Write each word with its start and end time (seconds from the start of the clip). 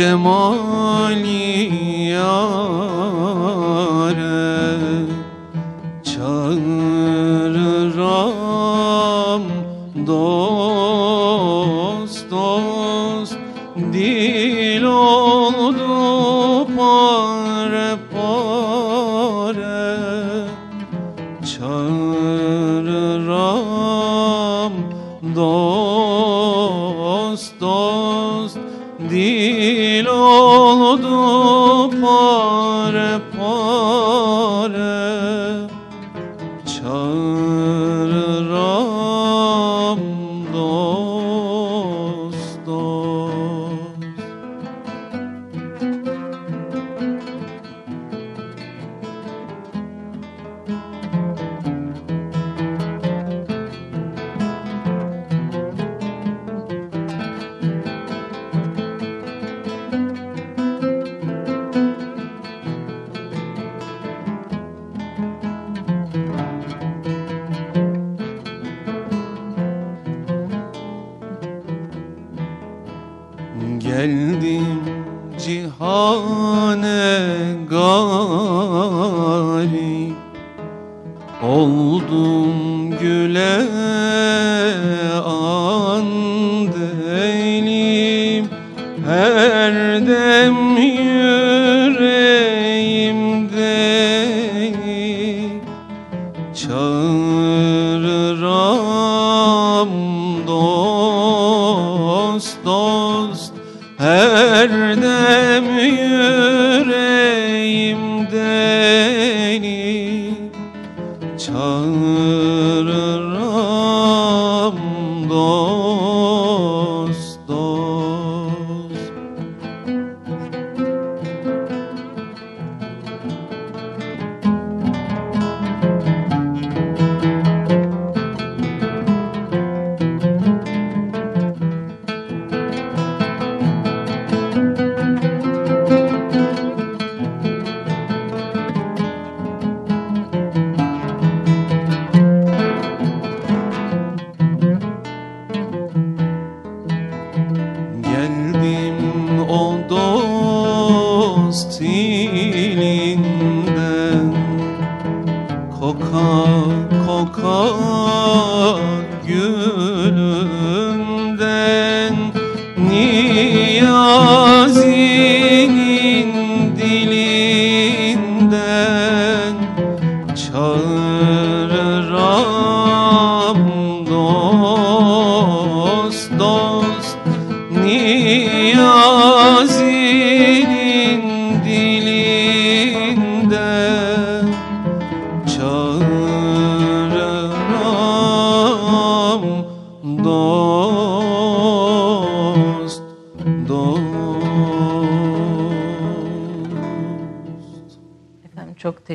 جمالی 0.00 1.39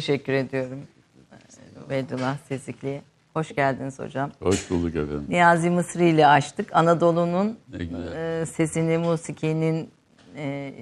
teşekkür 0.05 0.33
ediyorum. 0.33 0.79
Beydullah 1.89 2.37
Sezikli'ye. 2.37 3.01
Hoş 3.33 3.55
geldiniz 3.55 3.99
hocam. 3.99 4.31
Hoş 4.39 4.69
bulduk 4.69 4.95
efendim. 4.95 5.25
Niyazi 5.29 5.69
Mısri 5.69 6.09
ile 6.09 6.27
açtık. 6.27 6.75
Anadolu'nun 6.75 7.59
e, 8.15 8.45
sesini, 8.45 8.97
musikinin 8.97 9.89
e, 10.35 10.73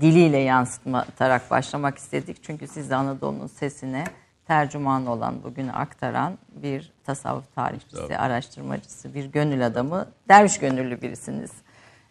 diliyle 0.00 0.38
yansıtarak 0.38 1.50
başlamak 1.50 1.98
istedik. 1.98 2.42
Çünkü 2.42 2.66
siz 2.66 2.90
de 2.90 2.94
Anadolu'nun 2.94 3.46
sesine 3.46 4.04
tercüman 4.46 5.06
olan, 5.06 5.42
bugünü 5.42 5.72
aktaran 5.72 6.38
bir 6.50 6.92
tasavvuf 7.04 7.54
tarihçisi, 7.54 8.02
Tabii. 8.02 8.16
araştırmacısı, 8.16 9.14
bir 9.14 9.24
gönül 9.24 9.66
adamı, 9.66 10.08
derviş 10.28 10.58
gönüllü 10.58 11.02
birisiniz. 11.02 11.50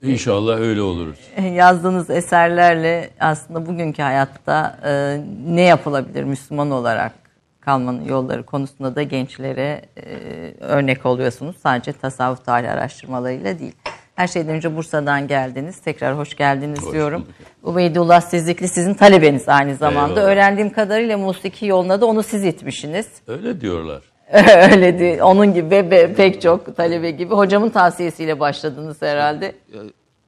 İnşallah 0.03 0.59
öyle 0.59 0.81
oluruz. 0.81 1.19
yazdığınız 1.53 2.09
eserlerle 2.09 3.09
aslında 3.19 3.65
bugünkü 3.65 4.01
hayatta 4.01 4.79
e, 4.85 5.19
ne 5.47 5.61
yapılabilir 5.61 6.23
Müslüman 6.23 6.71
olarak 6.71 7.11
kalmanın 7.61 8.05
yolları 8.05 8.43
konusunda 8.43 8.95
da 8.95 9.03
gençlere 9.03 9.81
e, 9.97 10.03
örnek 10.59 11.05
oluyorsunuz. 11.05 11.55
Sadece 11.63 11.93
tasavvuf 11.93 12.45
tarihi 12.45 12.69
araştırmalarıyla 12.71 13.59
değil. 13.59 13.73
Her 14.15 14.27
şeyden 14.27 14.55
önce 14.55 14.75
Bursa'dan 14.75 15.27
geldiniz. 15.27 15.79
Tekrar 15.79 16.17
hoş 16.17 16.35
geldiniz 16.35 16.81
Hoş 16.81 16.93
diyorum. 16.93 17.21
bulduk. 17.21 17.35
Ubeydullah 17.63 18.21
Sizlikli 18.21 18.67
sizin 18.67 18.93
talebeniz 18.93 19.49
aynı 19.49 19.75
zamanda. 19.75 20.19
Eyvallah. 20.19 20.31
Öğrendiğim 20.31 20.69
kadarıyla 20.69 21.17
musiki 21.17 21.65
yoluna 21.65 22.01
da 22.01 22.05
onu 22.05 22.23
siz 22.23 22.43
itmişsiniz. 22.45 23.07
Öyle 23.27 23.61
diyorlar. 23.61 24.01
Öyle 24.71 24.99
değil. 24.99 25.19
Onun 25.19 25.53
gibi 25.53 25.69
ve 25.69 26.13
pek 26.13 26.41
çok 26.41 26.77
talebe 26.77 27.11
gibi. 27.11 27.33
Hocamın 27.33 27.69
tavsiyesiyle 27.69 28.39
başladınız 28.39 29.01
herhalde. 29.01 29.55
Ya, 29.73 29.81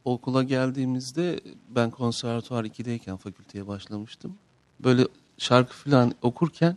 okula 0.06 0.44
geldiğimizde 0.44 1.40
ben 1.70 1.90
konservatuvar 1.90 2.64
2'deyken 2.64 3.18
fakülteye 3.18 3.68
başlamıştım. 3.68 4.36
Böyle 4.80 5.04
şarkı 5.38 5.74
falan 5.74 6.14
okurken 6.22 6.76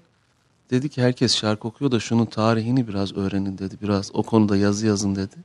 dedi 0.71 0.89
ki 0.89 1.03
herkes 1.03 1.37
şarkı 1.37 1.69
okuyor 1.69 1.91
da 1.91 2.01
şunun 2.01 2.27
tarihini 2.27 2.89
biraz 2.89 3.17
öğrenin 3.17 3.59
dedi. 3.59 3.75
Biraz 3.83 4.11
o 4.15 4.23
konuda 4.23 4.57
yazı 4.57 4.87
yazın 4.87 5.17
dedi. 5.17 5.37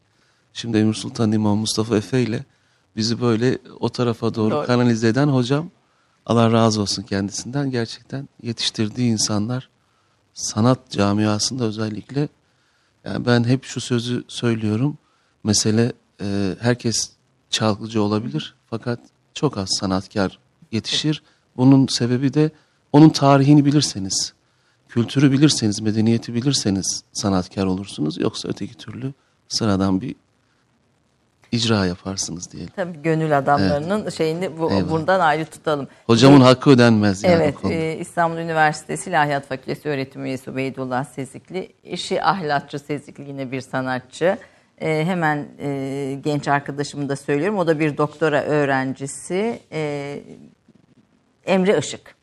Şimdi 0.53 0.77
Emir 0.77 0.93
Sultan 0.93 1.31
İmam 1.31 1.57
Mustafa 1.57 1.97
Efe 1.97 2.21
ile 2.21 2.43
bizi 2.95 3.21
böyle 3.21 3.57
o 3.79 3.89
tarafa 3.89 4.35
doğru, 4.35 4.51
Doğru. 4.51 4.65
kanalize 4.65 5.07
eden 5.07 5.27
hocam 5.27 5.69
Allah 6.25 6.51
razı 6.51 6.81
olsun 6.81 7.03
kendisinden 7.03 7.71
gerçekten 7.71 8.29
yetiştirdiği 8.43 9.11
insanlar 9.11 9.69
sanat 10.37 10.91
camiasında 10.91 11.63
özellikle 11.63 12.29
yani 13.05 13.25
ben 13.25 13.43
hep 13.43 13.63
şu 13.63 13.81
sözü 13.81 14.23
söylüyorum. 14.27 14.97
Mesele 15.43 15.93
e, 16.21 16.55
herkes 16.59 17.09
çalgıcı 17.49 18.01
olabilir 18.01 18.55
fakat 18.69 18.99
çok 19.33 19.57
az 19.57 19.69
sanatkar 19.79 20.39
yetişir. 20.71 21.23
Bunun 21.57 21.87
sebebi 21.87 22.33
de 22.33 22.51
onun 22.93 23.09
tarihini 23.09 23.65
bilirseniz, 23.65 24.33
kültürü 24.89 25.31
bilirseniz, 25.31 25.81
medeniyeti 25.81 26.33
bilirseniz 26.33 27.03
sanatkar 27.13 27.65
olursunuz. 27.65 28.17
Yoksa 28.17 28.49
öteki 28.49 28.73
türlü 28.73 29.13
sıradan 29.47 30.01
bir 30.01 30.15
icra 31.51 31.85
yaparsınız 31.85 32.51
diyelim. 32.51 32.73
Tabii 32.75 33.01
gönül 33.01 33.37
adamlarının 33.37 34.09
şeyini 34.09 34.57
bu, 34.59 34.71
Eyvallah. 34.71 34.91
buradan 34.91 35.19
ayrı 35.19 35.45
tutalım. 35.45 35.87
Hocamın 36.05 36.41
Ee, 36.41 36.43
hakkı 36.43 36.69
ödenmez 36.69 37.23
yani 37.23 37.33
Evet, 37.35 37.55
e, 37.71 37.97
İstanbul 37.97 38.37
Üniversitesi 38.37 39.09
İlahiyat 39.09 39.47
Fakültesi 39.47 39.89
öğretim 39.89 40.25
üyesi 40.25 40.49
Ubeydullah 40.51 41.03
Sezikli. 41.05 41.73
Eşi 41.83 42.23
Ahlatçı 42.23 42.79
Sezikli 42.79 43.27
yine 43.27 43.51
bir 43.51 43.61
sanatçı. 43.61 44.37
E, 44.81 45.05
hemen 45.05 45.47
e, 45.59 46.19
genç 46.23 46.47
arkadaşımı 46.47 47.09
da 47.09 47.15
söylüyorum. 47.15 47.57
O 47.57 47.67
da 47.67 47.79
bir 47.79 47.97
doktora 47.97 48.41
öğrencisi. 48.43 49.59
E, 49.71 50.19
Emre 51.45 51.77
Işık. 51.79 52.15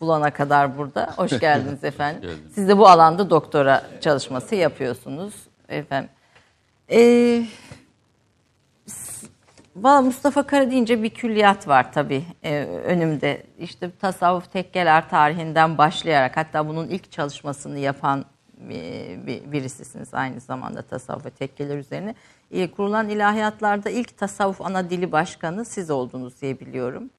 Bulana 0.00 0.30
kadar 0.30 0.78
burada. 0.78 1.12
Hoş 1.16 1.40
geldiniz 1.40 1.84
efendim. 1.84 2.22
geldiniz. 2.22 2.52
Siz 2.54 2.68
de 2.68 2.78
bu 2.78 2.88
alanda 2.88 3.30
doktora 3.30 3.82
çalışması 4.00 4.54
yapıyorsunuz 4.54 5.34
efendim. 5.68 6.10
E, 6.90 6.98
Valla 9.76 10.00
Mustafa 10.02 10.42
Kara 10.42 10.70
deyince 10.70 11.02
bir 11.02 11.10
külliyat 11.10 11.68
var 11.68 11.92
tabii 11.92 12.24
e, 12.42 12.64
önümde. 12.64 13.42
İşte 13.58 13.90
tasavvuf 14.00 14.52
tekkeler 14.52 15.08
tarihinden 15.08 15.78
başlayarak 15.78 16.36
hatta 16.36 16.68
bunun 16.68 16.88
ilk 16.88 17.12
çalışmasını 17.12 17.78
yapan 17.78 18.24
e, 18.70 19.26
bir, 19.26 19.52
birisisiniz 19.52 20.14
aynı 20.14 20.40
zamanda 20.40 20.82
tasavvuf 20.82 21.26
ve 21.26 21.30
tekkeler 21.30 21.78
üzerine. 21.78 22.14
E, 22.50 22.70
kurulan 22.70 23.08
ilahiyatlarda 23.08 23.90
ilk 23.90 24.18
tasavvuf 24.18 24.60
ana 24.60 24.90
dili 24.90 25.12
başkanı 25.12 25.64
siz 25.64 25.90
oldunuz 25.90 26.40
diye 26.42 26.60
biliyorum. 26.60 27.10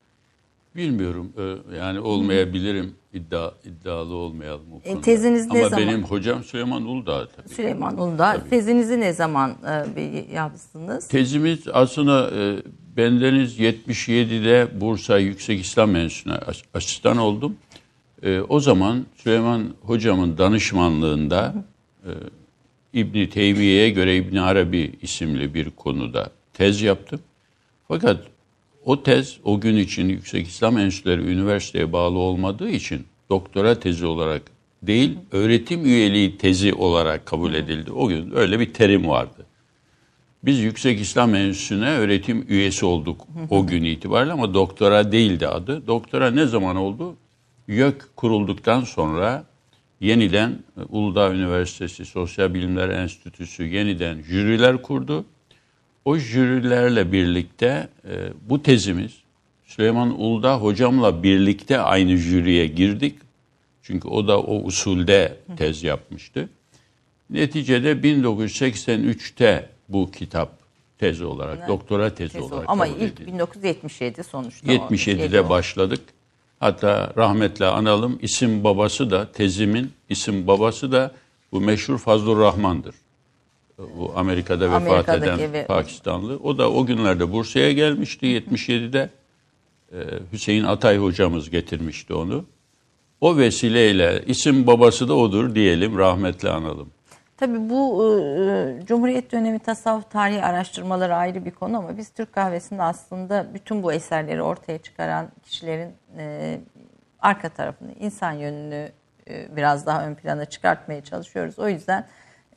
Bilmiyorum. 0.78 1.34
e, 1.72 1.76
Yani 1.78 2.00
olmayabilirim. 2.00 2.96
iddia 3.14 3.52
iddialı 3.66 4.16
olmayalım 4.16 4.66
o. 4.74 4.82
E, 4.84 5.02
teziniz 5.02 5.46
ne 5.52 5.60
Ama 5.60 5.70
zaman? 5.70 5.88
benim 5.88 6.04
hocam 6.04 6.44
Süleyman 6.44 6.86
Uludağ 6.86 7.28
tabii. 7.36 7.50
Süleyman 7.50 7.98
Uludağ 8.02 8.44
tezinizi 8.50 9.00
ne 9.00 9.14
zaman 9.14 9.56
e, 9.96 10.26
yaptınız? 10.34 11.08
Tezimiz 11.08 11.60
aslında 11.74 12.32
e, 12.36 12.56
bendeniz 12.98 13.60
77'de 13.60 14.82
Bursa 14.82 15.18
Yüksek 15.20 15.60
İslam 15.62 15.96
Enstitüsü'ne 15.96 16.34
as- 16.34 16.64
asistan 16.74 17.18
oldum. 17.18 17.56
E, 18.24 18.40
o 18.40 18.60
zaman 18.60 19.06
Süleyman 19.16 19.64
hocamın 19.82 20.38
danışmanlığında 20.38 21.66
e, 22.06 22.12
İbni 22.94 23.30
Teymiye'ye 23.30 23.90
göre 23.90 24.16
İbni 24.18 24.42
Arabi 24.42 24.92
isimli 25.02 25.54
bir 25.54 25.70
konuda 25.70 26.30
tez 26.54 26.82
yaptım. 26.82 27.20
Fakat 27.88 28.18
o 28.88 29.04
tez 29.04 29.38
o 29.44 29.60
gün 29.60 29.76
için 29.76 30.10
Yüksek 30.10 30.48
İslam 30.48 30.78
Enstitüleri 30.78 31.22
üniversiteye 31.22 31.94
bağlı 31.94 32.18
olmadığı 32.18 32.70
için 32.70 33.06
doktora 33.30 33.80
tezi 33.80 34.06
olarak 34.06 34.42
değil, 34.84 35.18
öğretim 35.32 35.86
üyeliği 35.86 36.38
tezi 36.38 36.74
olarak 36.74 37.26
kabul 37.26 37.54
edildi. 37.54 37.92
O 37.92 38.08
gün 38.08 38.32
öyle 38.36 38.60
bir 38.60 38.74
terim 38.74 39.08
vardı. 39.08 39.46
Biz 40.44 40.60
Yüksek 40.60 41.00
İslam 41.02 41.36
Enstitüsü'ne 41.36 41.90
öğretim 41.90 42.46
üyesi 42.50 42.86
olduk 42.86 43.28
o 43.50 43.68
gün 43.68 43.84
itibariyle 43.84 44.34
ama 44.34 44.54
doktora 44.54 45.12
değildi 45.12 45.48
adı. 45.48 45.88
Doktora 45.88 46.32
ne 46.32 46.46
zaman 46.46 46.76
oldu? 46.76 47.16
YÖK 47.68 48.10
kurulduktan 48.16 48.82
sonra 48.82 49.46
yeniden 50.00 50.60
Uludağ 50.90 51.34
Üniversitesi 51.34 52.06
Sosyal 52.06 52.54
Bilimler 52.54 52.90
Enstitüsü 52.90 53.64
yeniden 53.64 54.22
jüriler 54.22 54.82
kurdu. 54.82 55.26
O 56.08 56.18
jürilerle 56.18 57.12
birlikte 57.12 57.90
e, 58.10 58.14
bu 58.50 58.64
tezimiz 58.64 59.12
Süleyman 59.66 60.20
Uludağ 60.20 60.58
hocamla 60.58 61.24
birlikte 61.24 61.80
aynı 61.80 62.18
jüriye 62.18 62.68
girdik. 62.68 63.16
Çünkü 63.84 64.08
o 64.08 64.28
da 64.28 64.40
o 64.40 64.64
usulde 64.64 65.38
tez 65.58 65.84
yapmıştı. 65.84 66.50
Neticede 67.30 67.92
1983'te 67.92 69.70
bu 69.90 70.12
kitap 70.12 70.52
tezi 70.98 71.26
olarak, 71.26 71.68
doktora 71.68 72.16
tezi, 72.16 72.34
Tez 72.34 72.42
olarak 72.52 72.70
Ama 72.70 72.88
ilk 72.88 73.14
edildi. 73.14 73.28
1977 73.28 74.24
sonuçta. 74.24 74.74
77'de 74.74 75.50
başladık. 75.50 76.02
Hatta 76.60 77.14
rahmetle 77.18 77.66
analım 77.66 78.20
isim 78.22 78.64
babası 78.64 79.12
da 79.12 79.32
tezimin 79.32 79.92
isim 80.10 80.48
babası 80.48 80.92
da 80.92 81.12
bu 81.52 81.62
meşhur 81.62 81.98
Fazlur 81.98 82.40
Rahman'dır. 82.40 82.96
Bu 83.78 84.14
Amerika'da 84.16 84.72
vefat 84.72 85.10
eden 85.10 85.54
ve- 85.54 85.66
Pakistanlı. 85.66 86.40
O 86.44 86.58
da 86.58 86.72
o 86.72 86.86
günlerde 86.86 87.32
Bursa'ya 87.32 87.72
gelmişti 87.72 88.26
77'de. 88.26 89.10
Ee, 89.94 89.98
Hüseyin 90.34 90.64
Atay 90.64 90.98
hocamız 90.98 91.50
getirmişti 91.50 92.14
onu. 92.14 92.46
O 93.22 93.38
vesileyle 93.38 94.24
isim 94.26 94.68
babası 94.68 95.08
da 95.08 95.14
odur 95.14 95.56
diyelim 95.56 95.98
rahmetle 95.98 96.50
analım. 96.50 96.90
Tabii 97.38 97.70
bu 97.70 98.06
e, 98.06 98.86
Cumhuriyet 98.86 99.32
dönemi 99.32 99.60
tasavvuf 99.60 100.12
tarihi 100.12 100.44
araştırmaları 100.44 101.16
ayrı 101.16 101.46
bir 101.46 101.52
konu 101.52 101.78
ama 101.78 101.98
biz 101.98 102.10
Türk 102.10 102.34
kahvesinde 102.34 102.84
aslında 102.84 103.48
bütün 103.54 103.84
bu 103.84 103.94
eserleri 103.94 104.42
ortaya 104.42 104.78
çıkaran 104.78 105.28
kişilerin 105.44 105.92
e, 106.18 106.60
arka 107.20 107.50
tarafını, 107.50 107.94
insan 108.00 108.32
yönünü 108.32 108.92
e, 109.30 109.56
biraz 109.56 109.86
daha 109.86 110.06
ön 110.08 110.16
plana 110.16 110.46
çıkartmaya 110.46 111.04
çalışıyoruz. 111.04 111.60
O 111.60 111.70
yüzden 111.70 112.08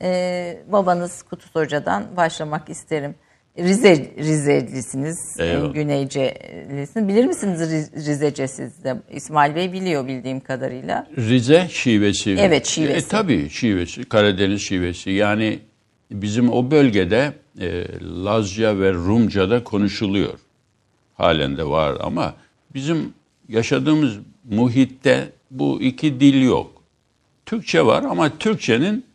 e, 0.01 0.63
babanız 0.67 1.23
Kutus 1.23 1.55
Hoca'dan 1.55 2.03
başlamak 2.17 2.69
isterim. 2.69 3.15
Rize 3.57 4.11
Rizelisiniz, 4.17 5.35
e, 5.39 5.45
Eyvallah. 5.45 5.73
Güneycelisiniz. 5.73 7.07
Bilir 7.07 7.25
misiniz 7.25 7.61
Riz- 7.61 7.95
Rizece 7.95 8.47
siz 8.47 8.83
de? 8.83 8.95
İsmail 9.11 9.55
Bey 9.55 9.73
biliyor 9.73 10.07
bildiğim 10.07 10.39
kadarıyla. 10.39 11.07
Rize 11.17 11.67
şivesi. 11.69 12.35
Evet, 12.39 12.65
şivesi. 12.65 13.05
E, 13.05 13.09
tabii 13.09 13.49
şivesi, 13.49 14.03
Karadeniz 14.03 14.61
şivesi. 14.61 15.11
Yani 15.11 15.59
bizim 16.11 16.51
o 16.51 16.71
bölgede 16.71 17.33
e, 17.59 17.85
Lazca 18.25 18.79
ve 18.79 18.93
Rumca'da 18.93 19.63
konuşuluyor. 19.63 20.33
Halen 21.13 21.57
de 21.57 21.65
var 21.65 21.97
ama 22.01 22.33
bizim 22.73 23.13
yaşadığımız 23.49 24.13
muhitte 24.49 25.29
bu 25.51 25.81
iki 25.81 26.19
dil 26.19 26.41
yok. 26.41 26.83
Türkçe 27.45 27.85
var 27.85 28.03
ama 28.03 28.37
Türkçenin 28.37 29.05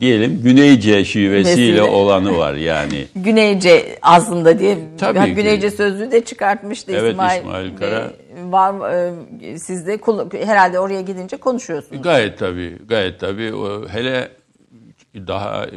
diyelim 0.00 0.42
Güneyce 0.42 1.04
şivesiyle 1.04 1.82
olanı 1.82 2.36
var 2.36 2.54
yani. 2.54 3.06
Güneyce 3.16 3.98
aslında 4.02 4.58
diye 4.58 4.78
Tabii 4.98 5.24
ki. 5.24 5.34
Güneyce 5.34 5.70
sözlüğü 5.70 6.10
de 6.10 6.24
çıkartmıştı 6.24 6.92
Evet, 6.92 7.12
İsmail. 7.12 7.40
İsmail 7.40 7.76
Kara. 7.76 8.04
Bey. 8.04 8.52
Var 8.52 8.92
e, 9.42 9.58
siz 9.58 9.86
de 9.86 9.98
herhalde 10.44 10.78
oraya 10.78 11.00
gidince 11.00 11.36
konuşuyorsunuz. 11.36 12.02
Gayet 12.02 12.38
tabii, 12.38 12.78
gayet 12.88 13.20
tabii. 13.20 13.52
Hele 13.88 14.28
daha 15.14 15.66
e, 15.66 15.70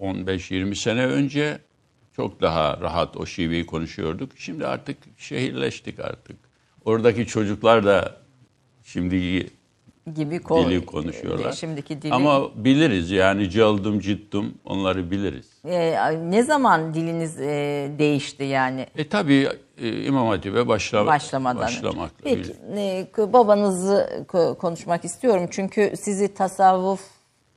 15-20 0.00 0.74
sene 0.74 1.06
önce 1.06 1.58
çok 2.16 2.40
daha 2.40 2.80
rahat 2.80 3.16
o 3.16 3.26
şiveyi 3.26 3.66
konuşuyorduk. 3.66 4.32
Şimdi 4.36 4.66
artık 4.66 4.96
şehirleştik 5.16 6.00
artık. 6.00 6.36
Oradaki 6.84 7.26
çocuklar 7.26 7.84
da 7.84 8.16
şimdi 8.84 9.46
gibi 10.14 10.38
kol- 10.38 10.66
dili 10.70 10.86
konuşuyorlar. 10.86 11.52
Şimdiki 11.52 12.02
dili. 12.02 12.14
Ama 12.14 12.64
biliriz 12.64 13.10
yani 13.10 13.50
caldım 13.50 14.00
cittim 14.00 14.54
onları 14.64 15.10
biliriz. 15.10 15.46
E, 15.64 15.96
ne 16.30 16.42
zaman 16.42 16.94
diliniz 16.94 17.40
e, 17.40 17.90
değişti 17.98 18.44
yani 18.44 18.86
E 18.98 19.08
tabii 19.08 19.48
e, 19.78 20.02
İmam 20.04 20.26
Hatip'e 20.28 20.68
başla, 20.68 21.06
başlamadan 21.06 21.62
başlamakla 21.62 22.24
Peki 22.24 22.52
e, 22.76 23.06
babanızı 23.32 24.24
konuşmak 24.58 25.04
istiyorum 25.04 25.48
çünkü 25.50 25.92
sizi 26.00 26.34
tasavvuf 26.34 27.00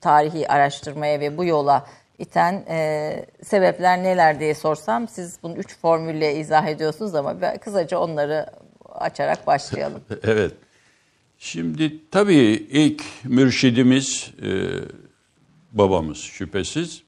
tarihi 0.02 0.48
araştırmaya 0.52 1.20
ve 1.20 1.38
bu 1.38 1.46
yola 1.46 1.86
iten 2.18 2.54
e, 2.70 3.26
sebepler 3.44 4.04
neler 4.04 4.40
diye 4.40 4.54
sorsam 4.54 5.08
siz 5.08 5.40
bunu 5.44 5.56
üç 5.58 5.78
formülle 5.78 6.36
izah 6.36 6.68
ediyorsunuz 6.68 7.16
ama 7.16 7.36
kısaca 7.62 8.00
onları 8.00 8.46
açarak 8.96 9.48
başlayalım. 9.48 10.02
Evet. 10.24 10.52
Şimdi 11.40 12.00
tabii 12.12 12.68
ilk 12.72 13.04
mürşidimiz 13.24 14.32
e, 14.42 14.68
babamız 15.72 16.18
şüphesiz. 16.18 17.04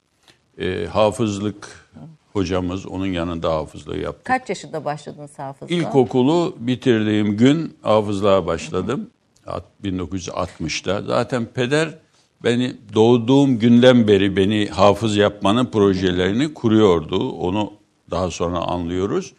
E, 0.58 0.86
hafızlık 0.86 1.90
hocamız 2.34 2.86
onun 2.86 3.06
yanında 3.06 3.54
hafızlığı 3.54 3.98
yaptı. 3.98 4.24
Kaç 4.24 4.50
yaşında 4.50 4.86
başladınız 4.86 5.40
hafızla? 5.40 5.76
İlkokulu 5.76 6.56
bitirdiğim 6.60 7.38
gün 7.38 7.78
hafızlığa 7.82 8.46
başladım. 8.46 9.10
At- 9.48 9.66
1960'da. 9.84 11.02
Zaten 11.02 11.46
peder 11.46 11.98
beni 12.44 12.76
doğduğum 12.94 13.60
günden 13.60 14.08
beri 14.08 14.38
beni 14.38 14.68
hafız 14.68 15.18
yapmanın 15.18 15.66
projelerini 15.66 16.54
kuruyordu. 16.54 17.30
Onu 17.32 17.74
daha 18.12 18.32
sonra 18.32 18.58
anlıyoruz. 18.58 19.34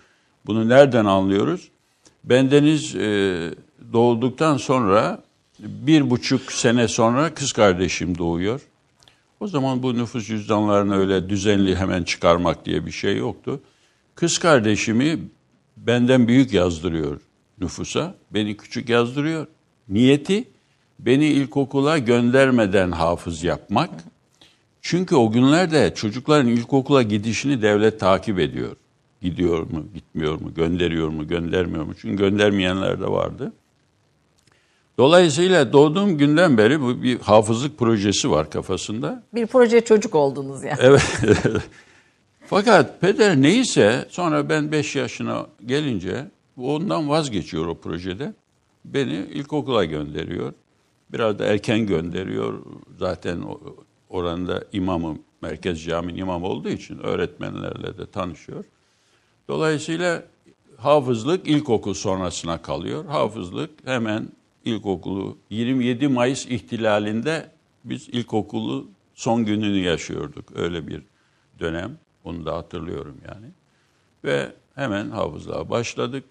Bunu 0.46 0.68
nereden 0.68 1.04
anlıyoruz? 1.04 1.68
Bendeniz 2.24 2.96
e, 2.96 3.50
doğduktan 3.92 4.56
sonra 4.56 5.22
bir 5.58 6.10
buçuk 6.10 6.52
sene 6.52 6.88
sonra 6.88 7.34
kız 7.34 7.52
kardeşim 7.52 8.18
doğuyor. 8.18 8.60
O 9.40 9.46
zaman 9.46 9.82
bu 9.82 9.94
nüfus 9.94 10.26
cüzdanlarını 10.26 10.96
öyle 10.96 11.28
düzenli 11.28 11.76
hemen 11.76 12.02
çıkarmak 12.02 12.66
diye 12.66 12.86
bir 12.86 12.90
şey 12.90 13.16
yoktu. 13.16 13.60
Kız 14.14 14.38
kardeşimi 14.38 15.18
benden 15.76 16.28
büyük 16.28 16.52
yazdırıyor 16.52 17.20
nüfusa. 17.60 18.14
Beni 18.30 18.56
küçük 18.56 18.88
yazdırıyor. 18.88 19.46
Niyeti 19.88 20.44
beni 20.98 21.26
ilkokula 21.26 21.98
göndermeden 21.98 22.90
hafız 22.90 23.44
yapmak. 23.44 23.90
Çünkü 24.82 25.14
o 25.14 25.32
günlerde 25.32 25.94
çocukların 25.94 26.48
ilkokula 26.48 27.02
gidişini 27.02 27.62
devlet 27.62 28.00
takip 28.00 28.38
ediyor. 28.38 28.76
Gidiyor 29.22 29.70
mu, 29.70 29.84
gitmiyor 29.94 30.40
mu, 30.40 30.54
gönderiyor 30.54 31.08
mu, 31.08 31.28
göndermiyor 31.28 31.84
mu? 31.84 31.92
Çünkü 32.00 32.16
göndermeyenler 32.16 33.00
de 33.00 33.06
vardı. 33.06 33.52
Dolayısıyla 34.98 35.72
doğduğum 35.72 36.18
günden 36.18 36.58
beri 36.58 36.80
bu 36.80 37.02
bir 37.02 37.18
hafızlık 37.18 37.78
projesi 37.78 38.30
var 38.30 38.50
kafasında. 38.50 39.22
Bir 39.34 39.46
proje 39.46 39.80
çocuk 39.80 40.14
oldunuz 40.14 40.64
yani. 40.64 40.78
Evet. 40.80 41.20
Fakat 42.46 43.00
peder 43.00 43.42
neyse 43.42 44.06
sonra 44.10 44.48
ben 44.48 44.72
5 44.72 44.96
yaşına 44.96 45.46
gelince 45.66 46.30
ondan 46.56 47.08
vazgeçiyor 47.08 47.66
o 47.66 47.74
projede. 47.74 48.34
Beni 48.84 49.14
ilkokula 49.14 49.84
gönderiyor. 49.84 50.52
Biraz 51.12 51.38
da 51.38 51.44
erken 51.44 51.86
gönderiyor. 51.86 52.62
Zaten 52.98 53.42
oranda 54.08 54.64
imamım, 54.72 55.18
Merkez 55.42 55.84
Camii'nin 55.84 56.18
imam 56.18 56.44
olduğu 56.44 56.68
için 56.68 56.98
öğretmenlerle 56.98 57.98
de 57.98 58.06
tanışıyor. 58.06 58.64
Dolayısıyla 59.48 60.22
hafızlık 60.76 61.48
ilkokul 61.48 61.94
sonrasına 61.94 62.62
kalıyor. 62.62 63.04
Hafızlık 63.04 63.70
hemen 63.84 64.28
ilkokulu 64.68 65.38
27 65.50 66.08
Mayıs 66.08 66.46
ihtilalinde 66.46 67.50
biz 67.84 68.08
ilkokulu 68.08 68.88
son 69.14 69.44
gününü 69.44 69.78
yaşıyorduk. 69.78 70.56
Öyle 70.56 70.86
bir 70.86 71.02
dönem. 71.60 71.98
Onu 72.24 72.46
da 72.46 72.56
hatırlıyorum 72.56 73.16
yani. 73.28 73.46
Ve 74.24 74.52
hemen 74.74 75.10
hafızlığa 75.10 75.70
başladık. 75.70 76.24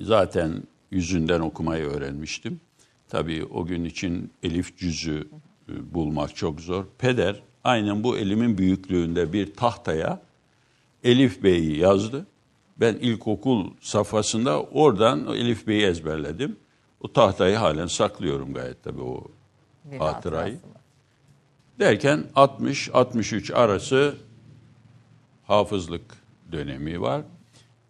Zaten 0.00 0.62
yüzünden 0.90 1.40
okumayı 1.40 1.84
öğrenmiştim. 1.84 2.60
Tabii 3.08 3.44
o 3.44 3.66
gün 3.66 3.84
için 3.84 4.30
elif 4.42 4.78
cüzü 4.78 5.28
e, 5.68 5.94
bulmak 5.94 6.36
çok 6.36 6.60
zor. 6.60 6.84
Peder 6.98 7.42
aynen 7.64 8.04
bu 8.04 8.18
elimin 8.18 8.58
büyüklüğünde 8.58 9.32
bir 9.32 9.54
tahtaya 9.54 10.20
Elif 11.04 11.42
Bey'i 11.42 11.78
yazdı. 11.78 12.26
Ben 12.80 12.94
ilkokul 12.94 13.70
safhasında 13.80 14.62
oradan 14.62 15.26
Elif 15.26 15.66
Bey'i 15.66 15.86
ezberledim. 15.86 16.56
O 17.00 17.12
tahtayı 17.12 17.56
halen 17.56 17.86
saklıyorum 17.86 18.54
gayet 18.54 18.82
tabii 18.84 19.02
o 19.02 19.24
Bir 19.84 19.98
hatırayı. 19.98 20.52
hatırası. 20.54 20.78
Derken 21.78 22.24
60-63 22.36 23.54
arası 23.54 24.14
hafızlık 25.46 26.02
dönemi 26.52 27.00
var. 27.00 27.22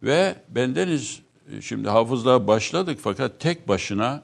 Ve 0.03 0.37
bendeniz 0.49 1.23
şimdi 1.61 1.89
hafızlığa 1.89 2.47
başladık 2.47 2.99
fakat 3.03 3.41
tek 3.41 3.69
başına 3.69 4.23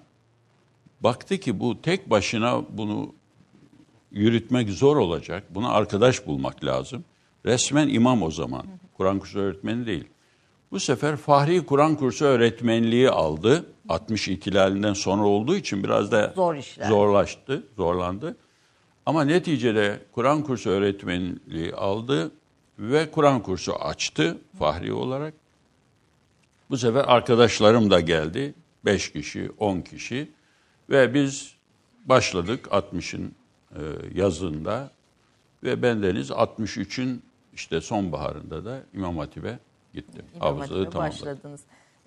baktı 1.01 1.39
ki 1.39 1.61
bu 1.61 1.83
tek 1.83 2.11
başına 2.11 2.63
bunu 2.71 3.13
yürütmek 4.11 4.71
zor 4.71 4.97
olacak. 4.97 5.45
Buna 5.51 5.69
arkadaş 5.69 6.27
bulmak 6.27 6.65
lazım. 6.65 7.05
Resmen 7.47 7.89
imam 7.89 8.23
o 8.23 8.31
zaman. 8.31 8.67
Kur'an 8.97 9.19
kursu 9.19 9.39
öğretmeni 9.39 9.87
değil. 9.87 10.05
Bu 10.71 10.81
sefer 10.81 11.17
Fahri 11.17 11.67
Kur'an 11.67 11.95
kursu 11.97 12.25
öğretmenliği 12.25 13.11
aldı. 13.11 13.67
60 13.89 14.29
ihtilalinden 14.29 14.93
sonra 14.93 15.25
olduğu 15.27 15.57
için 15.57 15.85
biraz 15.85 16.13
da 16.13 16.33
Zor 16.37 16.55
işler. 16.55 16.89
zorlaştı, 16.89 17.63
zorlandı. 17.77 18.37
Ama 19.07 19.25
neticede 19.25 20.01
Kur'an 20.13 20.43
kursu 20.43 20.71
öğretmenliği 20.71 21.75
aldı 21.75 22.31
ve 22.79 23.11
Kur'an 23.11 23.43
kursu 23.43 23.75
açtı 23.75 24.39
Fahri 24.59 24.93
olarak. 24.93 25.35
Bu 26.71 26.77
sefer 26.77 27.05
arkadaşlarım 27.07 27.91
da 27.91 28.01
geldi. 28.01 28.55
5 28.85 29.13
kişi, 29.13 29.51
10 29.59 29.81
kişi 29.81 30.31
ve 30.91 31.15
biz 31.15 31.55
başladık 32.05 32.67
60'ın 32.71 33.35
e, 33.75 33.81
yazında 34.15 34.91
ve 35.63 35.83
bendeniz 35.83 36.31
63'ün 36.31 37.23
işte 37.55 37.81
sonbaharında 37.81 38.65
da 38.65 38.83
İmam 38.95 39.19
Hatip'e 39.19 39.59
gittim. 39.95 40.25
İmam 40.37 40.59
Hatip'e 40.59 40.95
başladınız. 40.95 41.61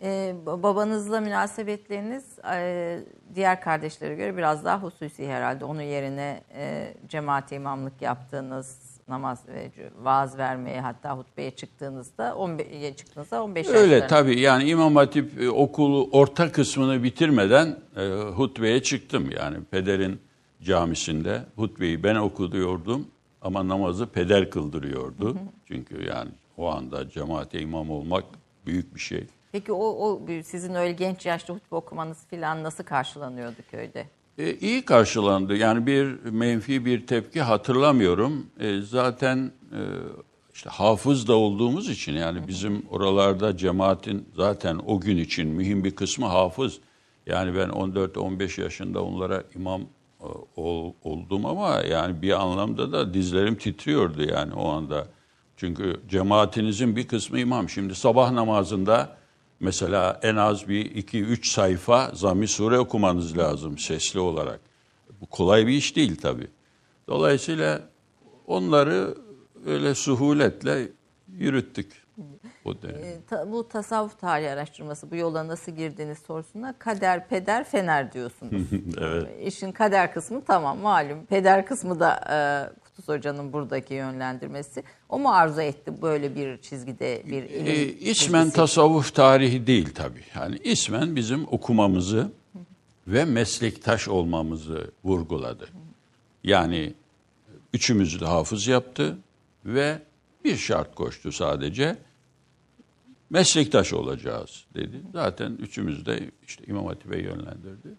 Ee, 0.04 0.36
babanızla 0.46 1.20
münasebetleriniz 1.22 2.26
e, 2.54 3.00
diğer 3.36 3.62
kardeşlere 3.62 4.16
göre 4.16 4.38
biraz 4.38 4.66
daha 4.66 4.84
hususi 4.84 5.28
herhalde. 5.28 5.66
Onun 5.66 5.82
yerine 5.82 6.42
e, 6.56 6.94
cemaate 7.10 7.56
imamlık 7.56 8.02
yaptığınız, 8.02 8.78
namaz 9.08 9.40
ve 9.48 9.72
vaaz 10.02 10.38
vermeye 10.38 10.82
hatta 10.82 11.18
hutbeye 11.18 11.52
çıktığınızda 11.52 12.36
15 12.36 12.96
çıktığınızda 12.98 13.44
15 13.44 13.68
Öyle 13.68 13.80
yaşlarında. 13.80 14.08
tabii 14.08 14.40
yani 14.40 14.70
İmam 14.70 14.96
Hatip 14.96 15.42
e, 15.42 15.50
okulu 15.50 16.10
orta 16.12 16.52
kısmını 16.52 17.04
bitirmeden 17.04 17.76
e, 17.98 18.08
hutbeye 18.36 18.84
çıktım. 18.84 19.30
Yani 19.32 19.58
pederin 19.72 20.20
camisinde 20.62 21.42
hutbeyi 21.56 22.04
ben 22.04 22.16
okuduyordum 22.16 23.08
ama 23.42 23.68
namazı 23.68 24.08
peder 24.08 24.50
kıldırıyordu. 24.50 25.38
Çünkü 25.68 26.06
yani 26.08 26.30
o 26.58 26.68
anda 26.72 27.10
cemaate 27.10 27.60
imam 27.62 27.90
olmak 27.92 28.24
büyük 28.66 28.96
bir 28.96 29.00
şey. 29.00 29.28
Peki 29.58 29.72
o, 29.72 29.86
o 29.86 30.22
sizin 30.44 30.76
öyle 30.76 30.92
genç 30.92 31.26
yaşta 31.26 31.54
hutbe 31.54 31.76
okumanız 31.76 32.18
falan 32.30 32.64
nasıl 32.64 32.84
karşılanıyordu 32.84 33.56
köyde? 33.72 34.08
E, 34.38 34.54
iyi 34.54 34.86
karşılandı. 34.86 35.56
Yani 35.56 35.88
bir 35.88 36.06
menfi 36.24 36.86
bir 36.86 37.08
tepki 37.08 37.42
hatırlamıyorum. 37.42 38.46
E, 38.60 38.82
zaten 38.82 39.52
e, 39.72 39.82
işte 40.54 40.70
hafız 40.70 41.28
da 41.28 41.36
olduğumuz 41.36 41.90
için 41.90 42.14
yani 42.14 42.48
bizim 42.48 42.86
oralarda 42.90 43.58
cemaatin 43.58 44.30
zaten 44.36 44.80
o 44.86 45.00
gün 45.00 45.18
için 45.18 45.48
mühim 45.48 45.84
bir 45.84 45.96
kısmı 45.96 46.26
hafız. 46.26 46.80
Yani 47.26 47.56
ben 47.56 47.70
14-15 47.70 48.62
yaşında 48.62 49.04
onlara 49.04 49.44
imam 49.56 49.82
e, 49.82 50.26
ol, 50.56 50.94
oldum 51.04 51.46
ama 51.46 51.82
yani 51.82 52.22
bir 52.22 52.42
anlamda 52.42 52.92
da 52.92 53.14
dizlerim 53.14 53.56
titriyordu 53.56 54.24
yani 54.24 54.54
o 54.54 54.70
anda. 54.70 55.08
Çünkü 55.56 56.02
cemaatinizin 56.10 56.96
bir 56.96 57.08
kısmı 57.08 57.40
imam. 57.40 57.70
Şimdi 57.70 57.96
sabah 57.96 58.32
namazında 58.32 59.17
mesela 59.60 60.20
en 60.24 60.36
az 60.36 60.68
bir 60.70 60.86
iki 60.86 61.24
üç 61.24 61.52
sayfa 61.52 62.12
Zamm-i 62.14 62.48
Sure 62.48 62.80
okumanız 62.80 63.38
lazım 63.38 63.78
sesli 63.78 64.20
olarak. 64.20 64.60
Bu 65.22 65.26
kolay 65.26 65.68
bir 65.68 65.74
iş 65.74 65.96
değil 65.96 66.22
tabii. 66.22 66.48
Dolayısıyla 67.08 67.82
onları 68.48 69.18
öyle 69.66 69.96
suhuletle 69.96 70.88
yürüttük. 71.28 72.08
O 72.66 72.82
dönem. 72.82 73.04
E, 73.04 73.18
ta- 73.30 73.52
bu 73.52 73.68
tasavvuf 73.68 74.20
tarihi 74.20 74.50
araştırması 74.50 75.12
bu 75.12 75.16
yola 75.16 75.48
nasıl 75.48 75.72
girdiğiniz 75.72 76.18
sorusuna 76.20 76.74
kader, 76.80 77.28
peder, 77.28 77.64
fener 77.64 78.14
diyorsunuz. 78.14 78.54
evet. 79.02 79.28
İşin 79.48 79.72
kader 79.72 80.14
kısmı 80.14 80.46
tamam 80.46 80.78
malum. 80.78 81.26
Peder 81.26 81.66
kısmı 81.66 82.00
da 82.00 82.14
e, 82.30 82.38
Kutuz 82.98 83.16
Hoca'nın 83.16 83.54
buradaki 83.54 83.94
yönlendirmesi. 83.94 84.84
O 85.10 85.20
mu 85.20 85.30
arzu 85.32 85.62
etti 85.62 86.02
böyle 86.02 86.36
bir 86.36 86.62
çizgide 86.62 87.24
bir 87.26 87.44
ilim 87.44 87.68
E, 87.68 87.76
ismen 87.86 88.42
bilgisi? 88.42 88.56
tasavvuf 88.56 89.16
tarihi 89.16 89.68
değil 89.68 89.90
tabii. 89.96 90.24
Yani 90.36 90.58
ismen 90.64 91.16
bizim 91.16 91.48
okumamızı 91.54 92.32
ve 93.08 93.26
meslektaş 93.26 94.08
olmamızı 94.08 94.92
vurguladı. 95.04 95.70
Yani 96.44 96.94
üçümüzü 97.74 98.20
de 98.20 98.26
hafız 98.26 98.68
yaptı 98.68 99.18
ve 99.66 100.00
bir 100.44 100.58
şart 100.58 100.96
koştu 100.96 101.32
sadece. 101.32 101.98
Meslektaş 103.30 103.94
olacağız 103.94 104.66
dedi. 104.76 105.02
Zaten 105.14 105.52
üçümüz 105.52 106.06
de 106.06 106.32
işte 106.48 106.64
İmam 106.68 106.86
Hatip'e 106.86 107.18
yönlendirdi. 107.22 107.90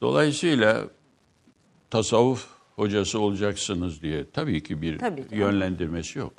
Dolayısıyla 0.00 0.84
tasavvuf 1.90 2.59
hocası 2.80 3.20
olacaksınız 3.20 4.02
diye 4.02 4.30
tabii 4.30 4.62
ki 4.62 4.82
bir 4.82 4.98
Tabii 4.98 5.28
ki. 5.28 5.34
yönlendirmesi 5.36 6.18
yok. 6.18 6.32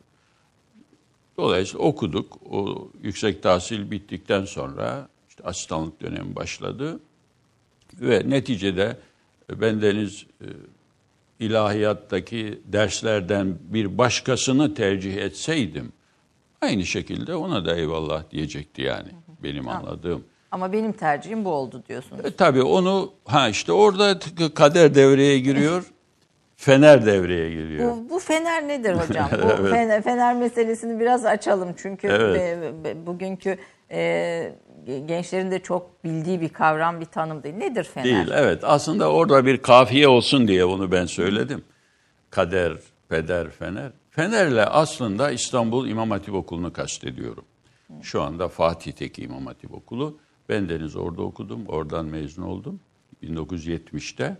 Dolayısıyla 1.37 1.85
okuduk. 1.85 2.37
O 2.49 2.87
yüksek 3.03 3.43
tahsil 3.43 3.91
bittikten 3.91 4.45
sonra 4.45 5.07
işte 5.29 5.43
asistanlık 5.43 6.01
dönemi 6.01 6.35
başladı. 6.35 6.99
Ve 7.93 8.23
neticede 8.29 8.97
bendeniz 9.49 10.25
e, 10.41 10.47
ilahiyattaki 11.39 12.61
derslerden 12.65 13.57
bir 13.61 13.97
başkasını 13.97 14.73
tercih 14.73 15.15
etseydim 15.15 15.91
aynı 16.61 16.85
şekilde 16.85 17.35
ona 17.35 17.65
da 17.65 17.75
eyvallah 17.75 18.31
diyecekti 18.31 18.81
yani 18.81 19.09
benim 19.43 19.67
anladığım. 19.67 20.23
Ama 20.51 20.73
benim 20.73 20.93
tercihim 20.93 21.45
bu 21.45 21.49
oldu 21.49 21.83
diyorsunuz. 21.89 22.25
E, 22.25 22.31
tabii 22.31 22.63
onu 22.63 23.11
ha 23.25 23.49
işte 23.49 23.71
orada 23.71 24.19
kader 24.53 24.95
devreye 24.95 25.39
giriyor. 25.39 25.91
Fener 26.65 27.05
devreye 27.05 27.49
giriyor. 27.49 27.91
Bu, 27.91 28.09
bu 28.09 28.19
fener 28.19 28.67
nedir 28.67 28.93
hocam? 29.07 29.29
Bu 29.31 29.67
fener, 29.67 30.01
fener 30.03 30.35
meselesini 30.35 30.99
biraz 30.99 31.25
açalım 31.25 31.73
çünkü 31.77 32.07
Evet. 32.07 32.35
be- 32.61 32.83
be- 32.83 33.05
bugünkü 33.05 33.57
e, 33.91 34.53
gençlerin 35.05 35.51
de 35.51 35.59
çok 35.59 36.03
bildiği 36.03 36.41
bir 36.41 36.49
kavram, 36.49 36.99
bir 36.99 37.05
tanım 37.05 37.43
değil. 37.43 37.55
Nedir 37.55 37.83
fener? 37.83 38.05
Değil 38.05 38.27
evet 38.33 38.63
aslında 38.63 39.11
orada 39.11 39.45
bir 39.45 39.57
kafiye 39.57 40.07
olsun 40.07 40.47
diye 40.47 40.67
bunu 40.67 40.91
ben 40.91 41.05
söyledim. 41.05 41.63
Kader, 42.29 42.73
peder, 43.09 43.49
fener. 43.49 43.91
Fenerle 44.11 44.65
aslında 44.65 45.31
İstanbul 45.31 45.87
İmam 45.87 46.11
Hatip 46.11 46.33
Okulu'nu 46.33 46.73
kastediyorum. 46.73 47.45
Şu 48.01 48.21
anda 48.21 48.47
Fatih'teki 48.47 49.23
İmam 49.23 49.45
Hatip 49.45 49.73
Okulu. 49.73 50.17
Ben 50.49 50.69
deniz 50.69 50.95
orada 50.95 51.21
okudum, 51.21 51.65
oradan 51.67 52.05
mezun 52.05 52.43
oldum 52.43 52.79
1970'te. 53.23 54.37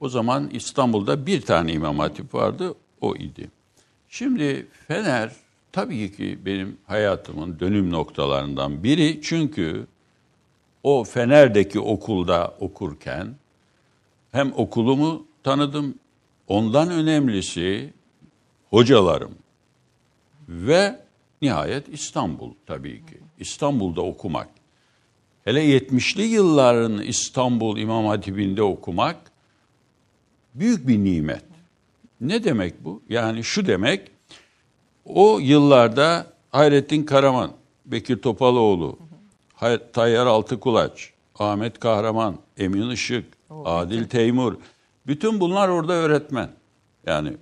O 0.00 0.08
zaman 0.08 0.50
İstanbul'da 0.50 1.26
bir 1.26 1.40
tane 1.40 1.72
İmam 1.72 1.98
Hatip 1.98 2.34
vardı, 2.34 2.74
o 3.00 3.16
idi. 3.16 3.50
Şimdi 4.08 4.66
Fener 4.88 5.32
tabii 5.72 6.12
ki 6.12 6.38
benim 6.44 6.76
hayatımın 6.86 7.60
dönüm 7.60 7.90
noktalarından 7.90 8.82
biri. 8.84 9.20
Çünkü 9.22 9.86
o 10.82 11.04
Fener'deki 11.04 11.80
okulda 11.80 12.54
okurken 12.60 13.34
hem 14.32 14.52
okulumu 14.56 15.26
tanıdım, 15.42 15.94
ondan 16.48 16.90
önemlisi 16.90 17.92
hocalarım 18.70 19.34
ve 20.48 21.00
nihayet 21.42 21.88
İstanbul 21.88 22.52
tabii 22.66 23.06
ki. 23.06 23.18
İstanbul'da 23.38 24.02
okumak. 24.02 24.48
Hele 25.44 25.76
70'li 25.76 26.22
yılların 26.22 27.02
İstanbul 27.02 27.78
İmam 27.78 28.06
Hatibi'nde 28.06 28.62
okumak 28.62 29.16
büyük 30.54 30.88
bir 30.88 30.98
nimet. 30.98 31.44
Ne 32.20 32.44
demek 32.44 32.84
bu? 32.84 33.02
Yani 33.08 33.44
şu 33.44 33.66
demek, 33.66 34.10
o 35.04 35.38
yıllarda 35.38 36.26
Hayrettin 36.50 37.04
Karaman, 37.04 37.50
Bekir 37.86 38.22
Topaloğlu, 38.22 38.98
Tayyar 39.92 40.26
Altıkulaç, 40.26 41.12
Ahmet 41.38 41.80
Kahraman, 41.80 42.36
Emin 42.58 42.90
Işık, 42.90 43.24
Adil 43.64 44.04
Teymur, 44.04 44.54
bütün 45.06 45.40
bunlar 45.40 45.68
orada 45.68 45.92
öğretmen. 45.92 46.50
Yani 47.06 47.36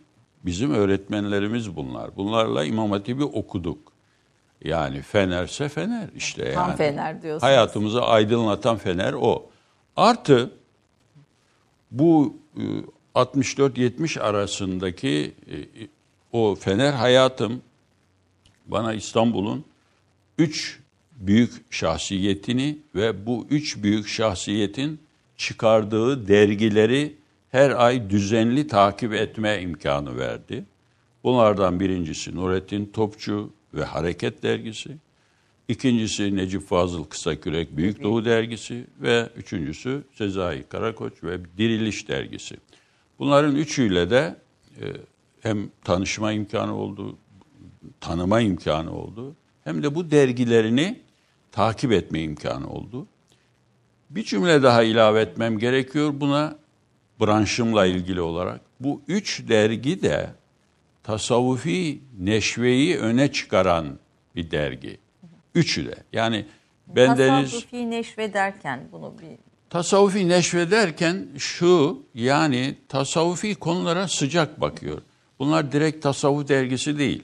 bizim 0.44 0.74
öğretmenlerimiz 0.74 1.76
bunlar. 1.76 2.16
Bunlarla 2.16 2.64
İmam 2.64 2.90
Hatip'i 2.90 3.24
okuduk. 3.24 3.92
Yani 4.64 5.02
Fenerse 5.02 5.68
Fener 5.68 6.08
işte 6.16 6.44
yani. 6.44 6.54
Tam 6.54 6.76
Fener 6.76 7.22
diyorsunuz. 7.22 7.42
Hayatımızı 7.42 8.02
aydınlatan 8.02 8.76
Fener 8.76 9.12
o. 9.12 9.46
Artı 9.96 10.50
bu 11.90 12.36
64-70 13.16 14.20
arasındaki 14.20 15.34
e, 15.50 15.56
o 16.32 16.54
Fener 16.54 16.92
hayatım 16.92 17.62
bana 18.66 18.94
İstanbul'un 18.94 19.64
üç 20.38 20.80
büyük 21.16 21.72
şahsiyetini 21.72 22.78
ve 22.94 23.26
bu 23.26 23.46
üç 23.50 23.82
büyük 23.82 24.08
şahsiyetin 24.08 25.00
çıkardığı 25.36 26.28
dergileri 26.28 27.16
her 27.50 27.70
ay 27.70 28.10
düzenli 28.10 28.66
takip 28.66 29.12
etme 29.12 29.60
imkanı 29.60 30.18
verdi. 30.18 30.64
Bunlardan 31.24 31.80
birincisi 31.80 32.36
Nurettin 32.36 32.86
Topçu 32.86 33.52
ve 33.74 33.84
Hareket 33.84 34.42
Dergisi. 34.42 34.96
İkincisi 35.68 36.36
Necip 36.36 36.62
Fazıl 36.62 37.04
Kısakürek 37.04 37.76
Büyük 37.76 38.02
Doğu 38.02 38.24
Dergisi 38.24 38.84
ve 39.00 39.28
üçüncüsü 39.36 40.02
Sezai 40.14 40.62
Karakoç 40.62 41.12
ve 41.24 41.38
Diriliş 41.58 42.08
Dergisi. 42.08 42.56
Bunların 43.18 43.56
üçüyle 43.56 44.10
de 44.10 44.36
e, 44.80 44.84
hem 45.40 45.70
tanışma 45.84 46.32
imkanı 46.32 46.74
oldu, 46.74 47.18
tanıma 48.00 48.40
imkanı 48.40 48.92
oldu, 48.92 49.36
hem 49.64 49.82
de 49.82 49.94
bu 49.94 50.10
dergilerini 50.10 51.00
takip 51.52 51.92
etme 51.92 52.22
imkanı 52.22 52.70
oldu. 52.70 53.06
Bir 54.10 54.24
cümle 54.24 54.62
daha 54.62 54.82
ilave 54.82 55.20
etmem 55.20 55.58
gerekiyor 55.58 56.12
buna 56.14 56.56
branşımla 57.20 57.86
ilgili 57.86 58.20
olarak. 58.20 58.60
Bu 58.80 59.02
üç 59.08 59.48
dergi 59.48 60.02
de 60.02 60.30
tasavvufi 61.02 62.00
neşveyi 62.18 62.98
öne 62.98 63.32
çıkaran 63.32 63.98
bir 64.36 64.50
dergi. 64.50 64.98
Üçü 65.54 65.86
de. 65.86 65.94
Yani 66.12 66.46
bendeniz... 66.86 67.50
Tasavvufi 67.50 67.90
neşve 67.90 68.32
derken 68.34 68.88
bunu 68.92 69.14
bir... 69.22 69.45
Tasavvufi 69.70 70.28
neşve 70.28 70.70
derken 70.70 71.26
şu 71.38 72.02
yani 72.14 72.74
tasavvufi 72.88 73.54
konulara 73.54 74.08
sıcak 74.08 74.60
bakıyor. 74.60 75.02
Bunlar 75.38 75.72
direkt 75.72 76.02
tasavvuf 76.02 76.48
dergisi 76.48 76.98
değil. 76.98 77.22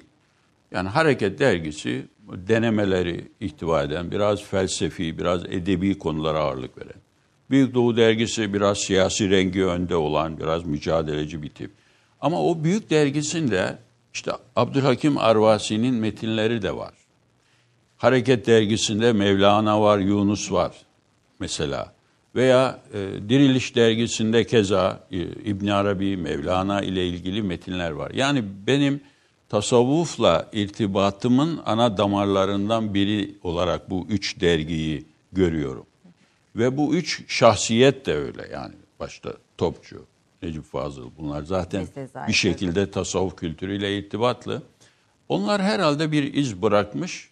Yani 0.71 0.89
Hareket 0.89 1.39
dergisi 1.39 2.07
denemeleri 2.29 3.29
ihtiva 3.41 3.83
eden, 3.83 4.11
biraz 4.11 4.43
felsefi, 4.43 5.19
biraz 5.19 5.45
edebi 5.45 5.99
konulara 5.99 6.39
ağırlık 6.39 6.79
veren. 6.79 7.01
Büyük 7.51 7.75
Doğu 7.75 7.97
dergisi 7.97 8.55
biraz 8.55 8.79
siyasi 8.79 9.31
rengi 9.31 9.65
önde 9.65 9.97
olan, 9.97 10.39
biraz 10.39 10.65
mücadeleci 10.65 11.43
bir 11.43 11.49
tip. 11.49 11.71
Ama 12.21 12.43
o 12.43 12.65
büyük 12.65 12.91
dergisinde 12.91 13.79
işte 14.15 14.33
Abdülhakim 14.57 15.19
Arvasi'nin 15.19 15.95
metinleri 15.95 16.63
de 16.63 16.77
var. 16.77 16.95
Hareket 17.97 18.47
dergisinde 18.47 19.13
Mevlana 19.13 19.81
var, 19.81 19.99
Yunus 19.99 20.53
var 20.53 20.73
mesela. 21.39 21.93
Veya 22.35 22.81
e, 22.95 22.99
Diriliş 23.29 23.77
dergisinde 23.77 24.45
keza 24.45 25.07
e, 25.11 25.17
İbn 25.21 25.67
Arabi, 25.67 26.17
Mevlana 26.17 26.83
ile 26.83 27.09
ilgili 27.09 27.43
metinler 27.43 27.91
var. 27.91 28.11
Yani 28.11 28.45
benim 28.67 29.01
tasavvufla 29.49 30.51
irtibatımın 30.53 31.61
ana 31.67 31.97
damarlarından 31.97 32.95
biri 32.95 33.35
olarak 33.43 33.91
bu 33.91 34.07
üç 34.09 34.41
dergiyi 34.41 35.05
görüyorum. 35.33 35.87
Ve 36.57 36.77
bu 36.77 36.95
üç 36.95 37.23
şahsiyet 37.29 38.07
de 38.07 38.15
öyle 38.15 38.49
yani 38.53 38.75
başta 39.01 39.33
Topçu, 39.59 40.07
Necip 40.43 40.65
Fazıl 40.65 41.11
bunlar 41.19 41.43
zaten 41.43 41.87
bir 42.29 42.33
şekilde 42.33 42.91
tasavvuf 42.91 43.37
kültürüyle 43.37 43.99
irtibatlı. 43.99 44.63
Onlar 45.29 45.63
herhalde 45.63 46.13
bir 46.13 46.35
iz 46.35 46.63
bırakmış 46.63 47.31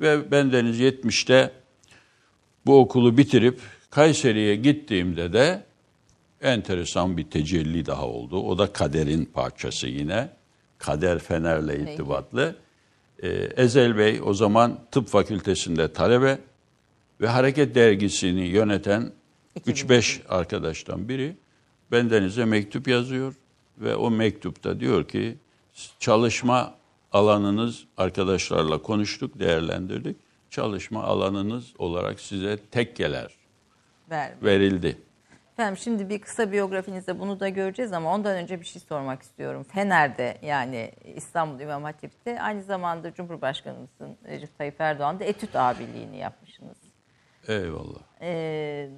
ve 0.00 0.30
bendeniz 0.30 0.80
70'te 0.80 1.52
bu 2.66 2.80
okulu 2.80 3.18
bitirip 3.18 3.60
Kayseri'ye 3.90 4.56
gittiğimde 4.56 5.32
de 5.32 5.64
enteresan 6.40 7.16
bir 7.16 7.30
tecelli 7.30 7.86
daha 7.86 8.06
oldu. 8.06 8.40
O 8.40 8.58
da 8.58 8.72
kaderin 8.72 9.24
parçası 9.24 9.86
yine. 9.86 10.28
Kader 10.78 11.18
Fener'le 11.18 11.74
irtibatlı. 11.82 12.56
Ee, 13.22 13.28
Ezel 13.56 13.98
Bey 13.98 14.20
o 14.24 14.34
zaman 14.34 14.78
tıp 14.90 15.08
fakültesinde 15.08 15.92
talebe 15.92 16.38
ve 17.20 17.26
Hareket 17.26 17.74
Dergisi'ni 17.74 18.46
yöneten 18.46 19.12
3-5 19.66 20.26
arkadaştan 20.28 21.08
biri 21.08 21.36
bendenize 21.92 22.44
mektup 22.44 22.88
yazıyor 22.88 23.34
ve 23.78 23.96
o 23.96 24.10
mektupta 24.10 24.80
diyor 24.80 25.08
ki 25.08 25.36
çalışma 25.98 26.74
alanınız 27.12 27.84
arkadaşlarla 27.96 28.82
konuştuk, 28.82 29.38
değerlendirdik. 29.38 30.16
Çalışma 30.50 31.04
alanınız 31.04 31.72
olarak 31.78 32.20
size 32.20 32.58
tekkeler 32.70 33.39
Ver. 34.10 34.30
verildi. 34.42 34.96
Efendim 35.52 35.76
şimdi 35.76 36.08
bir 36.08 36.18
kısa 36.18 36.52
biyografinizde 36.52 37.18
bunu 37.18 37.40
da 37.40 37.48
göreceğiz 37.48 37.92
ama 37.92 38.14
ondan 38.14 38.36
önce 38.36 38.60
bir 38.60 38.66
şey 38.66 38.82
sormak 38.82 39.22
istiyorum. 39.22 39.66
Fener'de 39.72 40.38
yani 40.42 40.92
İstanbul 41.14 41.60
İmam 41.60 41.84
Hatip'te 41.84 42.42
aynı 42.42 42.62
zamanda 42.62 43.14
Cumhurbaşkanımızın 43.14 44.16
Recep 44.28 44.58
Tayyip 44.58 44.80
Erdoğan 44.80 45.20
da 45.20 45.24
etüt 45.24 45.56
abiliğini 45.56 46.16
yapmışsınız. 46.16 46.76
Eyvallah. 47.48 48.00
Ee, 48.20 48.88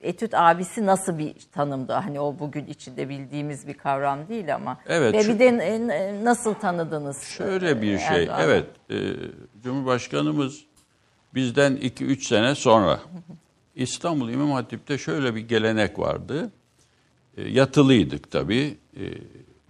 etüt 0.00 0.34
abisi 0.34 0.86
nasıl 0.86 1.18
bir 1.18 1.34
tanımdı? 1.52 1.92
Hani 1.92 2.20
o 2.20 2.38
bugün 2.38 2.66
içinde 2.66 3.08
bildiğimiz 3.08 3.68
bir 3.68 3.74
kavram 3.74 4.28
değil 4.28 4.54
ama. 4.54 4.78
Evet. 4.86 5.14
Ve 5.14 5.34
bir 5.34 5.38
de 5.38 6.24
nasıl 6.24 6.54
tanıdınız? 6.54 7.22
Şöyle 7.22 7.82
bir 7.82 7.98
şey. 7.98 8.30
Evet. 8.40 8.66
E, 8.90 8.96
Cumhurbaşkanımız 9.62 10.64
bizden 11.34 11.72
2-3 11.76 12.20
sene 12.20 12.54
sonra 12.54 13.00
İstanbul 13.74 14.28
İmam 14.28 14.50
Hatip'te 14.50 14.98
şöyle 14.98 15.34
bir 15.34 15.40
gelenek 15.40 15.98
vardı. 15.98 16.52
E, 17.36 17.48
yatılıydık 17.48 18.30
tabii. 18.30 18.78
E, 18.96 19.04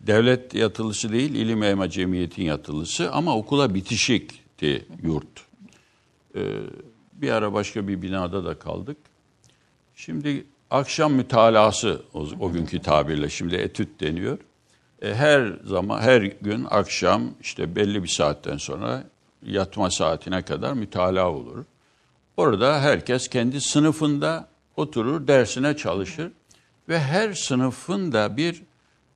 devlet 0.00 0.54
yatılısı 0.54 1.12
değil, 1.12 1.34
İlim 1.34 1.62
Elma 1.62 1.90
Cemiyet'in 1.90 2.42
yatılısı 2.42 3.12
ama 3.12 3.36
okula 3.36 3.74
bitişikti 3.74 4.86
yurt. 5.02 5.46
E, 6.36 6.40
bir 7.12 7.30
ara 7.30 7.52
başka 7.52 7.88
bir 7.88 8.02
binada 8.02 8.44
da 8.44 8.58
kaldık. 8.58 8.96
Şimdi 9.94 10.46
akşam 10.70 11.12
mütalası 11.12 12.02
o, 12.14 12.28
o 12.40 12.52
günkü 12.52 12.78
tabirle 12.78 13.28
şimdi 13.28 13.54
etüt 13.54 14.00
deniyor. 14.00 14.38
E, 15.02 15.14
her 15.14 15.52
zaman 15.64 16.00
her 16.00 16.22
gün 16.22 16.66
akşam 16.70 17.30
işte 17.40 17.76
belli 17.76 18.02
bir 18.02 18.08
saatten 18.08 18.56
sonra 18.56 19.04
yatma 19.42 19.90
saatine 19.90 20.42
kadar 20.42 20.72
mütalaa 20.72 21.30
olur. 21.30 21.64
Orada 22.40 22.80
herkes 22.80 23.28
kendi 23.28 23.60
sınıfında 23.60 24.48
oturur, 24.76 25.26
dersine 25.26 25.76
çalışır 25.76 26.32
ve 26.88 27.00
her 27.00 27.32
sınıfın 27.32 28.12
da 28.12 28.36
bir 28.36 28.62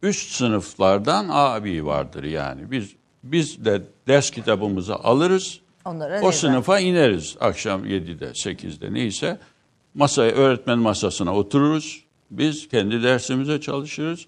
üst 0.02 0.30
sınıflardan 0.32 1.26
abi 1.30 1.86
vardır 1.86 2.24
yani. 2.24 2.70
Biz 2.70 2.90
biz 3.22 3.64
de 3.64 3.82
ders 4.08 4.30
kitabımızı 4.30 4.94
alırız. 4.94 5.60
Onlara 5.84 6.20
o 6.20 6.32
sınıfa 6.32 6.80
ineriz 6.80 7.36
akşam 7.40 7.86
7'de, 7.86 8.26
8'de 8.26 8.94
neyse. 8.94 9.38
Masaya, 9.94 10.32
öğretmen 10.32 10.78
masasına 10.78 11.34
otururuz. 11.34 12.04
Biz 12.30 12.68
kendi 12.68 13.02
dersimize 13.02 13.60
çalışırız. 13.60 14.26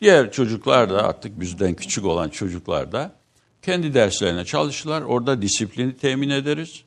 Diğer 0.00 0.32
çocuklar 0.32 0.90
da 0.90 1.02
artık 1.02 1.40
bizden 1.40 1.74
küçük 1.74 2.04
olan 2.04 2.28
çocuklar 2.28 2.92
da 2.92 3.12
kendi 3.62 3.94
derslerine 3.94 4.44
çalışırlar. 4.44 5.02
Orada 5.02 5.42
disiplini 5.42 5.96
temin 5.96 6.30
ederiz. 6.30 6.85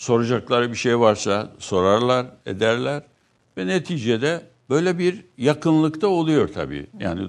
Soracakları 0.00 0.70
bir 0.70 0.76
şey 0.76 1.00
varsa 1.00 1.48
sorarlar, 1.58 2.26
ederler. 2.46 3.02
Ve 3.56 3.66
neticede 3.66 4.40
böyle 4.70 4.98
bir 4.98 5.24
yakınlıkta 5.38 6.06
oluyor 6.06 6.48
tabii. 6.48 6.86
Yani 7.00 7.22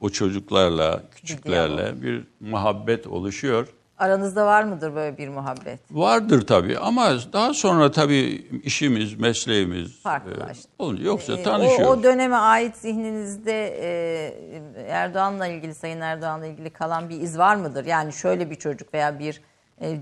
o 0.00 0.10
çocuklarla, 0.10 1.02
küçüklerle 1.10 2.02
bir 2.02 2.24
muhabbet 2.40 3.06
oluşuyor. 3.06 3.68
Aranızda 3.98 4.46
var 4.46 4.64
mıdır 4.64 4.94
böyle 4.94 5.18
bir 5.18 5.28
muhabbet? 5.28 5.80
Vardır 5.90 6.46
tabii 6.46 6.78
ama 6.78 7.10
daha 7.32 7.54
sonra 7.54 7.90
tabii 7.90 8.46
işimiz, 8.64 9.14
mesleğimiz 9.14 10.02
Farklılaştı. 10.02 10.68
e, 10.68 10.82
olunca 10.82 11.04
yoksa 11.04 11.32
Ee, 11.32 11.42
tanışıyoruz. 11.42 11.86
O, 11.86 12.00
o 12.00 12.02
döneme 12.02 12.36
ait 12.36 12.76
zihninizde 12.76 13.78
e, 13.80 14.82
Erdoğan'la 14.88 15.46
ilgili, 15.46 15.74
Sayın 15.74 16.00
Erdoğan'la 16.00 16.46
ilgili 16.46 16.70
kalan 16.70 17.08
bir 17.08 17.20
iz 17.20 17.38
var 17.38 17.56
mıdır? 17.56 17.84
Yani 17.84 18.12
şöyle 18.12 18.50
bir 18.50 18.56
çocuk 18.56 18.94
veya 18.94 19.18
bir 19.18 19.34
e, 19.34 19.51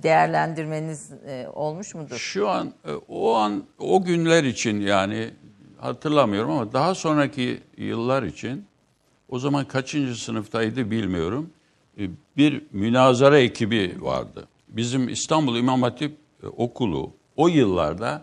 değerlendirmeniz 0.03 1.13
e, 1.27 1.47
olmuş 1.53 1.95
mudur? 1.95 2.17
Şu 2.17 2.49
an 2.49 2.73
e, 2.85 2.93
o 3.09 3.35
an 3.35 3.65
o 3.79 4.05
günler 4.05 4.45
için 4.45 4.81
yani 4.81 5.31
hatırlamıyorum 5.79 6.51
ama 6.51 6.73
daha 6.73 6.95
sonraki 6.95 7.61
yıllar 7.77 8.23
için 8.23 8.65
o 9.29 9.39
zaman 9.39 9.65
kaçıncı 9.65 10.23
sınıftaydı 10.23 10.91
bilmiyorum. 10.91 11.51
E, 11.99 12.03
Bir 12.37 12.63
münazara 12.73 13.39
ekibi 13.39 13.97
vardı. 14.01 14.49
Bizim 14.69 15.09
İstanbul 15.09 15.57
İmam 15.57 15.83
Hatip 15.83 16.17
e, 16.43 16.47
Okulu 16.47 17.13
o 17.37 17.49
yıllarda 17.49 18.23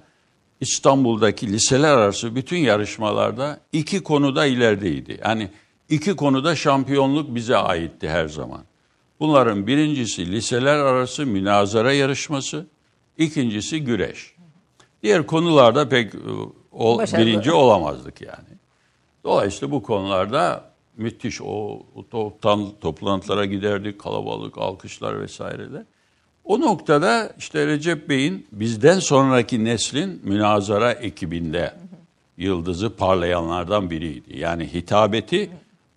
İstanbul'daki 0.60 1.54
liseler 1.54 1.94
arası 1.98 2.36
bütün 2.36 2.58
yarışmalarda 2.58 3.60
iki 3.72 4.04
konuda 4.04 4.46
ilerideydi. 4.46 5.20
Yani 5.24 5.50
iki 5.90 6.16
konuda 6.16 6.56
şampiyonluk 6.56 7.36
bize 7.36 7.58
aitti 7.58 8.10
her 8.10 8.28
zaman. 8.28 8.62
Bunların 9.20 9.68
birincisi 9.68 10.32
liseler 10.32 10.78
arası 10.78 11.26
münazara 11.26 11.94
yarışması, 11.94 12.68
ikincisi 13.18 13.84
güreş. 13.84 14.34
Diğer 15.04 15.26
konularda 15.26 15.90
pek 15.90 16.16
e, 16.16 16.18
o, 16.72 17.00
birinci 17.00 17.52
olamazdık 17.52 18.22
yani. 18.22 18.58
Dolayısıyla 19.24 19.72
bu 19.72 19.84
konularda 19.84 20.72
müthiş 20.98 21.42
o, 21.42 21.84
o 21.96 22.08
toptan, 22.12 22.70
toplantılara 22.82 23.46
giderdik, 23.46 24.00
kalabalık, 24.00 24.58
alkışlar 24.58 25.22
vesaireler. 25.22 25.84
O 26.44 26.62
noktada 26.62 27.34
işte 27.38 27.68
Recep 27.68 28.10
Bey'in 28.10 28.48
bizden 28.52 29.00
sonraki 29.00 29.66
neslin 29.66 30.22
münazara 30.24 30.92
ekibinde 30.92 31.74
yıldızı 32.38 32.96
parlayanlardan 32.96 33.90
biriydi. 33.90 34.40
Yani 34.40 34.74
hitabeti 34.74 35.50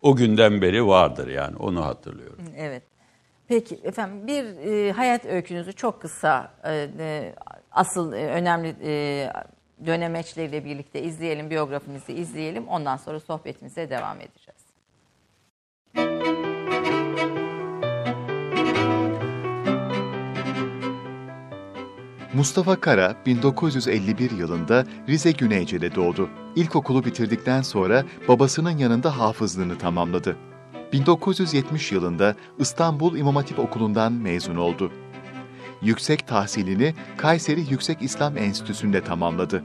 o 0.03 0.17
günden 0.17 0.63
beri 0.63 0.87
vardır 0.87 1.29
yani 1.29 1.57
onu 1.57 1.85
hatırlıyorum. 1.85 2.45
Evet. 2.57 2.83
Peki 3.51 3.81
efendim 3.85 4.27
bir 4.27 4.45
e, 4.45 4.93
hayat 4.93 5.27
öykünüzü 5.27 5.73
çok 5.73 6.03
kısa 6.03 6.53
e, 6.65 6.89
e, 6.99 7.35
asıl 7.73 8.13
e, 8.13 8.27
önemli 8.27 8.77
e, 8.83 9.33
dönemeçleriyle 9.87 10.65
birlikte 10.65 11.03
izleyelim, 11.03 11.51
biyografinizi 11.51 12.13
izleyelim. 12.13 12.69
Ondan 12.69 12.97
sonra 12.97 13.21
sohbetimize 13.21 13.91
devam 13.91 14.17
edeceğiz. 14.21 14.61
Mustafa 22.35 22.81
Kara 22.81 23.17
1951 23.27 24.31
yılında 24.31 24.85
Rize 25.09 25.31
Güneyce'de 25.33 25.95
doğdu. 25.95 26.31
İlkokulu 26.57 27.05
bitirdikten 27.05 27.63
sonra 27.63 28.05
babasının 28.29 28.79
yanında 28.79 29.19
hafızlığını 29.19 29.79
tamamladı. 29.79 30.50
1970 30.93 31.93
yılında 31.93 32.37
İstanbul 32.59 33.17
İmam 33.17 33.37
Hatip 33.37 33.59
Okulu'ndan 33.59 34.13
mezun 34.13 34.57
oldu. 34.57 34.93
Yüksek 35.83 36.27
tahsilini 36.29 36.95
Kayseri 37.17 37.61
Yüksek 37.71 38.03
İslam 38.03 38.37
Enstitüsü'nde 38.37 39.05
tamamladı. 39.05 39.65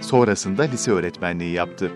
Sonrasında 0.00 0.62
lise 0.62 0.90
öğretmenliği 0.90 1.52
yaptı. 1.52 1.92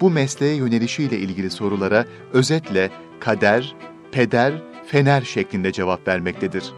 Bu 0.00 0.10
mesleğe 0.10 0.54
yönelişiyle 0.54 1.18
ilgili 1.18 1.50
sorulara 1.50 2.04
özetle 2.32 2.90
kader, 3.20 3.74
peder, 4.12 4.62
fener 4.86 5.22
şeklinde 5.22 5.72
cevap 5.72 6.08
vermektedir. 6.08 6.72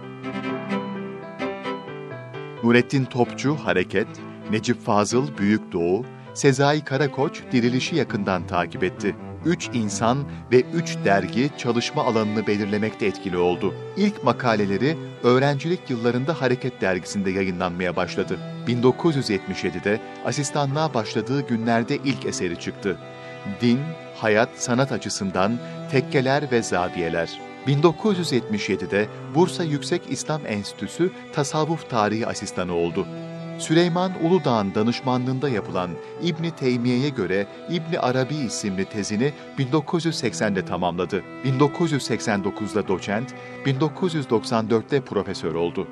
Nurettin 2.65 3.05
Topçu 3.05 3.55
Hareket, 3.55 4.09
Necip 4.51 4.85
Fazıl 4.85 5.39
Büyük 5.39 5.73
Doğu, 5.73 6.05
Sezai 6.35 6.85
Karakoç 6.85 7.43
dirilişi 7.53 7.97
yakından 7.97 8.47
takip 8.47 8.85
etti. 8.85 9.17
Üç 9.47 9.71
insan 9.73 10.25
ve 10.53 10.61
üç 10.61 10.97
dergi 11.05 11.51
çalışma 11.59 12.05
alanını 12.05 12.47
belirlemekte 12.47 13.07
etkili 13.07 13.39
oldu. 13.39 13.75
İlk 13.97 14.25
makaleleri 14.25 14.97
öğrencilik 15.23 15.91
yıllarında 15.91 16.41
Hareket 16.41 16.81
dergisinde 16.81 17.31
yayınlanmaya 17.31 17.97
başladı. 17.97 18.39
1977'de 18.67 20.01
asistanlığa 20.25 20.95
başladığı 20.95 21.47
günlerde 21.47 21.97
ilk 21.97 22.27
eseri 22.27 22.61
çıktı. 22.61 22.99
Din, 23.61 23.81
hayat, 24.17 24.49
sanat 24.57 24.93
açısından 24.93 25.59
tekkeler 25.91 26.51
ve 26.53 26.63
zaviyeler. 26.63 27.41
1977'de 27.67 29.07
Bursa 29.35 29.65
Yüksek 29.65 30.03
İslam 30.09 30.47
Enstitüsü 30.47 31.11
Tasavvuf 31.33 31.91
Tarihi 31.91 32.27
Asistanı 32.27 32.75
oldu. 32.75 33.07
Süleyman 33.59 34.13
Uludağ'ın 34.25 34.75
danışmanlığında 34.75 35.49
yapılan 35.49 35.91
İbni 36.23 36.51
Teymiye'ye 36.51 37.09
göre 37.09 37.47
İbni 37.71 37.99
Arabi 37.99 38.35
isimli 38.35 38.85
tezini 38.85 39.33
1980'de 39.59 40.65
tamamladı. 40.65 41.23
1989'da 41.45 42.89
doçent, 42.89 43.35
1994'te 43.65 45.01
profesör 45.01 45.55
oldu. 45.55 45.89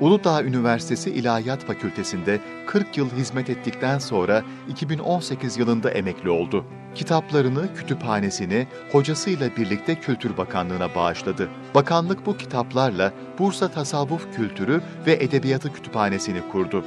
Uludağ 0.00 0.42
Üniversitesi 0.42 1.10
İlahiyat 1.10 1.64
Fakültesi'nde 1.64 2.40
40 2.66 2.96
yıl 2.98 3.10
hizmet 3.10 3.50
ettikten 3.50 3.98
sonra 3.98 4.42
2018 4.68 5.58
yılında 5.58 5.90
emekli 5.90 6.30
oldu. 6.30 6.64
Kitaplarını, 6.94 7.74
kütüphanesini 7.74 8.66
hocasıyla 8.92 9.56
birlikte 9.56 9.94
Kültür 9.94 10.36
Bakanlığı'na 10.36 10.94
bağışladı. 10.94 11.48
Bakanlık 11.74 12.26
bu 12.26 12.36
kitaplarla 12.36 13.12
Bursa 13.38 13.68
Tasavvuf 13.68 14.36
Kültürü 14.36 14.80
ve 15.06 15.12
Edebiyatı 15.12 15.72
Kütüphanesi'ni 15.72 16.48
kurdu. 16.52 16.84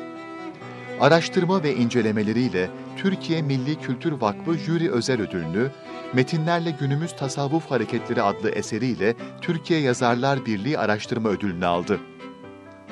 Araştırma 1.00 1.64
ve 1.64 1.76
incelemeleriyle 1.76 2.70
Türkiye 2.98 3.42
Milli 3.42 3.80
Kültür 3.80 4.12
Vakfı 4.12 4.58
Jüri 4.58 4.92
Özel 4.92 5.22
Ödülünü, 5.22 5.72
Metinlerle 6.14 6.72
Günümüz 6.80 7.16
Tasavvuf 7.16 7.72
Hareketleri 7.72 8.22
adlı 8.22 8.50
eseriyle 8.50 9.16
Türkiye 9.42 9.80
Yazarlar 9.80 10.46
Birliği 10.46 10.78
Araştırma 10.78 11.30
Ödülünü 11.30 11.66
aldı. 11.66 12.00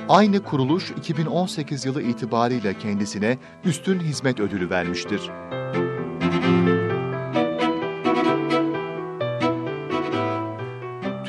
Aynı 0.09 0.43
kuruluş 0.43 0.91
2018 0.91 1.85
yılı 1.85 2.01
itibariyle 2.01 2.77
kendisine 2.77 3.37
Üstün 3.65 3.99
Hizmet 3.99 4.39
Ödülü 4.39 4.69
vermiştir. 4.69 5.21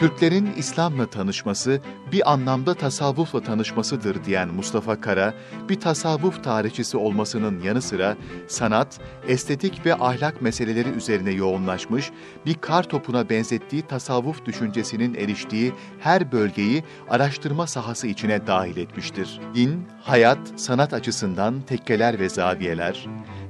Türklerin 0.01 0.53
İslam'la 0.57 1.07
tanışması 1.07 1.81
bir 2.13 2.33
anlamda 2.33 2.75
tasavvufla 2.75 3.43
tanışmasıdır 3.43 4.25
diyen 4.25 4.49
Mustafa 4.49 5.01
Kara, 5.01 5.35
bir 5.69 5.81
tasavvuf 5.81 6.45
tarihçisi 6.45 6.97
olmasının 6.97 7.61
yanı 7.61 7.83
sıra 7.83 8.17
sanat, 8.49 9.01
estetik 9.29 9.87
ve 9.87 9.95
ahlak 9.95 10.43
meseleleri 10.43 10.89
üzerine 10.89 11.31
yoğunlaşmış, 11.31 12.11
bir 12.47 12.55
kar 12.55 12.83
topuna 12.83 13.31
benzettiği 13.31 13.83
tasavvuf 13.83 14.45
düşüncesinin 14.45 15.15
eriştiği 15.15 15.73
her 15.99 16.33
bölgeyi 16.33 16.85
araştırma 17.11 17.67
sahası 17.67 18.07
içine 18.07 18.47
dahil 18.47 18.77
etmiştir. 18.77 19.41
Din, 19.55 19.87
hayat, 20.03 20.39
sanat 20.57 20.93
açısından 20.93 21.61
tekkeler 21.61 22.21
ve 22.21 22.29
zaviyeler, 22.29 23.07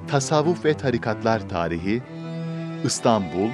tasavvuf 0.09 0.65
ve 0.65 0.75
tarikatlar 0.75 1.49
tarihi, 1.49 2.03
İstanbul, 2.85 3.51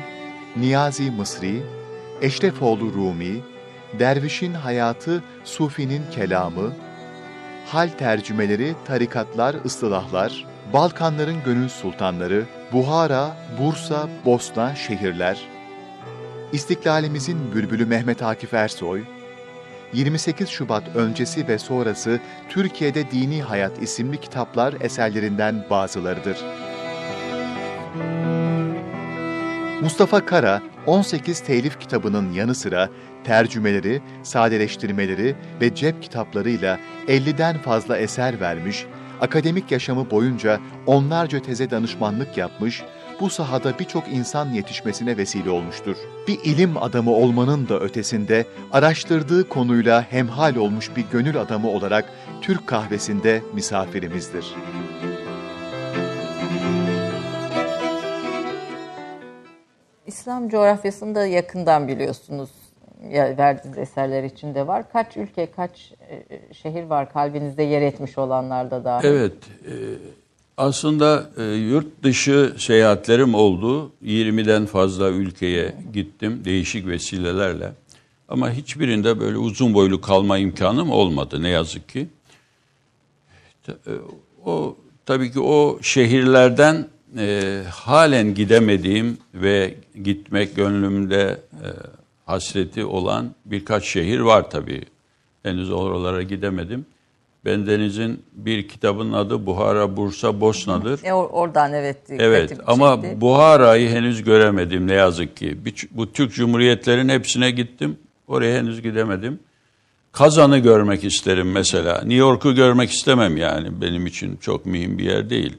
Niyazi 0.56 1.10
Mısri, 1.10 1.75
Eşrefoğlu 2.22 2.92
Rumi, 2.94 3.40
Dervişin 3.98 4.54
Hayatı, 4.54 5.22
Sufi'nin 5.44 6.02
Kelamı, 6.10 6.72
Hal 7.66 7.88
tercümeleri, 7.88 8.74
tarikatlar, 8.84 9.56
ıstılahlar, 9.64 10.44
Balkanların 10.72 11.36
Gönül 11.44 11.68
Sultanları, 11.68 12.44
Buhara, 12.72 13.36
Bursa, 13.60 14.08
Bosna, 14.24 14.74
şehirler, 14.74 15.48
İstiklalimizin 16.52 17.54
Bülbülü 17.54 17.86
Mehmet 17.86 18.22
Akif 18.22 18.54
Ersoy, 18.54 19.02
28 19.92 20.48
Şubat 20.48 20.96
öncesi 20.96 21.48
ve 21.48 21.58
sonrası 21.58 22.20
Türkiye'de 22.48 23.10
Dini 23.10 23.42
Hayat 23.42 23.82
isimli 23.82 24.20
kitaplar 24.20 24.74
eserlerinden 24.80 25.64
bazılarıdır. 25.70 26.36
Mustafa 29.86 30.26
Kara, 30.26 30.62
18 30.86 31.40
telif 31.40 31.80
kitabının 31.80 32.32
yanı 32.32 32.54
sıra 32.54 32.90
tercümeleri, 33.24 34.02
sadeleştirmeleri 34.22 35.36
ve 35.60 35.74
cep 35.74 36.02
kitaplarıyla 36.02 36.78
50'den 37.08 37.58
fazla 37.58 37.98
eser 37.98 38.40
vermiş, 38.40 38.86
akademik 39.20 39.72
yaşamı 39.72 40.10
boyunca 40.10 40.60
onlarca 40.86 41.42
teze 41.42 41.70
danışmanlık 41.70 42.36
yapmış, 42.36 42.82
bu 43.20 43.30
sahada 43.30 43.78
birçok 43.78 44.08
insan 44.08 44.52
yetişmesine 44.52 45.16
vesile 45.16 45.50
olmuştur. 45.50 45.96
Bir 46.28 46.38
ilim 46.44 46.82
adamı 46.82 47.10
olmanın 47.10 47.68
da 47.68 47.80
ötesinde 47.80 48.46
araştırdığı 48.72 49.48
konuyla 49.48 50.06
hemhal 50.10 50.56
olmuş 50.56 50.90
bir 50.96 51.04
gönül 51.12 51.40
adamı 51.40 51.68
olarak 51.68 52.04
Türk 52.42 52.66
kahvesinde 52.66 53.42
misafirimizdir. 53.54 54.54
İslam 60.26 60.48
coğrafyasını 60.48 61.14
da 61.14 61.26
yakından 61.26 61.88
biliyorsunuz. 61.88 62.50
Ya, 63.10 63.38
verdiğiniz 63.38 63.78
eserler 63.78 64.24
içinde 64.24 64.66
var. 64.66 64.92
Kaç 64.92 65.16
ülke, 65.16 65.50
kaç 65.56 65.92
e, 66.10 66.54
şehir 66.54 66.82
var 66.82 67.12
kalbinizde 67.12 67.62
yer 67.62 67.82
etmiş 67.82 68.18
olanlarda 68.18 68.84
da? 68.84 69.00
Evet. 69.02 69.32
E, 69.66 69.74
aslında 70.56 71.30
e, 71.36 71.42
yurt 71.42 72.02
dışı 72.02 72.54
seyahatlerim 72.58 73.34
oldu. 73.34 73.92
20'den 74.02 74.66
fazla 74.66 75.08
ülkeye 75.08 75.74
gittim 75.92 76.42
değişik 76.44 76.86
vesilelerle. 76.86 77.72
Ama 78.28 78.50
hiçbirinde 78.50 79.20
böyle 79.20 79.38
uzun 79.38 79.74
boylu 79.74 80.00
kalma 80.00 80.38
imkanım 80.38 80.90
olmadı 80.90 81.42
ne 81.42 81.48
yazık 81.48 81.88
ki. 81.88 82.08
E, 83.68 83.72
o 84.44 84.76
tabii 85.06 85.32
ki 85.32 85.40
o 85.40 85.78
şehirlerden 85.82 86.88
e, 87.18 87.62
halen 87.70 88.34
gidemediğim 88.34 89.18
ve 89.34 89.74
gitmek 90.04 90.56
gönlümde 90.56 91.40
e, 91.52 91.68
hasreti 92.26 92.84
olan 92.84 93.34
birkaç 93.44 93.84
şehir 93.84 94.20
var 94.20 94.50
tabii. 94.50 94.82
Henüz 95.42 95.70
oralara 95.70 96.22
gidemedim. 96.22 96.86
Bendeniz'in 97.44 98.22
bir 98.32 98.68
kitabının 98.68 99.12
adı 99.12 99.46
Buhara, 99.46 99.96
Bursa, 99.96 100.40
Bosna'dır. 100.40 101.04
E, 101.04 101.12
oradan 101.12 101.72
evet. 101.72 101.98
Evet 102.10 102.52
ama 102.66 102.98
çekti. 103.02 103.20
Buhara'yı 103.20 103.90
henüz 103.90 104.24
göremedim 104.24 104.86
ne 104.86 104.94
yazık 104.94 105.36
ki. 105.36 105.58
Bu 105.90 106.12
Türk 106.12 106.34
Cumhuriyetlerin 106.34 107.08
hepsine 107.08 107.50
gittim. 107.50 107.96
Oraya 108.28 108.58
henüz 108.58 108.82
gidemedim. 108.82 109.38
Kazan'ı 110.12 110.58
görmek 110.58 111.04
isterim 111.04 111.52
mesela. 111.52 111.94
New 111.94 112.14
York'u 112.14 112.54
görmek 112.54 112.90
istemem 112.90 113.36
yani. 113.36 113.80
Benim 113.80 114.06
için 114.06 114.36
çok 114.36 114.66
mühim 114.66 114.98
bir 114.98 115.04
yer 115.04 115.30
değil. 115.30 115.56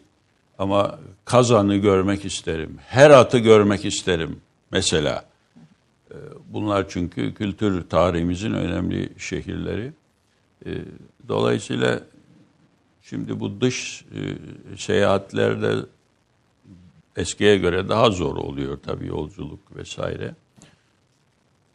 Ama 0.58 1.00
Kazan'ı 1.28 1.76
görmek 1.76 2.26
isterim. 2.26 2.78
Herat'ı 2.88 3.38
görmek 3.38 3.86
isterim 3.86 4.42
mesela. 4.72 5.26
Ee, 6.12 6.16
bunlar 6.50 6.90
çünkü 6.90 7.34
kültür 7.34 7.90
tarihimizin 7.90 8.54
önemli 8.54 9.10
şehirleri. 9.18 9.94
Ee, 10.66 10.72
dolayısıyla 11.28 12.00
şimdi 13.02 13.40
bu 13.40 13.62
dış 13.62 14.06
e, 14.16 14.20
seyahatlerde 14.78 15.76
eskiye 17.18 17.58
göre 17.58 17.90
daha 17.90 18.10
zor 18.10 18.36
oluyor 18.36 18.78
tabii 18.86 19.08
yolculuk 19.08 19.76
vesaire. 19.76 20.36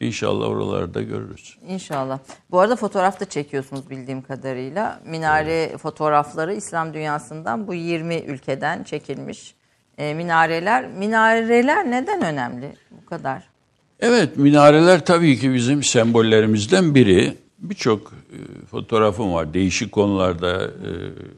İnşallah 0.03 0.49
oralarda 0.49 1.03
görürüz. 1.03 1.59
İnşallah. 1.69 2.19
Bu 2.51 2.61
arada 2.61 2.77
fotoğraf 2.77 3.21
da 3.21 3.25
çekiyorsunuz 3.25 3.91
bildiğim 3.91 4.23
kadarıyla. 4.23 5.01
Minare 5.07 5.63
evet. 5.63 5.79
fotoğrafları 5.79 6.55
İslam 6.55 6.95
dünyasından 6.95 7.67
bu 7.67 7.75
20 7.75 8.15
ülkeden 8.15 8.83
çekilmiş 8.83 9.55
e, 9.99 10.15
minareler. 10.15 10.89
Minareler 10.89 11.91
neden 11.91 12.23
önemli 12.25 12.77
bu 12.91 13.07
kadar? 13.07 13.43
Evet 14.01 14.37
minareler 14.37 15.05
tabii 15.05 15.39
ki 15.39 15.55
bizim 15.55 15.83
sembollerimizden 15.83 16.95
biri. 16.95 17.35
Birçok 17.59 18.13
e, 18.13 18.67
fotoğrafım 18.67 19.33
var. 19.33 19.55
Değişik 19.55 19.93
konularda 19.93 20.65
e, 20.65 20.91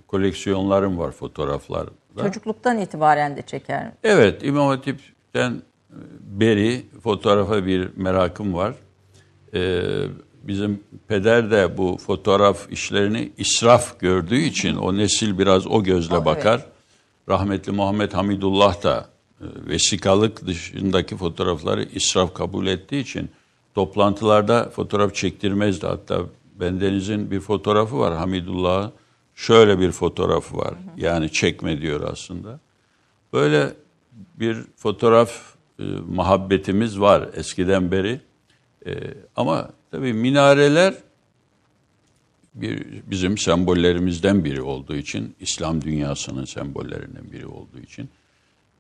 koleksiyonlarım 0.07 0.99
var 0.99 1.11
fotoğraflarda. 1.11 1.91
Çocukluktan 2.23 2.79
itibaren 2.79 3.37
de 3.37 3.43
çeker. 3.43 3.93
Evet 4.05 4.45
İmam 4.45 4.69
Hatip'ten 4.69 5.63
beri 6.21 6.87
fotoğrafa 7.03 7.67
bir 7.67 7.89
merakım 7.97 8.55
var. 8.55 8.75
Ee, 9.55 9.83
bizim 10.43 10.81
peder 11.09 11.51
de 11.51 11.79
bu 11.79 11.97
fotoğraf 11.97 12.73
işlerini 12.73 13.33
israf 13.39 14.01
gördüğü 14.01 14.41
için 14.41 14.77
o 14.77 14.97
nesil 14.97 15.39
biraz 15.39 15.67
o 15.67 15.83
gözle 15.83 16.17
oh, 16.17 16.25
bakar. 16.25 16.59
Evet. 16.59 16.69
Rahmetli 17.29 17.73
Muhammed 17.73 18.13
Hamidullah 18.13 18.83
da 18.83 19.09
e, 19.41 19.45
vesikalık 19.69 20.47
dışındaki 20.47 21.17
fotoğrafları 21.17 21.83
israf 21.83 22.35
kabul 22.35 22.67
ettiği 22.67 23.01
için 23.01 23.31
toplantılarda 23.75 24.71
fotoğraf 24.71 25.15
çektirmezdi. 25.15 25.87
Hatta 25.87 26.21
bendenizin 26.61 27.31
bir 27.31 27.41
fotoğrafı 27.41 27.99
var 27.99 28.17
Hamidullah'ın. 28.17 28.93
Şöyle 29.35 29.81
bir 29.81 29.93
fotoğrafı 29.93 30.57
var. 30.57 30.75
Yani 30.97 31.33
çekme 31.33 31.81
diyor 31.81 32.09
aslında. 32.13 32.61
Böyle 33.33 33.73
bir 34.35 34.57
fotoğraf 34.77 35.55
e, 35.79 35.83
muhabbetimiz 36.09 37.01
var 37.01 37.29
eskiden 37.35 37.93
beri. 37.93 38.21
E, 38.87 38.93
ama 39.37 39.71
tabii 39.91 40.13
minareler 40.13 40.95
bir 42.55 42.87
bizim 43.11 43.39
sembollerimizden 43.39 44.45
biri 44.45 44.63
olduğu 44.63 44.97
için, 44.97 45.35
İslam 45.41 45.83
dünyasının 45.83 46.45
sembollerinden 46.45 47.33
biri 47.33 47.47
olduğu 47.47 47.79
için 47.79 48.09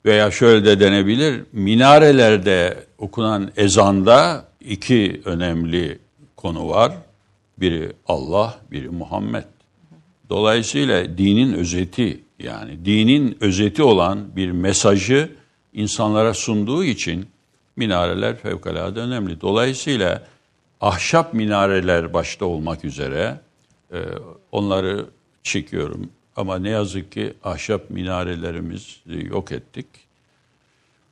veya 0.04 0.30
şöyle 0.30 0.64
de 0.64 0.80
denebilir, 0.80 1.42
minarelerde 1.52 2.84
okunan 2.98 3.50
ezanda 3.56 4.48
iki 4.60 5.20
önemli 5.24 5.98
konu 6.36 6.68
var. 6.68 6.92
Biri 7.58 7.92
Allah, 8.06 8.60
biri 8.70 8.88
Muhammed. 8.88 9.44
Dolayısıyla 10.30 11.18
dinin 11.18 11.52
özeti 11.52 12.20
yani 12.38 12.84
dinin 12.84 13.36
özeti 13.40 13.82
olan 13.82 14.36
bir 14.36 14.50
mesajı 14.50 15.30
insanlara 15.74 16.34
sunduğu 16.34 16.84
için 16.84 17.26
minareler 17.76 18.36
fevkalade 18.36 19.00
önemli. 19.00 19.40
Dolayısıyla 19.40 20.22
ahşap 20.80 21.34
minareler 21.34 22.12
başta 22.12 22.44
olmak 22.44 22.84
üzere 22.84 23.40
e, 23.92 23.98
onları 24.52 25.06
çekiyorum. 25.42 26.10
Ama 26.36 26.58
ne 26.58 26.70
yazık 26.70 27.12
ki 27.12 27.34
ahşap 27.44 27.90
minarelerimiz 27.90 29.00
yok 29.06 29.52
ettik. 29.52 29.86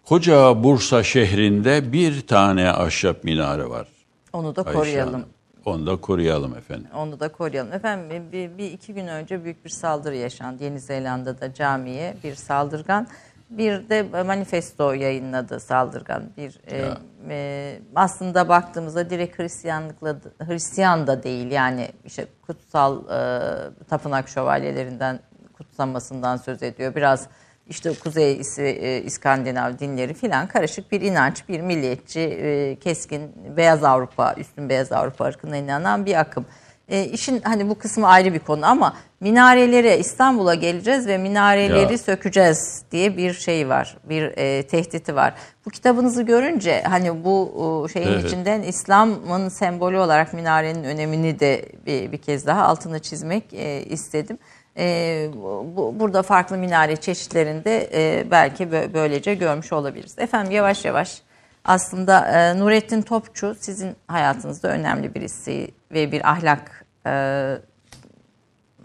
Koca 0.05 0.65
Bursa 0.65 1.03
şehrinde 1.03 1.93
bir 1.93 2.21
tane 2.21 2.71
ahşap 2.71 3.25
minare 3.25 3.69
var. 3.69 3.89
Onu 4.33 4.57
da 4.57 4.63
koruyalım. 4.63 5.15
Hanım. 5.15 5.29
Onu 5.65 5.87
da 5.87 5.97
koruyalım 5.97 6.57
efendim. 6.57 6.87
Onu 6.97 7.21
da 7.21 7.29
koruyalım. 7.29 7.73
Efendim 7.73 8.23
bir, 8.33 8.59
bir 8.59 8.73
iki 8.73 8.95
gün 8.95 9.07
önce 9.07 9.45
büyük 9.45 9.65
bir 9.65 9.71
saldırı 9.71 10.17
yaşandı. 10.17 10.65
Yeni 10.65 10.81
Zelanda'da 10.81 11.55
camiye 11.55 12.17
bir 12.25 12.35
saldırgan 12.35 13.07
bir 13.59 13.89
de 13.89 14.23
manifesto 14.23 14.93
yayınladı 14.93 15.61
saldırgan 15.61 16.23
bir 16.37 16.61
e, 16.67 16.95
e, 17.29 17.79
aslında 17.95 18.49
baktığımızda 18.49 19.11
direkt 19.11 19.39
Hristiyanlıkla 19.39 20.17
Hristiyan 20.39 21.07
da 21.07 21.23
değil 21.23 21.51
yani 21.51 21.89
işte 22.05 22.27
kutsal 22.47 22.99
e, 22.99 23.85
tapınak 23.89 24.29
şövalyelerinden 24.29 25.21
kutsanmasından 25.53 26.37
söz 26.37 26.63
ediyor 26.63 26.95
biraz 26.95 27.29
işte 27.67 27.93
Kuzey 28.05 28.41
e, 28.59 29.03
İskandinav 29.03 29.79
dinleri 29.79 30.15
filan 30.15 30.47
karışık 30.47 30.93
bir 30.93 31.01
inanç 31.01 31.49
bir 31.49 31.61
milliyetçi 31.61 32.21
e, 32.21 32.79
keskin 32.79 33.33
beyaz 33.57 33.85
Avrupa 33.85 34.35
üstün 34.37 34.69
beyaz 34.69 34.93
Avrupa 34.93 35.25
ırkına 35.25 35.57
inanan 35.57 36.07
bir 36.07 36.21
akım. 36.21 36.47
E, 36.89 37.05
işin 37.05 37.41
hani 37.41 37.69
bu 37.69 37.75
kısmı 37.75 38.09
ayrı 38.09 38.35
bir 38.35 38.39
konu 38.39 38.67
ama 38.67 38.97
minarelere 39.21 39.99
İstanbul'a 39.99 40.55
geleceğiz 40.55 41.07
ve 41.07 41.19
minareleri 41.19 41.93
ya. 41.93 41.99
sökeceğiz 41.99 42.83
diye 42.93 43.17
bir 43.17 43.33
şey 43.33 43.69
var. 43.69 43.97
Bir 44.05 44.23
e, 44.23 44.63
tehditi 44.63 45.15
var. 45.15 45.35
Bu 45.67 45.71
kitabınızı 45.71 46.23
görünce 46.23 46.83
hani 46.83 47.25
bu 47.25 47.87
şeyin 47.93 48.09
evet. 48.09 48.25
içinden 48.25 48.63
İslam'ın 48.63 49.49
sembolü 49.49 49.99
olarak 49.99 50.33
minarenin 50.33 50.85
önemini 50.85 51.41
de 51.41 51.65
bir, 51.87 52.13
bir 52.13 52.19
kez 52.19 52.47
daha 52.47 52.63
altını 52.63 52.99
çizmek 52.99 53.55
e, 53.55 53.83
istedim. 53.83 54.39
E, 54.79 55.29
bu, 55.77 55.95
burada 56.01 56.23
farklı 56.23 56.57
minare 56.57 56.97
çeşitlerinde 56.97 57.91
e, 57.95 58.31
belki 58.31 58.73
böylece 58.73 59.35
görmüş 59.35 59.73
olabiliriz. 59.73 60.19
Efendim 60.19 60.53
yavaş 60.53 60.85
yavaş 60.85 61.23
aslında 61.65 62.27
e, 62.27 62.59
Nurettin 62.59 63.03
Topçu 63.03 63.57
sizin 63.61 63.97
hayatınızda 64.09 64.69
önemli 64.69 65.15
birisi 65.15 65.71
ve 65.91 66.13
bir 66.13 66.31
ahlak 66.31 66.85
e, 67.07 67.13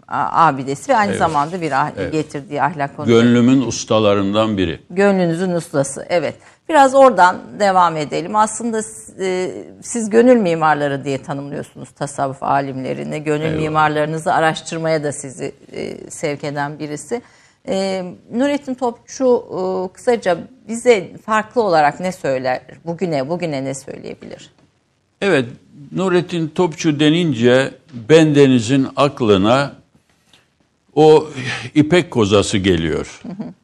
abidesi 0.08 0.92
ve 0.92 0.96
aynı 0.96 1.10
evet. 1.10 1.18
zamanda 1.18 1.60
bir 1.60 1.72
ah 1.72 1.90
evet. 1.96 2.12
getirdiği 2.12 2.62
ahlak 2.62 2.96
konusu. 2.96 3.12
Gönlümün 3.12 3.62
ustalarından 3.62 4.56
biri. 4.56 4.80
Gönlünüzün 4.90 5.50
ustası 5.50 6.06
evet. 6.08 6.34
Biraz 6.68 6.94
oradan 6.94 7.36
devam 7.60 7.96
edelim. 7.96 8.36
Aslında 8.36 8.80
e, 9.20 9.50
siz 9.82 10.10
gönül 10.10 10.36
mimarları 10.36 11.04
diye 11.04 11.22
tanımlıyorsunuz 11.22 11.90
tasavvuf 11.90 12.42
alimlerini. 12.42 13.24
Gönül 13.24 13.44
Eyvallah. 13.44 13.60
mimarlarınızı 13.60 14.34
araştırmaya 14.34 15.04
da 15.04 15.12
sizi 15.12 15.52
e, 15.72 16.10
sevk 16.10 16.44
eden 16.44 16.78
birisi. 16.78 17.22
E, 17.68 18.04
Nurettin 18.32 18.74
Topçu 18.74 19.44
e, 19.50 19.92
kısaca 19.92 20.38
bize 20.68 21.16
farklı 21.26 21.62
olarak 21.62 22.00
ne 22.00 22.12
söyler? 22.12 22.60
Bugüne 22.84 23.28
bugüne 23.28 23.64
ne 23.64 23.74
söyleyebilir? 23.74 24.50
Evet, 25.20 25.48
Nurettin 25.92 26.48
Topçu 26.48 27.00
denince 27.00 27.74
bendenizin 28.08 28.88
aklına 28.96 29.76
o 30.94 31.28
ipek 31.74 32.10
kozası 32.10 32.58
geliyor. 32.58 33.20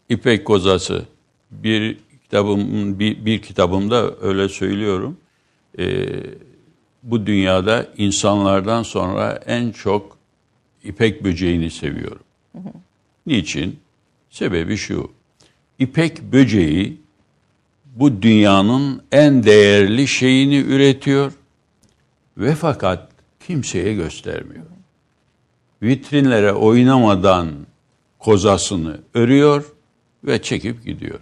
İpek 0.08 0.44
kozası. 0.44 1.04
Bir 1.50 1.98
kitabım 2.22 2.98
bir, 2.98 3.24
bir 3.24 3.42
kitabımda 3.42 4.10
öyle 4.20 4.48
söylüyorum. 4.48 5.16
Ee, 5.78 6.06
bu 7.02 7.26
dünyada 7.26 7.86
insanlardan 7.96 8.82
sonra 8.82 9.42
en 9.46 9.70
çok 9.70 10.18
ipek 10.84 11.24
böceğini 11.24 11.70
seviyorum. 11.70 12.22
Niçin? 13.26 13.78
Sebebi 14.30 14.76
şu. 14.76 15.10
İpek 15.78 16.22
böceği 16.22 17.00
bu 17.96 18.22
dünyanın 18.22 19.02
en 19.12 19.42
değerli 19.42 20.08
şeyini 20.08 20.56
üretiyor 20.56 21.32
ve 22.38 22.54
fakat 22.54 23.08
kimseye 23.46 23.94
göstermiyor. 23.94 24.64
Vitrinlere 25.82 26.52
oynamadan 26.52 27.50
kozasını 28.18 29.00
örüyor 29.14 29.72
ve 30.24 30.42
çekip 30.42 30.84
gidiyor. 30.84 31.20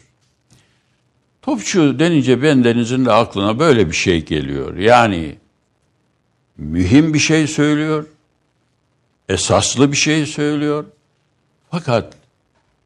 Topçu 1.42 1.98
denince 1.98 2.42
bendenizin 2.42 3.04
de 3.04 3.12
aklına 3.12 3.58
böyle 3.58 3.88
bir 3.88 3.96
şey 3.96 4.24
geliyor. 4.24 4.76
Yani 4.76 5.36
mühim 6.56 7.14
bir 7.14 7.18
şey 7.18 7.46
söylüyor, 7.46 8.06
esaslı 9.28 9.92
bir 9.92 9.96
şey 9.96 10.26
söylüyor. 10.26 10.84
Fakat 11.70 12.16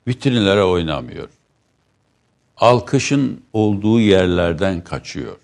vitrinlere 0.09 0.63
oynamıyor. 0.63 1.29
Alkışın 2.57 3.43
olduğu 3.53 4.01
yerlerden 4.01 4.85
kaçıyor. 4.85 5.37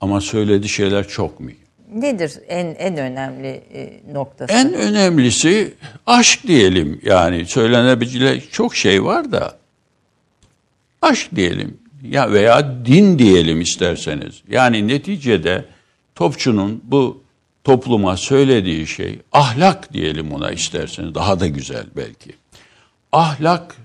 Ama 0.00 0.20
söylediği 0.20 0.68
şeyler 0.68 1.08
çok 1.08 1.40
mühim. 1.40 1.58
Nedir 1.94 2.32
en 2.48 2.66
en 2.66 2.96
önemli 2.96 3.48
e, 3.48 4.00
noktası? 4.12 4.52
En 4.52 4.74
önemlisi 4.74 5.74
aşk 6.06 6.46
diyelim. 6.46 7.00
Yani 7.04 7.46
söylenebilecek 7.46 8.52
çok 8.52 8.76
şey 8.76 9.04
var 9.04 9.32
da 9.32 9.58
aşk 11.02 11.36
diyelim 11.36 11.78
ya 12.02 12.32
veya 12.32 12.86
din 12.86 13.18
diyelim 13.18 13.60
isterseniz. 13.60 14.42
Yani 14.48 14.88
neticede 14.88 15.64
topçunun 16.14 16.82
bu 16.84 17.22
topluma 17.64 18.16
söylediği 18.16 18.86
şey 18.86 19.18
ahlak 19.32 19.92
diyelim 19.92 20.32
ona 20.32 20.50
isterseniz 20.50 21.14
daha 21.14 21.40
da 21.40 21.46
güzel 21.46 21.84
belki. 21.96 22.30
Ahlak 23.12 23.76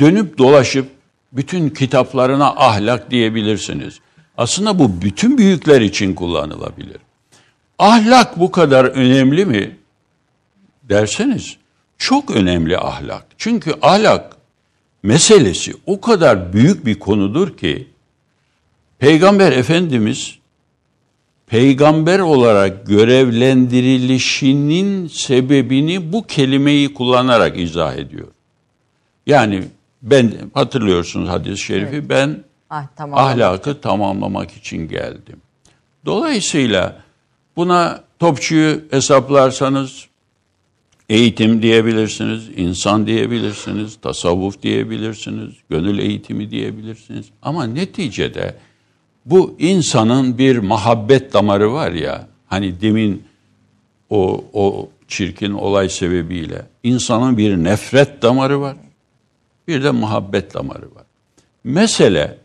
dönüp 0.00 0.38
dolaşıp 0.38 0.95
bütün 1.36 1.70
kitaplarına 1.70 2.46
ahlak 2.46 3.10
diyebilirsiniz. 3.10 4.00
Aslında 4.38 4.78
bu 4.78 5.02
bütün 5.02 5.38
büyükler 5.38 5.80
için 5.80 6.14
kullanılabilir. 6.14 6.96
Ahlak 7.78 8.40
bu 8.40 8.50
kadar 8.50 8.84
önemli 8.84 9.44
mi 9.44 9.76
derseniz 10.82 11.56
çok 11.98 12.30
önemli 12.30 12.78
ahlak. 12.78 13.26
Çünkü 13.38 13.74
ahlak 13.82 14.36
meselesi 15.02 15.74
o 15.86 16.00
kadar 16.00 16.52
büyük 16.52 16.86
bir 16.86 16.98
konudur 16.98 17.56
ki 17.56 17.88
Peygamber 18.98 19.52
Efendimiz 19.52 20.38
peygamber 21.46 22.18
olarak 22.18 22.86
görevlendirilişinin 22.86 25.06
sebebini 25.06 26.12
bu 26.12 26.26
kelimeyi 26.26 26.94
kullanarak 26.94 27.58
izah 27.58 27.94
ediyor. 27.94 28.28
Yani 29.26 29.62
ben 30.06 30.32
hatırlıyorsunuz 30.54 31.28
hadis-i 31.28 31.64
şerifi 31.64 31.96
evet. 31.96 32.08
ben 32.08 32.44
ah, 32.70 32.86
tamam. 32.96 33.18
ahlakı 33.18 33.80
tamamlamak 33.80 34.52
için 34.52 34.88
geldim. 34.88 35.40
Dolayısıyla 36.04 36.96
buna 37.56 38.04
topçuyu 38.18 38.80
hesaplarsanız 38.90 40.06
eğitim 41.08 41.62
diyebilirsiniz, 41.62 42.48
insan 42.56 43.06
diyebilirsiniz, 43.06 43.96
tasavvuf 44.02 44.62
diyebilirsiniz, 44.62 45.54
gönül 45.70 45.98
eğitimi 45.98 46.50
diyebilirsiniz. 46.50 47.26
Ama 47.42 47.64
neticede 47.66 48.54
bu 49.26 49.56
insanın 49.58 50.38
bir 50.38 50.58
muhabbet 50.58 51.32
damarı 51.32 51.72
var 51.72 51.92
ya, 51.92 52.28
hani 52.46 52.80
demin 52.80 53.22
o, 54.10 54.44
o 54.52 54.88
çirkin 55.08 55.52
olay 55.52 55.88
sebebiyle 55.88 56.66
insanın 56.82 57.36
bir 57.36 57.56
nefret 57.56 58.22
damarı 58.22 58.60
var, 58.60 58.76
bir 59.68 59.84
de 59.84 59.90
muhabbet 59.90 60.54
damarı 60.54 60.94
var. 60.94 61.04
Mesele, 61.64 62.38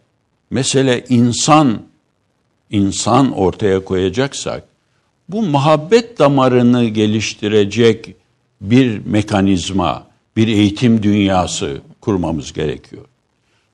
mesele 0.50 1.06
insan, 1.10 1.82
insan 2.70 3.32
ortaya 3.32 3.84
koyacaksak, 3.86 4.64
bu 5.30 5.42
muhabbet 5.42 6.20
damarını 6.20 6.86
geliştirecek 6.86 8.16
bir 8.62 9.06
mekanizma, 9.06 10.08
bir 10.36 10.48
eğitim 10.48 11.04
dünyası 11.04 11.82
kurmamız 12.02 12.54
gerekiyor. 12.54 13.06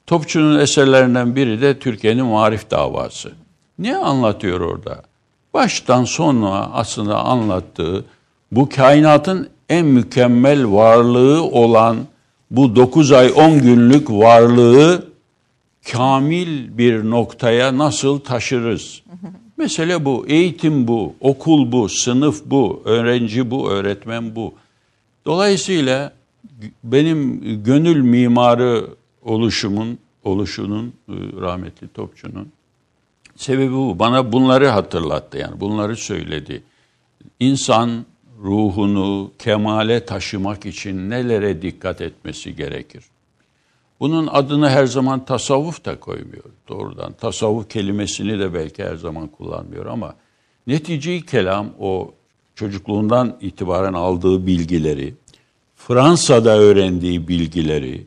Topçu'nun 0.07 0.59
eserlerinden 0.59 1.35
biri 1.35 1.61
de 1.61 1.79
Türkiye'nin 1.79 2.25
marif 2.25 2.71
davası. 2.71 3.31
Ne 3.79 3.97
anlatıyor 3.97 4.61
orada? 4.61 5.03
Baştan 5.53 6.03
sona 6.03 6.59
aslında 6.73 7.25
anlattığı 7.25 8.05
bu 8.51 8.69
kainatın 8.69 9.49
en 9.69 9.85
mükemmel 9.85 10.71
varlığı 10.71 11.43
olan 11.43 11.97
bu 12.51 12.75
9 12.75 13.11
ay 13.11 13.31
10 13.35 13.61
günlük 13.61 14.09
varlığı 14.09 15.07
kamil 15.91 16.77
bir 16.77 17.03
noktaya 17.09 17.77
nasıl 17.77 18.19
taşırız? 18.19 19.01
Mesele 19.57 20.05
bu, 20.05 20.25
eğitim 20.27 20.87
bu, 20.87 21.13
okul 21.19 21.71
bu, 21.71 21.89
sınıf 21.89 22.41
bu, 22.45 22.81
öğrenci 22.85 23.51
bu, 23.51 23.69
öğretmen 23.69 24.35
bu. 24.35 24.53
Dolayısıyla 25.25 26.13
benim 26.83 27.41
gönül 27.63 28.01
mimarı 28.01 28.87
oluşumun, 29.21 29.97
oluşunun 30.23 30.87
e, 30.87 31.13
rahmetli 31.41 31.87
Topçu'nun 31.87 32.51
sebebi 33.35 33.73
bu. 33.73 33.99
Bana 33.99 34.31
bunları 34.31 34.67
hatırlattı 34.67 35.37
yani 35.37 35.59
bunları 35.59 35.95
söyledi. 35.95 36.63
İnsan 37.39 38.05
ruhunu 38.43 39.31
kemale 39.39 40.05
taşımak 40.05 40.65
için 40.65 41.09
nelere 41.09 41.61
dikkat 41.61 42.01
etmesi 42.01 42.55
gerekir? 42.55 43.03
Bunun 43.99 44.27
adını 44.27 44.69
her 44.69 44.85
zaman 44.85 45.25
tasavvuf 45.25 45.85
da 45.85 45.99
koymuyor 45.99 46.43
doğrudan. 46.69 47.13
Tasavvuf 47.13 47.69
kelimesini 47.69 48.39
de 48.39 48.53
belki 48.53 48.83
her 48.83 48.95
zaman 48.95 49.27
kullanmıyor 49.27 49.85
ama 49.85 50.15
netice 50.67 51.21
kelam 51.21 51.67
o 51.79 52.13
çocukluğundan 52.55 53.37
itibaren 53.41 53.93
aldığı 53.93 54.47
bilgileri, 54.47 55.13
Fransa'da 55.75 56.57
öğrendiği 56.57 57.27
bilgileri, 57.27 58.05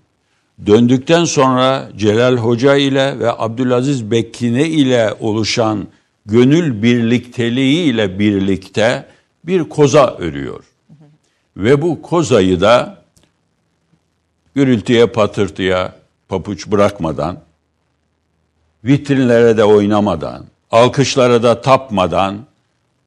döndükten 0.66 1.24
sonra 1.24 1.90
Celal 1.96 2.36
Hoca 2.36 2.76
ile 2.76 3.18
ve 3.18 3.32
Abdülaziz 3.38 4.10
Bekkine 4.10 4.68
ile 4.68 5.14
oluşan 5.20 5.86
gönül 6.26 6.82
birlikteliği 6.82 7.84
ile 7.84 8.18
birlikte 8.18 9.06
bir 9.44 9.64
koza 9.64 10.16
örüyor. 10.16 10.64
Ve 11.56 11.82
bu 11.82 12.02
kozayı 12.02 12.60
da 12.60 13.02
gürültüye 14.54 15.06
patırtıya 15.06 15.94
papuç 16.28 16.66
bırakmadan, 16.66 17.40
vitrinlere 18.84 19.56
de 19.56 19.64
oynamadan, 19.64 20.46
alkışlara 20.70 21.42
da 21.42 21.60
tapmadan 21.60 22.38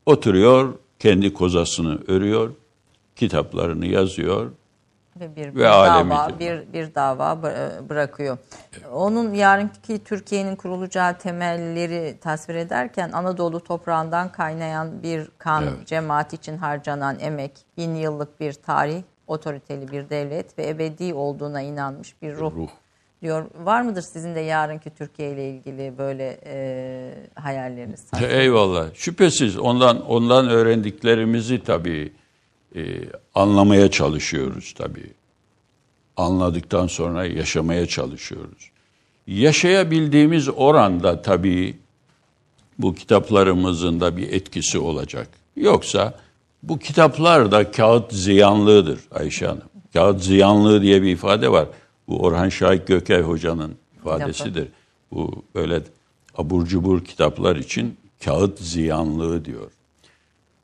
oturuyor, 0.06 0.74
kendi 1.00 1.34
kozasını 1.34 2.00
örüyor, 2.08 2.54
kitaplarını 3.16 3.86
yazıyor 3.86 4.52
ve 5.20 5.36
bir, 5.36 5.56
bir 5.56 5.60
ve 5.60 5.64
dava 5.64 6.40
bir 6.40 6.74
bir 6.74 6.96
dava 6.96 7.44
bırakıyor. 7.90 8.38
Evet. 8.74 8.86
Onun 8.94 9.34
yarınki 9.34 10.04
Türkiye'nin 10.04 10.56
kurulacağı 10.56 11.18
temelleri 11.18 12.18
tasvir 12.22 12.56
ederken 12.56 13.12
Anadolu 13.12 13.60
toprağından 13.60 14.32
kaynayan 14.32 15.04
bir 15.04 15.28
kan, 15.38 15.64
evet. 15.64 15.88
cemaat 15.88 16.34
için 16.34 16.58
harcanan 16.58 17.20
emek, 17.20 17.52
bin 17.78 17.96
yıllık 17.96 18.40
bir 18.40 18.54
tarih, 18.54 19.04
otoriteli 19.28 19.92
bir 19.92 20.10
devlet 20.10 20.60
ve 20.60 20.68
ebedi 20.70 21.14
olduğuna 21.14 21.62
inanmış 21.62 22.22
bir 22.22 22.36
ruh. 22.36 22.56
ruh. 22.56 22.70
Diyor. 23.22 23.46
Var 23.60 23.82
mıdır 23.82 24.02
sizin 24.02 24.36
de 24.36 24.40
yarınki 24.40 24.90
Türkiye 24.90 25.32
ile 25.32 25.50
ilgili 25.50 25.98
böyle 25.98 26.40
e, 26.46 27.14
hayalleriniz? 27.36 28.06
Eyvallah. 28.30 28.86
Şüphesiz 28.94 29.58
ondan 29.58 30.06
ondan 30.06 30.50
öğrendiklerimizi 30.50 31.64
tabii 31.64 32.14
e, 32.76 32.82
anlamaya 33.36 33.92
çalışıyoruz 33.92 34.74
tabii. 34.78 35.12
Anladıktan 36.18 36.88
sonra 36.88 37.26
yaşamaya 37.26 37.86
çalışıyoruz. 37.86 38.72
Yaşayabildiğimiz 39.28 40.50
oranda 40.50 41.22
tabii 41.22 41.78
bu 42.80 42.96
kitaplarımızın 42.96 44.00
da 44.00 44.18
bir 44.18 44.34
etkisi 44.34 44.80
olacak. 44.80 45.28
Yoksa 45.56 46.20
bu 46.64 46.80
kitaplar 46.80 47.52
da 47.52 47.72
kağıt 47.72 48.14
ziyanlığıdır 48.14 49.00
Ayşe 49.12 49.46
Hanım. 49.46 49.62
Kağıt 49.94 50.24
ziyanlığı 50.24 50.82
diye 50.82 51.02
bir 51.02 51.12
ifade 51.12 51.52
var. 51.52 51.68
Bu 52.08 52.20
Orhan 52.20 52.50
Şahik 52.50 52.88
Gökay 52.88 53.22
Hoca'nın 53.22 53.76
ifadesidir. 54.00 54.68
Bu 55.12 55.44
böyle 55.56 55.82
abur 56.38 56.66
cubur 56.66 57.04
kitaplar 57.04 57.56
için 57.56 57.98
kağıt 58.26 58.60
ziyanlığı 58.60 59.46
diyor. 59.46 59.72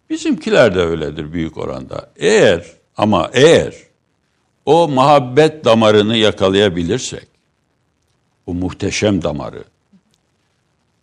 Bizimkiler 0.10 0.76
de 0.76 0.80
öyledir 0.80 1.34
büyük 1.34 1.58
oranda. 1.58 2.10
Eğer 2.18 2.66
ama 2.98 3.30
eğer 3.34 3.74
o 4.66 4.88
muhabbet 4.88 5.66
damarını 5.66 6.18
yakalayabilirsek, 6.18 7.28
o 8.46 8.54
muhteşem 8.54 9.22
damarı, 9.22 9.64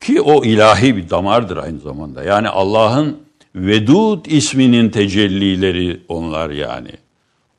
ki 0.00 0.20
o 0.20 0.44
ilahi 0.44 0.96
bir 0.96 1.10
damardır 1.10 1.56
aynı 1.56 1.78
zamanda. 1.78 2.22
Yani 2.24 2.48
Allah'ın 2.48 3.26
Vedud 3.54 4.26
isminin 4.26 4.90
tecellileri 4.90 6.00
onlar 6.08 6.50
yani. 6.50 6.90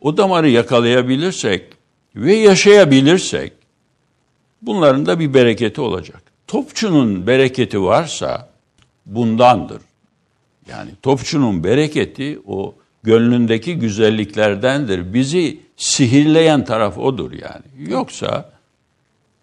O 0.02 0.18
damarı 0.18 0.50
yakalayabilirsek 0.50 1.64
ve 2.16 2.34
yaşayabilirsek, 2.34 3.54
Bunların 4.62 5.06
da 5.06 5.20
bir 5.20 5.34
bereketi 5.34 5.82
olacak. 5.82 6.24
Topçunun 6.48 7.28
bereketi 7.28 7.84
varsa 7.84 8.50
bundandır. 9.06 9.82
Yani 10.70 10.90
topçunun 11.02 11.64
bereketi 11.64 12.40
o 12.48 12.76
gönlündeki 13.04 13.80
güzelliklerdendir. 13.80 15.14
Bizi 15.14 15.60
sihirleyen 15.78 16.66
taraf 16.66 16.98
odur 16.98 17.32
yani. 17.32 17.92
Yoksa 17.92 18.50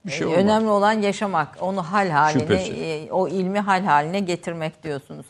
bir 0.07 0.12
şey 0.12 0.27
olmaz. 0.27 0.39
Önemli 0.39 0.68
olan 0.68 0.93
yaşamak, 0.93 1.49
onu 1.61 1.83
hal 1.83 2.09
haline, 2.11 2.41
Şüphesiz. 2.41 2.79
e, 2.79 3.09
o 3.12 3.29
ilmi 3.29 3.61
hal 3.61 3.83
haline 3.85 4.20
getirmek 4.20 4.83
diyorsunuz. 4.83 5.27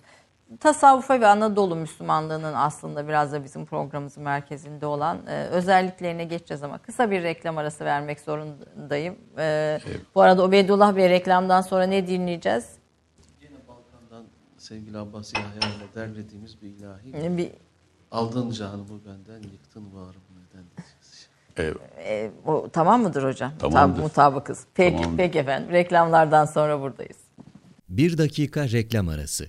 Tasavvufa 0.60 1.20
ve 1.20 1.26
Anadolu 1.26 1.76
Müslümanlığının 1.76 2.52
aslında 2.54 3.08
biraz 3.08 3.32
da 3.32 3.44
bizim 3.44 3.66
programımızın 3.66 4.22
merkezinde 4.22 4.86
olan 4.86 5.18
e, 5.28 5.44
özelliklerine 5.46 6.24
geçeceğiz 6.24 6.62
ama 6.62 6.78
kısa 6.78 7.10
bir 7.10 7.22
reklam 7.22 7.58
arası 7.58 7.84
vermek 7.84 8.20
zorundayım. 8.20 9.14
E, 9.38 9.78
Bu 10.14 10.20
arada 10.22 10.44
Ubeydullah 10.44 10.96
Bey 10.96 11.10
reklamdan 11.10 11.60
sonra 11.60 11.84
ne 11.86 12.06
dinleyeceğiz? 12.06 12.64
Sevgili 14.64 14.98
Abbas 14.98 15.34
Yahya 15.34 15.76
ile 15.76 15.94
derlediğimiz 15.94 16.62
bir 16.62 16.68
ilahi. 16.68 17.16
E, 17.16 17.36
Bir, 17.36 17.50
Aldın 18.10 18.50
canımı 18.50 19.00
benden, 19.06 19.42
yıktın 19.42 19.94
varımı 19.94 20.24
neden 20.36 20.64
diyeceğiz. 20.76 21.28
Evet. 21.56 21.76
e, 21.98 22.30
o, 22.46 22.68
tamam 22.72 23.02
mıdır 23.02 23.24
hocam? 23.24 23.52
Tamamdır. 23.58 23.96
Tam 23.96 24.04
mutabıkız. 24.04 24.64
Peki, 24.74 24.96
Tamamdır. 24.96 25.16
peki 25.16 25.38
efendim. 25.38 25.70
Reklamlardan 25.72 26.44
sonra 26.44 26.80
buradayız. 26.80 27.16
Bir 27.88 28.18
dakika 28.18 28.68
reklam 28.68 29.08
arası. 29.08 29.48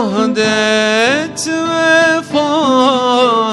Sabri 0.00 0.42
ahdet 0.42 1.48
vefa 1.48 2.48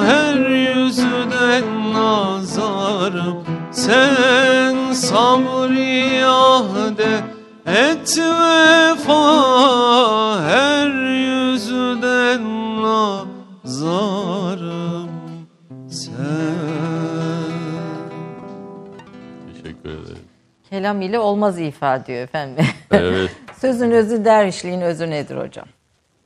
Her 0.06 0.36
yüzden 0.50 1.94
nazarım 1.94 3.44
Sen 3.72 4.94
sabri 4.94 6.26
ahdet 6.26 7.24
Et 7.66 8.18
vefa 8.18 9.22
her 10.44 10.88
yüzden 11.14 12.44
nazarım 12.84 13.90
sen 15.90 16.18
Teşekkür 19.54 19.90
ederim. 19.90 20.18
Kelam 20.70 21.02
ile 21.02 21.20
olmaz 21.20 21.60
ifa 21.60 22.06
diyor 22.06 22.20
efendim. 22.20 22.66
Evet. 22.92 23.32
Sözün 23.62 23.92
özü 23.92 24.26
dervişliğin 24.26 24.82
özü 24.82 25.10
nedir 25.10 25.38
hocam? 25.38 25.66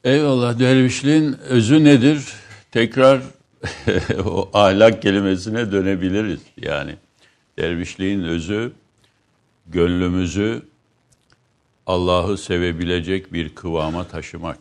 Eyvallah 0.04 0.60
dervişliğin 0.60 1.34
özü 1.34 1.84
nedir? 1.84 2.34
Tekrar 2.72 3.22
o 4.26 4.50
ahlak 4.54 5.02
kelimesine 5.02 5.72
dönebiliriz. 5.72 6.40
Yani 6.58 6.96
dervişliğin 7.58 8.24
özü 8.24 8.72
gönlümüzü 9.68 10.62
Allah'ı 11.88 12.38
sevebilecek 12.38 13.34
bir 13.34 13.56
kıvama 13.56 14.08
taşımak. 14.08 14.60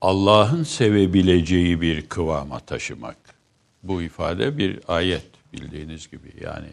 Allah'ın 0.00 0.62
sevebileceği 0.62 1.80
bir 1.80 2.08
kıvama 2.08 2.60
taşımak. 2.60 3.16
Bu 3.82 4.02
ifade 4.02 4.58
bir 4.58 4.80
ayet 4.88 5.26
bildiğiniz 5.52 6.10
gibi. 6.10 6.32
Yani 6.40 6.68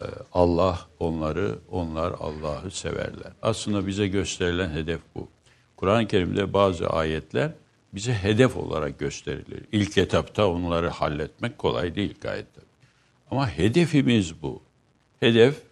e, 0.00 0.06
Allah 0.32 0.86
onları, 0.98 1.58
onlar 1.70 2.12
Allah'ı 2.20 2.70
severler. 2.70 3.32
Aslında 3.42 3.86
bize 3.86 4.08
gösterilen 4.08 4.70
hedef 4.70 5.00
bu. 5.14 5.28
Kur'an-ı 5.78 6.08
Kerim'de 6.08 6.52
bazı 6.52 6.86
ayetler 6.86 7.52
bize 7.94 8.14
hedef 8.14 8.56
olarak 8.56 8.98
gösterilir. 8.98 9.64
İlk 9.72 9.98
etapta 9.98 10.46
onları 10.46 10.88
halletmek 10.88 11.58
kolay 11.58 11.94
değil 11.94 12.14
gayet 12.20 12.54
tabii. 12.54 12.64
Ama 13.30 13.48
hedefimiz 13.48 14.42
bu. 14.42 14.62
Hedef 15.20 15.62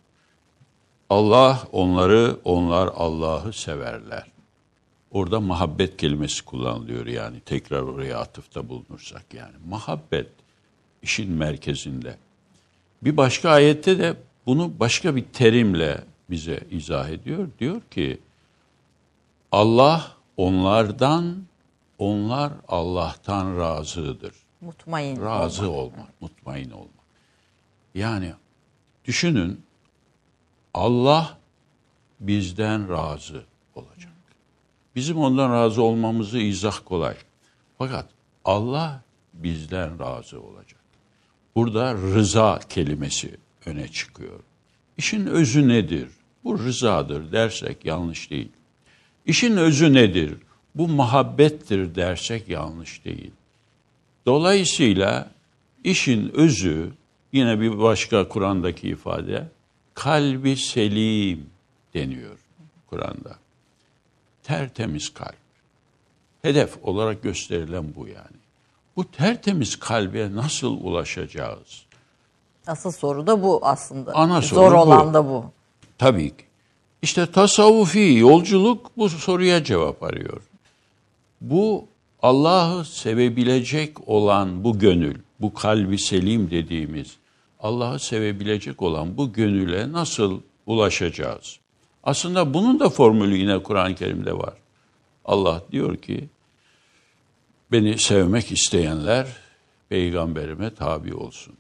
Allah 1.11 1.63
onları, 1.73 2.37
onlar 2.45 2.91
Allah'ı 2.95 3.53
severler. 3.53 4.27
Orada 5.11 5.41
muhabbet 5.41 5.97
kelimesi 5.97 6.45
kullanılıyor 6.45 7.07
yani 7.07 7.41
tekrar 7.41 7.83
oraya 7.83 8.19
atıfta 8.19 8.69
bulunursak 8.69 9.35
yani. 9.35 9.55
Muhabbet 9.69 10.29
işin 11.03 11.31
merkezinde. 11.31 12.17
Bir 13.03 13.17
başka 13.17 13.51
ayette 13.51 13.99
de 13.99 14.15
bunu 14.47 14.73
başka 14.81 15.17
bir 15.17 15.25
terimle 15.33 16.01
bize 16.31 16.61
izah 16.71 17.09
ediyor. 17.09 17.49
Diyor 17.59 17.81
ki 17.91 18.19
Allah 19.53 20.12
onlardan, 20.36 21.42
onlar 21.99 22.53
Allah'tan 22.68 23.59
razıdır. 23.59 24.32
Mutmain 24.61 25.22
Razı 25.22 25.70
olmak. 25.70 25.99
olmak, 25.99 26.22
mutmain 26.22 26.70
olmak. 26.70 27.07
Yani 27.94 28.32
düşünün 29.05 29.62
Allah 30.74 31.38
bizden 32.20 32.88
razı 32.90 33.44
olacak. 33.74 34.12
Bizim 34.97 35.18
ondan 35.18 35.53
razı 35.53 35.82
olmamızı 35.82 36.38
izah 36.38 36.78
kolay. 36.84 37.16
Fakat 37.78 38.07
Allah 38.44 39.03
bizden 39.34 39.99
razı 39.99 40.42
olacak. 40.42 40.80
Burada 41.55 41.94
rıza 41.94 42.59
kelimesi 42.68 43.36
öne 43.66 43.88
çıkıyor. 43.88 44.40
İşin 44.97 45.26
özü 45.26 45.68
nedir? 45.68 46.11
Bu 46.44 46.59
rızadır 46.59 47.32
dersek 47.32 47.84
yanlış 47.84 48.30
değil. 48.30 48.53
İşin 49.27 49.57
özü 49.57 49.95
nedir? 49.95 50.35
Bu 50.74 50.89
muhabbettir 50.89 51.95
dersek 51.95 52.49
yanlış 52.49 53.05
değil. 53.05 53.31
Dolayısıyla 54.27 55.31
işin 55.85 56.31
özü 56.35 56.93
yine 57.33 57.61
bir 57.61 57.79
başka 57.79 58.29
Kur'an'daki 58.29 58.89
ifade 58.89 59.49
kalbi 59.95 60.57
selim 60.57 61.47
deniyor 61.95 62.39
Kur'an'da. 62.91 63.37
Tertemiz 64.43 65.14
kalp. 65.14 65.37
Hedef 66.43 66.79
olarak 66.83 67.22
gösterilen 67.22 67.85
bu 67.97 68.09
yani. 68.09 68.37
Bu 68.97 69.11
tertemiz 69.11 69.77
kalbe 69.77 70.35
nasıl 70.35 70.81
ulaşacağız? 70.81 71.83
Asıl 72.66 72.91
soru 72.91 73.27
da 73.27 73.43
bu 73.43 73.61
aslında. 73.62 74.14
Ana 74.14 74.41
Zor 74.41 74.49
soru 74.57 74.74
bu. 74.74 74.79
olan 74.79 75.14
da 75.14 75.24
bu. 75.29 75.45
Tabii 75.99 76.37
ki. 76.37 76.45
İşte 77.03 77.26
tasavvufi 77.26 78.14
yolculuk 78.14 78.90
bu 78.97 79.09
soruya 79.09 79.64
cevap 79.64 80.03
arıyor. 80.03 80.42
Bu 81.40 81.86
Allah'ı 82.22 82.84
sevebilecek 82.84 84.09
olan 84.09 84.64
bu 84.64 84.78
gönül, 84.78 85.16
bu 85.40 85.55
kalbi 85.55 85.99
selim 85.99 86.51
dediğimiz 86.51 87.16
Allah'ı 87.61 87.99
sevebilecek 87.99 88.82
olan 88.82 89.16
bu 89.16 89.32
gönüle 89.32 89.92
nasıl 89.92 90.40
ulaşacağız? 90.66 91.59
Aslında 92.05 92.55
bunun 92.55 92.80
da 92.80 92.88
formülü 92.88 93.36
yine 93.36 93.62
Kur'an-ı 93.62 93.94
Kerim'de 93.94 94.38
var. 94.38 94.55
Allah 95.24 95.62
diyor 95.72 95.97
ki, 95.97 96.28
beni 97.72 97.99
sevmek 97.99 98.53
isteyenler 98.53 99.26
peygamberime 99.88 100.74
tabi 100.74 101.14
olsun. 101.14 101.55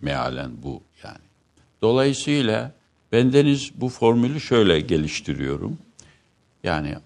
Mealen 0.00 0.62
bu 0.62 0.82
yani. 1.04 1.24
Dolayısıyla 1.82 2.72
bendeniz 3.12 3.72
bu 3.74 3.88
formülü 3.88 4.40
şöyle 4.40 4.80
geliştiriyorum. 4.80 5.78
Yani 6.64 6.96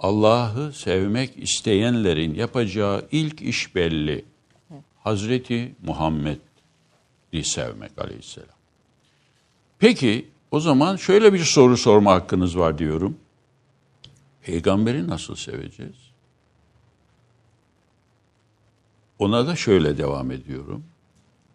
Allah'ı 0.00 0.72
sevmek 0.72 1.38
isteyenlerin 1.38 2.34
yapacağı 2.34 3.06
ilk 3.12 3.42
iş 3.42 3.74
belli. 3.74 4.24
Hazreti 5.04 5.74
Muhammed'i 5.82 7.44
sevmek 7.44 7.98
aleyhisselam. 7.98 8.56
Peki 9.78 10.28
o 10.50 10.60
zaman 10.60 10.96
şöyle 10.96 11.32
bir 11.32 11.44
soru 11.44 11.76
sorma 11.76 12.12
hakkınız 12.12 12.58
var 12.58 12.78
diyorum. 12.78 13.16
Peygamberi 14.42 15.08
nasıl 15.08 15.34
seveceğiz? 15.34 15.96
Ona 19.18 19.46
da 19.46 19.56
şöyle 19.56 19.98
devam 19.98 20.30
ediyorum. 20.30 20.84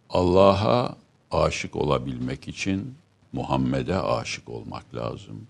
Allah'a 0.09 0.97
aşık 1.31 1.75
olabilmek 1.75 2.47
için 2.47 2.95
Muhammed'e 3.33 3.97
aşık 3.97 4.49
olmak 4.49 4.95
lazım. 4.95 5.47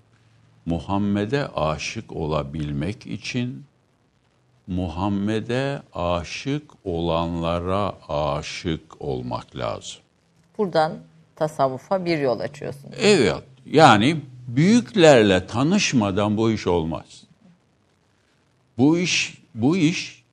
Muhammed'e 0.65 1.47
aşık 1.47 2.15
olabilmek 2.15 3.07
için 3.07 3.65
Muhammed'e 4.67 5.81
aşık 5.93 6.71
olanlara 6.83 7.93
aşık 8.09 9.01
olmak 9.01 9.55
lazım. 9.55 10.01
Buradan 10.57 10.93
tasavvufa 11.35 12.05
bir 12.05 12.17
yol 12.19 12.39
açıyorsunuz. 12.39 12.95
Evet. 12.99 13.43
Yani 13.65 14.21
büyüklerle 14.47 15.47
tanışmadan 15.47 16.37
bu 16.37 16.51
iş 16.51 16.67
olmaz. 16.67 17.23
Bu 18.77 18.97
iş 18.97 19.37
bu 19.55 19.77
iş 19.77 20.23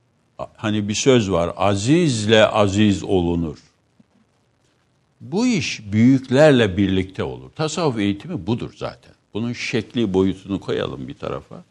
hani 0.57 0.89
bir 0.89 0.95
söz 0.95 1.31
var. 1.31 1.53
Azizle 1.57 2.47
aziz 2.47 3.05
olunur. 3.05 3.59
Bu 5.21 5.47
iş 5.47 5.93
büyüklerle 5.93 6.77
birlikte 6.77 7.23
olur. 7.23 7.51
Tasavvuf 7.51 7.99
eğitimi 7.99 8.47
budur 8.47 8.71
zaten. 8.77 9.13
Bunun 9.35 9.53
şekli 9.53 10.15
boyutunu 10.15 10.61
koyalım 10.61 11.09
bir 11.09 11.15
tarafa. 11.15 11.65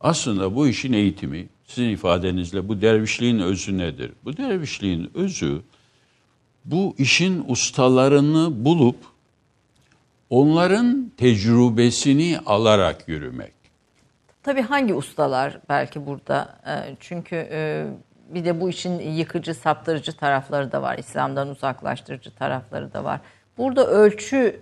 Aslında 0.00 0.54
bu 0.54 0.68
işin 0.68 0.92
eğitimi 0.92 1.46
sizin 1.66 1.88
ifadenizle 1.88 2.68
bu 2.68 2.80
dervişliğin 2.80 3.38
özü 3.38 3.78
nedir? 3.78 4.12
Bu 4.24 4.36
dervişliğin 4.36 5.10
özü 5.14 5.62
bu 6.64 6.94
işin 6.98 7.44
ustalarını 7.48 8.64
bulup 8.64 8.96
onların 10.30 11.12
tecrübesini 11.16 12.38
alarak 12.46 13.08
yürümek. 13.08 13.52
Tabii 14.42 14.62
hangi 14.62 14.94
ustalar 14.94 15.60
belki 15.68 16.06
burada? 16.06 16.58
Ee, 16.66 16.96
Çünkü 17.00 17.48
e, 17.50 17.86
bir 18.28 18.44
de 18.44 18.60
bu 18.60 18.70
işin 18.70 18.98
yıkıcı, 18.98 19.54
saptırıcı 19.54 20.12
tarafları 20.12 20.72
da 20.72 20.82
var. 20.82 20.98
İslam'dan 20.98 21.48
uzaklaştırıcı 21.48 22.30
tarafları 22.30 22.92
da 22.92 23.04
var. 23.04 23.20
Burada 23.58 23.86
ölçü 23.86 24.60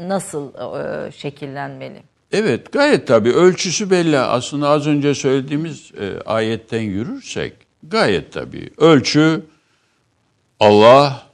nasıl 0.00 0.54
e, 0.54 1.12
şekillenmeli? 1.12 2.02
Evet 2.32 2.72
gayet 2.72 3.06
tabii 3.06 3.32
ölçüsü 3.32 3.90
belli. 3.90 4.18
Aslında 4.18 4.68
az 4.68 4.86
önce 4.86 5.14
söylediğimiz 5.14 5.92
e, 6.00 6.20
ayetten 6.26 6.80
yürürsek 6.80 7.52
gayet 7.82 8.32
tabii. 8.32 8.70
Ölçü 8.78 9.42
Allah 10.60 11.26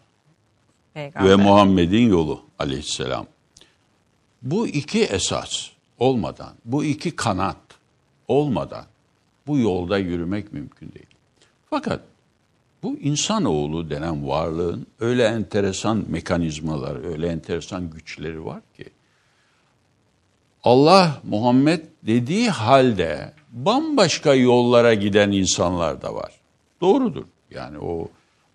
Peygamber. 0.95 1.31
ve 1.31 1.37
Muhammed'in 1.37 2.09
yolu 2.09 2.43
aleyhisselam. 2.59 3.27
Bu 4.43 4.67
iki 4.69 5.05
esas 5.05 5.69
olmadan, 5.99 6.53
bu 6.65 6.85
iki 6.85 7.17
kanat 7.17 7.57
olmadan 8.29 8.85
bu 9.47 9.59
yolda 9.59 9.99
yürümek 9.99 10.53
mümkün 10.53 10.93
değil. 10.93 11.12
Fakat 11.73 12.01
bu 12.83 12.99
insanoğlu 12.99 13.91
denen 13.91 14.29
varlığın 14.29 14.87
öyle 15.01 15.25
enteresan 15.25 16.05
mekanizmaları, 16.09 17.07
öyle 17.09 17.29
enteresan 17.29 17.91
güçleri 17.91 18.45
var 18.45 18.61
ki 18.77 18.85
Allah 20.65 21.21
Muhammed 21.25 21.81
dediği 22.03 22.51
halde 22.51 23.33
bambaşka 23.53 24.35
yollara 24.35 24.95
giden 24.95 25.31
insanlar 25.31 26.03
da 26.03 26.15
var. 26.15 26.33
Doğrudur. 26.81 27.25
Yani 27.51 27.79
o 27.79 28.09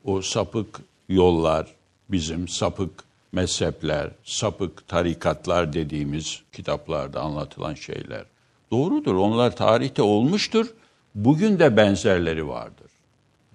o 0.06 0.22
sapık 0.22 0.80
yollar 1.10 1.68
bizim 2.10 2.48
sapık 2.48 3.04
mezhepler, 3.32 4.12
sapık 4.24 4.88
tarikatlar 4.88 5.74
dediğimiz 5.74 6.42
kitaplarda 6.54 7.22
anlatılan 7.22 7.74
şeyler 7.74 8.26
doğrudur. 8.72 9.16
Onlar 9.16 9.56
tarihte 9.56 10.02
olmuştur. 10.02 10.68
Bugün 11.16 11.60
de 11.60 11.78
benzerleri 11.78 12.48
vardır. 12.48 12.87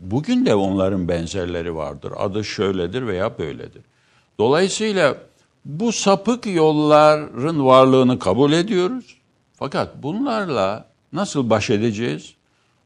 Bugün 0.02 0.46
de 0.46 0.54
onların 0.54 1.08
benzerleri 1.08 1.74
vardır. 1.74 2.12
Adı 2.16 2.44
şöyledir 2.44 3.06
veya 3.06 3.38
böyledir. 3.38 3.82
Dolayısıyla 4.38 5.16
bu 5.64 5.92
sapık 5.92 6.46
yolların 6.46 7.66
varlığını 7.66 8.18
kabul 8.18 8.52
ediyoruz. 8.52 9.16
Fakat 9.54 10.02
bunlarla 10.02 10.86
nasıl 11.12 11.50
baş 11.50 11.70
edeceğiz? 11.70 12.34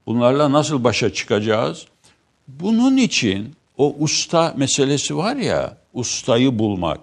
Bunlarla 0.07 0.53
nasıl 0.53 0.85
başa 0.85 1.12
çıkacağız? 1.12 1.87
Bunun 2.49 2.97
için 2.97 3.55
o 3.79 3.95
usta 3.99 4.55
meselesi 4.57 5.17
var 5.17 5.37
ya, 5.37 5.77
ustayı 5.95 6.59
bulmak. 6.59 7.01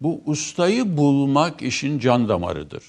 Bu 0.00 0.20
ustayı 0.26 0.96
bulmak 0.96 1.62
işin 1.62 1.98
can 1.98 2.28
damarıdır. 2.28 2.84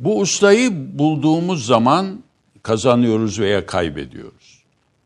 Bu 0.00 0.20
ustayı 0.20 0.98
bulduğumuz 0.98 1.66
zaman 1.66 2.22
kazanıyoruz 2.62 3.40
veya 3.40 3.66
kaybediyoruz. 3.66 4.37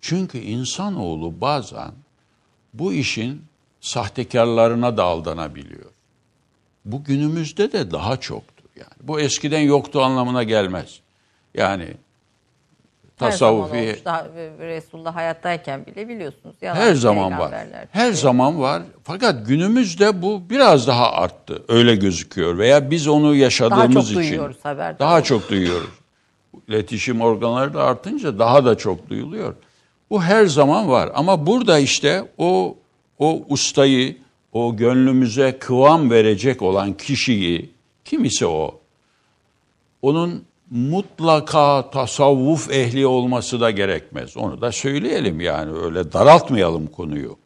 Çünkü 0.03 0.39
insanoğlu 0.39 1.41
bazen 1.41 1.93
bu 2.75 2.93
işin 2.93 3.43
sahtekarlarına 3.81 4.97
da 4.97 5.05
aldanabiliyor. 5.05 5.91
Bu 6.85 7.05
günümüzde 7.05 7.73
de 7.73 7.91
daha 7.91 8.17
çoktur 8.17 8.65
yani. 8.77 9.09
Bu 9.09 9.21
eskiden 9.21 9.61
yoktu 9.61 10.03
anlamına 10.03 10.43
gelmez. 10.43 11.01
Yani 11.55 11.89
tasavvufi 13.17 13.75
Her 13.75 13.79
zaman 13.79 13.89
olmuş. 13.89 14.05
Daha 14.05 14.29
Resulullah 14.59 15.17
hayattayken 15.17 15.87
bile 15.87 16.09
biliyorsunuz. 16.09 16.57
Yalan 16.63 16.77
her 16.77 16.95
zaman 16.95 17.39
var. 17.39 17.53
Her 17.53 17.67
çıkıyor. 17.87 18.13
zaman 18.13 18.61
var. 18.61 18.83
Fakat 19.05 19.47
günümüzde 19.47 20.23
bu 20.23 20.43
biraz 20.51 20.87
daha 20.87 21.13
arttı. 21.13 21.63
Öyle 21.69 21.97
gözüküyor 21.97 22.59
veya 22.59 22.91
biz 22.91 23.09
onu 23.09 23.27
Daha 23.27 23.35
yaşadığımız 23.35 23.95
çok 23.95 24.05
için 24.05 24.15
duyuyoruz 24.15 24.57
haber. 24.63 24.99
daha 24.99 25.23
çok 25.23 25.51
duyuyoruz. 25.51 25.91
İletişim 26.69 27.21
organları 27.21 27.75
da 27.75 27.85
artınca 27.85 28.39
daha 28.39 28.65
da 28.65 28.79
çok 28.79 29.11
duyuluyor. 29.11 29.55
Bu 30.13 30.23
her 30.23 30.47
zaman 30.47 30.89
var 30.89 31.11
ama 31.15 31.47
burada 31.47 31.79
işte 31.79 32.29
o 32.39 32.77
o 33.19 33.45
ustayı, 33.49 34.17
o 34.53 34.77
gönlümüze 34.77 35.59
kıvam 35.59 36.11
verecek 36.11 36.63
olan 36.63 36.93
kişiyi 36.97 37.71
kim 38.05 38.25
ise 38.25 38.47
o 38.47 38.81
onun 40.03 40.45
mutlaka 40.71 41.91
tasavvuf 41.91 42.71
ehli 42.71 43.07
olması 43.07 43.61
da 43.61 43.71
gerekmez. 43.71 44.37
Onu 44.37 44.61
da 44.61 44.73
söyleyelim 44.73 45.41
yani 45.41 45.73
öyle 45.73 46.13
daraltmayalım 46.13 46.87
konuyu. 46.87 47.37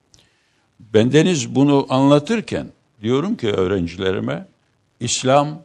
Bendeniz 0.80 1.54
bunu 1.54 1.86
anlatırken 1.88 2.66
diyorum 3.02 3.36
ki 3.36 3.52
öğrencilerime 3.52 4.46
İslam 5.00 5.62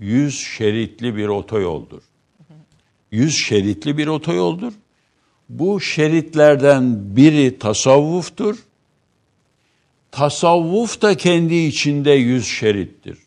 yüz 0.00 0.38
şeritli 0.38 1.16
bir 1.16 1.28
otoyoldur. 1.28 2.02
Yüz 3.10 3.34
şeritli 3.34 3.98
bir 3.98 4.06
otoyoldur. 4.06 4.72
Bu 5.48 5.80
şeritlerden 5.80 7.16
biri 7.16 7.58
tasavvuftur. 7.58 8.58
Tasavvuf 10.10 11.02
da 11.02 11.16
kendi 11.16 11.54
içinde 11.54 12.10
yüz 12.10 12.46
şerittir. 12.46 13.18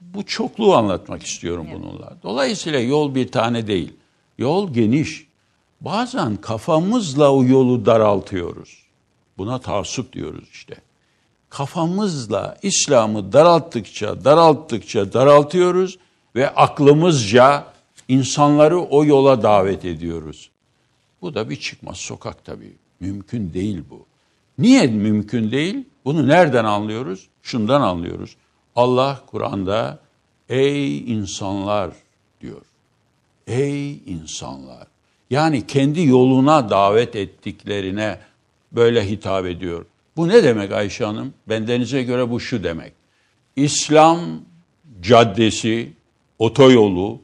Bu 0.00 0.26
çokluğu 0.26 0.76
anlatmak 0.76 1.22
istiyorum 1.22 1.66
bununla. 1.74 2.16
Dolayısıyla 2.22 2.80
yol 2.80 3.14
bir 3.14 3.28
tane 3.28 3.66
değil. 3.66 3.92
Yol 4.38 4.72
geniş. 4.72 5.26
Bazen 5.80 6.36
kafamızla 6.36 7.32
o 7.32 7.44
yolu 7.44 7.86
daraltıyoruz. 7.86 8.82
Buna 9.38 9.58
taassup 9.58 10.12
diyoruz 10.12 10.48
işte. 10.52 10.74
Kafamızla 11.50 12.58
İslam'ı 12.62 13.32
daralttıkça, 13.32 14.24
daralttıkça 14.24 15.12
daraltıyoruz 15.12 15.98
ve 16.34 16.50
aklımızca 16.50 17.64
insanları 18.08 18.80
o 18.80 19.04
yola 19.04 19.42
davet 19.42 19.84
ediyoruz. 19.84 20.51
Bu 21.22 21.34
da 21.34 21.50
bir 21.50 21.56
çıkmaz 21.56 21.96
sokak 21.96 22.44
tabii. 22.44 22.72
Mümkün 23.00 23.52
değil 23.52 23.82
bu. 23.90 24.06
Niye 24.58 24.86
mümkün 24.86 25.50
değil? 25.50 25.84
Bunu 26.04 26.28
nereden 26.28 26.64
anlıyoruz? 26.64 27.28
Şundan 27.42 27.80
anlıyoruz. 27.80 28.36
Allah 28.76 29.22
Kur'an'da 29.26 29.98
ey 30.48 31.12
insanlar 31.12 31.90
diyor. 32.40 32.62
Ey 33.46 33.92
insanlar. 33.92 34.86
Yani 35.30 35.66
kendi 35.66 36.02
yoluna 36.06 36.70
davet 36.70 37.16
ettiklerine 37.16 38.18
böyle 38.72 39.10
hitap 39.10 39.46
ediyor. 39.46 39.86
Bu 40.16 40.28
ne 40.28 40.44
demek 40.44 40.72
Ayşe 40.72 41.04
Hanım? 41.04 41.34
Bendenize 41.48 42.02
göre 42.02 42.30
bu 42.30 42.40
şu 42.40 42.64
demek. 42.64 42.92
İslam 43.56 44.20
caddesi, 45.00 45.92
otoyolu 46.38 47.20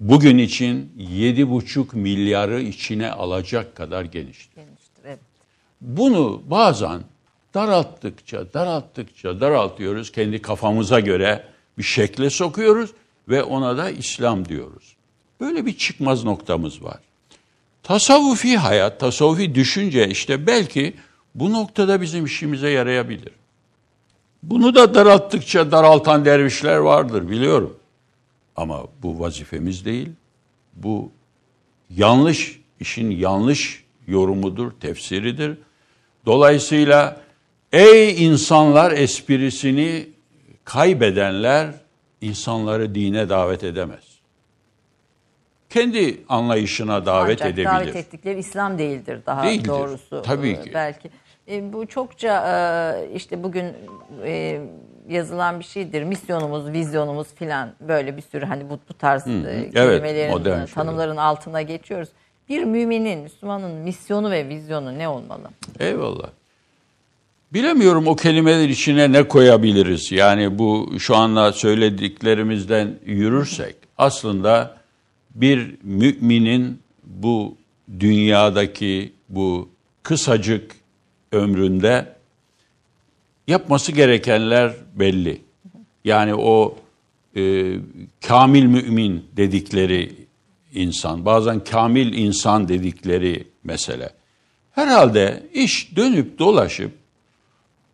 bugün 0.00 0.38
için 0.38 0.92
yedi 0.96 1.50
buçuk 1.50 1.94
milyarı 1.94 2.60
içine 2.60 3.10
alacak 3.10 3.76
kadar 3.76 4.04
geniştir. 4.04 4.54
Geniştir, 4.54 5.02
evet. 5.04 5.18
Bunu 5.80 6.42
bazen 6.46 7.00
daralttıkça, 7.54 8.52
daralttıkça 8.54 9.40
daraltıyoruz. 9.40 10.12
Kendi 10.12 10.42
kafamıza 10.42 11.00
göre 11.00 11.44
bir 11.78 11.82
şekle 11.82 12.30
sokuyoruz 12.30 12.90
ve 13.28 13.42
ona 13.42 13.76
da 13.76 13.90
İslam 13.90 14.48
diyoruz. 14.48 14.96
Böyle 15.40 15.66
bir 15.66 15.76
çıkmaz 15.76 16.24
noktamız 16.24 16.82
var. 16.82 16.98
Tasavvufi 17.82 18.56
hayat, 18.56 19.00
tasavvufi 19.00 19.54
düşünce 19.54 20.08
işte 20.08 20.46
belki 20.46 20.94
bu 21.34 21.52
noktada 21.52 22.00
bizim 22.00 22.24
işimize 22.24 22.70
yarayabilir. 22.70 23.32
Bunu 24.42 24.74
da 24.74 24.94
daralttıkça 24.94 25.70
daraltan 25.72 26.24
dervişler 26.24 26.76
vardır 26.76 27.30
biliyorum. 27.30 27.76
Ama 28.58 28.82
bu 29.02 29.20
vazifemiz 29.20 29.84
değil. 29.84 30.08
Bu 30.74 31.12
yanlış, 31.90 32.60
işin 32.80 33.10
yanlış 33.10 33.84
yorumudur, 34.06 34.70
tefsiridir. 34.80 35.58
Dolayısıyla 36.26 37.20
ey 37.72 38.26
insanlar 38.26 38.92
esprisini 38.92 40.08
kaybedenler 40.64 41.74
insanları 42.20 42.94
dine 42.94 43.28
davet 43.28 43.64
edemez. 43.64 44.04
Kendi 45.70 46.20
anlayışına 46.28 47.06
davet 47.06 47.42
Ancak 47.42 47.52
edebilir. 47.54 47.66
davet 47.66 47.96
ettikleri 47.96 48.38
İslam 48.38 48.78
değildir 48.78 49.20
daha 49.26 49.44
Değildir. 49.44 49.68
doğrusu. 49.68 50.22
Tabii 50.22 50.48
e, 50.48 50.62
ki. 50.62 50.70
Belki. 50.74 51.10
E, 51.48 51.72
bu 51.72 51.86
çokça 51.86 52.44
e, 52.48 53.14
işte 53.14 53.42
bugün 53.42 53.74
e, 54.24 54.60
yazılan 55.08 55.58
bir 55.58 55.64
şeydir. 55.64 56.02
Misyonumuz, 56.02 56.72
vizyonumuz 56.72 57.26
filan 57.34 57.72
böyle 57.80 58.16
bir 58.16 58.22
sürü 58.22 58.46
hani 58.46 58.70
bu, 58.70 58.78
bu 58.88 58.94
tarz 58.94 59.26
Evet, 59.26 59.74
kelimelerin, 59.74 60.40
e, 60.40 60.44
şeyler. 60.44 60.66
tanımların 60.66 61.16
altına 61.16 61.62
geçiyoruz. 61.62 62.08
Bir 62.48 62.64
müminin, 62.64 63.18
Müslümanın 63.18 63.70
misyonu 63.70 64.30
ve 64.30 64.48
vizyonu 64.48 64.98
ne 64.98 65.08
olmalı? 65.08 65.48
Eyvallah. 65.80 66.28
Bilemiyorum 67.52 68.06
o 68.06 68.16
kelimeler 68.16 68.68
içine 68.68 69.12
ne 69.12 69.28
koyabiliriz. 69.28 70.12
Yani 70.12 70.58
bu 70.58 70.94
şu 70.98 71.16
anda 71.16 71.52
söylediklerimizden 71.52 72.94
yürürsek 73.06 73.76
aslında 73.98 74.76
bir 75.34 75.74
müminin 75.82 76.78
bu 77.04 77.56
dünyadaki 78.00 79.12
bu 79.28 79.68
kısacık 80.02 80.72
ömründe 81.32 82.17
yapması 83.48 83.92
gerekenler 83.92 84.72
belli. 84.94 85.40
Yani 86.04 86.34
o 86.34 86.76
e, 87.36 87.74
kamil 88.26 88.64
mümin 88.64 89.24
dedikleri 89.36 90.12
insan, 90.74 91.24
bazen 91.24 91.60
kamil 91.64 92.12
insan 92.12 92.68
dedikleri 92.68 93.44
mesele. 93.64 94.10
Herhalde 94.70 95.42
iş 95.52 95.96
dönüp 95.96 96.38
dolaşıp 96.38 96.92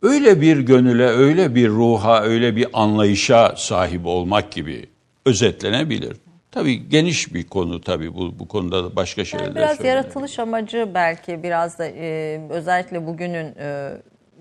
öyle 0.03 0.41
bir 0.41 0.59
gönüle, 0.59 1.07
öyle 1.07 1.55
bir 1.55 1.69
ruha, 1.69 2.23
öyle 2.23 2.57
bir 2.57 2.67
anlayışa 2.73 3.55
sahip 3.57 4.07
olmak 4.07 4.53
gibi 4.53 4.87
özetlenebilir. 5.27 6.17
Tabii 6.51 6.89
geniş 6.89 7.35
bir 7.35 7.45
konu 7.45 7.81
tabii 7.81 8.15
bu, 8.15 8.39
bu 8.39 8.49
konuda 8.49 8.85
da 8.85 8.97
başka 8.97 9.25
şeyler 9.25 9.45
Yani 9.45 9.55
biraz 9.55 9.85
yaratılış 9.85 10.39
amacı 10.39 10.91
belki 10.95 11.43
biraz 11.43 11.79
da 11.79 11.87
e, 11.87 12.41
özellikle 12.51 13.07
bugünün 13.07 13.55
e, 13.59 13.93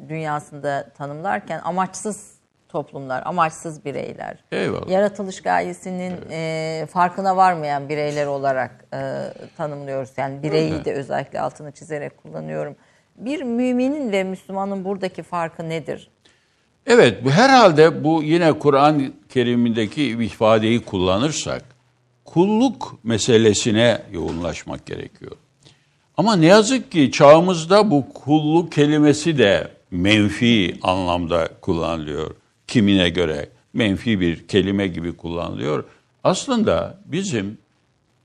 dünyasında 0.09 0.89
tanımlarken 0.97 1.61
amaçsız 1.63 2.33
toplumlar, 2.69 3.23
amaçsız 3.25 3.85
bireyler. 3.85 4.37
Eyvallah. 4.51 4.89
Yaratılış 4.89 5.41
gayesinin 5.41 6.13
e, 6.31 6.85
farkına 6.91 7.37
varmayan 7.37 7.89
bireyler 7.89 8.25
olarak 8.25 8.85
e, 8.93 8.99
tanımlıyoruz. 9.57 10.09
Yani 10.17 10.43
bireyi 10.43 10.73
Öyle. 10.73 10.85
de 10.85 10.93
özellikle 10.93 11.39
altını 11.39 11.71
çizerek 11.71 12.17
kullanıyorum. 12.17 12.75
Bir 13.15 13.43
müminin 13.43 14.11
ve 14.11 14.23
Müslümanın 14.23 14.85
buradaki 14.85 15.23
farkı 15.23 15.69
nedir? 15.69 16.09
Evet, 16.87 17.25
bu 17.25 17.31
herhalde 17.31 18.03
bu 18.03 18.23
yine 18.23 18.59
Kur'an-ı 18.59 19.11
Kerim'indeki 19.29 20.03
ifadeyi 20.03 20.85
kullanırsak 20.85 21.63
kulluk 22.25 22.99
meselesine 23.03 24.01
yoğunlaşmak 24.11 24.85
gerekiyor. 24.85 25.31
Ama 26.17 26.35
ne 26.35 26.45
yazık 26.45 26.91
ki 26.91 27.11
çağımızda 27.11 27.91
bu 27.91 28.13
kulluk 28.13 28.71
kelimesi 28.71 29.37
de 29.37 29.67
menfi 29.93 30.77
anlamda 30.81 31.49
kullanılıyor. 31.61 32.35
Kimine 32.67 33.09
göre 33.09 33.49
menfi 33.73 34.19
bir 34.19 34.47
kelime 34.47 34.87
gibi 34.87 35.17
kullanılıyor. 35.17 35.83
Aslında 36.23 36.99
bizim 37.05 37.57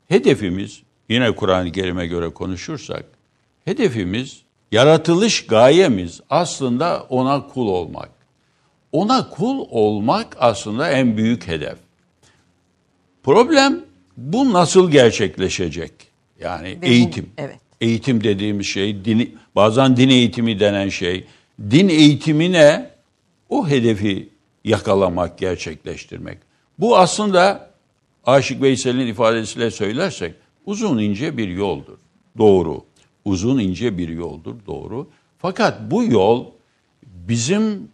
hedefimiz 0.09 0.83
yine 1.09 1.31
Kur'an-ı 1.33 1.73
Kerim'e 1.73 2.07
göre 2.07 2.29
konuşursak 2.29 3.05
hedefimiz 3.65 4.43
yaratılış 4.73 5.47
gayemiz 5.47 6.21
aslında 6.31 7.07
ona 7.09 7.47
kul 7.47 7.69
olmak. 7.69 8.09
Ona 8.93 9.31
kul 9.31 9.67
olmak 9.71 10.37
aslında 10.41 10.91
en 10.91 11.17
büyük 11.17 11.49
hedef. 11.49 11.77
Problem 13.23 13.81
bu 14.17 14.53
nasıl 14.53 14.91
gerçekleşecek? 14.91 15.93
Yani 16.41 16.79
bu- 16.83 16.87
eğitim. 16.87 17.31
evet. 17.39 17.57
Eğitim 17.81 18.25
dediğimiz 18.25 18.67
şey, 18.67 19.05
din, 19.05 19.39
bazen 19.57 19.97
din 19.97 20.09
eğitimi 20.09 20.61
denen 20.61 20.89
şey. 20.89 21.25
Din 21.71 21.89
eğitimine 21.89 22.91
o 23.49 23.69
hedefi 23.69 24.29
yakalamak, 24.65 25.39
gerçekleştirmek. 25.39 26.39
Bu 26.79 26.99
aslında 26.99 27.71
Aşık 28.27 28.63
Veysel'in 28.63 29.07
ifadesiyle 29.07 29.71
söylersek 29.71 30.35
uzun 30.67 30.99
ince 30.99 31.37
bir 31.37 31.49
yoldur. 31.49 31.99
Doğru. 32.39 32.85
Uzun 33.25 33.59
ince 33.59 33.99
bir 33.99 34.09
yoldur. 34.09 34.55
Doğru. 34.67 35.09
Fakat 35.39 35.91
bu 35.91 36.05
yol 36.05 36.47
bizim 37.07 37.89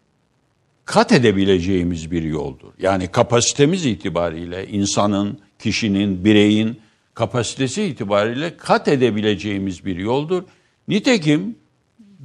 kat 0.85 1.13
edebileceğimiz 1.13 2.11
bir 2.11 2.23
yoldur. 2.23 2.73
Yani 2.79 3.09
kapasitemiz 3.09 3.87
itibariyle 3.87 4.69
insanın, 4.69 5.39
kişinin, 5.59 6.25
bireyin 6.25 6.81
kapasitesi 7.15 7.83
itibariyle 7.83 8.57
kat 8.57 8.89
edebileceğimiz 8.89 9.85
bir 9.85 9.97
yoldur. 9.97 10.43
Nitekim 10.89 11.57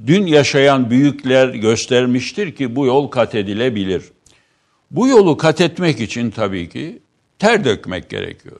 dün 0.06 0.26
yaşayan 0.26 0.90
büyükler 0.90 1.48
göstermiştir 1.48 2.54
ki 2.54 2.76
bu 2.76 2.86
yol 2.86 3.08
kat 3.08 3.34
edilebilir. 3.34 4.02
Bu 4.90 5.08
yolu 5.08 5.36
kat 5.36 5.60
etmek 5.60 6.00
için 6.00 6.30
tabii 6.30 6.68
ki 6.68 6.98
ter 7.38 7.64
dökmek 7.64 8.10
gerekiyor. 8.10 8.56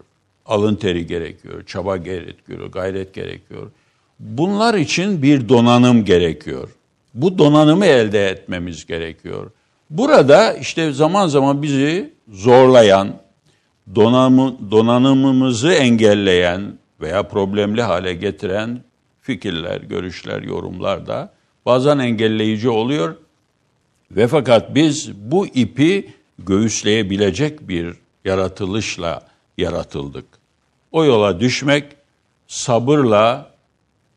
Alın 0.47 0.75
teri 0.75 1.07
gerekiyor, 1.07 1.65
çaba 1.67 1.97
gerekiyor, 1.97 2.67
gayret 2.73 3.15
gerekiyor. 3.15 3.71
Bunlar 4.21 4.75
için 4.75 5.23
bir 5.23 5.49
donanım 5.49 6.05
gerekiyor. 6.05 6.69
Bu 7.15 7.39
donanımı 7.39 7.87
elde 7.87 8.29
etmemiz 8.29 8.87
gerekiyor. 8.87 9.51
Burada 9.91 10.53
işte 10.53 10.93
zaman 10.93 11.27
zaman 11.29 11.63
bizi 11.63 12.11
zorlayan, 12.29 13.15
donanımı, 13.95 14.71
donanımımızı 14.71 15.73
engelleyen 15.73 16.79
veya 17.01 17.23
problemli 17.23 17.83
hale 17.83 18.15
getiren 18.15 18.81
fikirler, 19.31 19.81
görüşler, 19.81 20.43
yorumlar 20.43 21.07
da 21.07 21.33
bazen 21.67 21.99
engelleyici 21.99 22.69
oluyor. 22.69 23.17
Ve 24.11 24.27
fakat 24.27 24.75
biz 24.75 25.13
bu 25.15 25.47
ipi 25.47 26.15
göğüsleyebilecek 26.39 27.69
bir 27.69 27.97
yaratılışla 28.25 29.23
yaratıldık. 29.59 30.25
O 30.93 31.05
yola 31.05 31.41
düşmek, 31.41 31.85
sabırla 32.47 33.51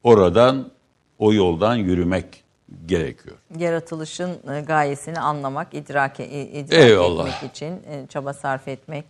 oradan, 0.03 0.71
o 1.19 1.33
yoldan 1.33 1.75
yürümek 1.75 2.43
gerekiyor. 2.85 3.37
Yaratılışın 3.57 4.31
e, 4.51 4.61
gayesini 4.61 5.19
anlamak, 5.19 5.73
idrak, 5.73 6.19
e, 6.19 6.41
idrak 6.41 6.79
Eyvallah. 6.79 7.27
etmek 7.35 7.51
için 7.51 7.71
e, 7.71 8.07
çaba 8.09 8.33
sarf 8.33 8.67
etmek 8.67 9.05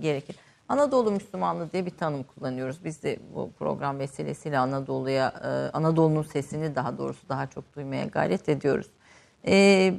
gerekir. 0.00 0.36
Anadolu 0.68 1.10
Müslümanlığı 1.10 1.72
diye 1.72 1.86
bir 1.86 1.90
tanım 1.90 2.22
kullanıyoruz. 2.22 2.84
Biz 2.84 3.02
de 3.02 3.18
bu 3.34 3.50
program 3.58 3.98
vesilesiyle 3.98 4.58
Anadolu'ya, 4.58 5.32
e, 5.44 5.76
Anadolu'nun 5.76 6.22
sesini 6.22 6.74
daha 6.74 6.98
doğrusu 6.98 7.28
daha 7.28 7.46
çok 7.46 7.76
duymaya 7.76 8.04
gayret 8.04 8.48
ediyoruz. 8.48 8.86
E, 9.46 9.94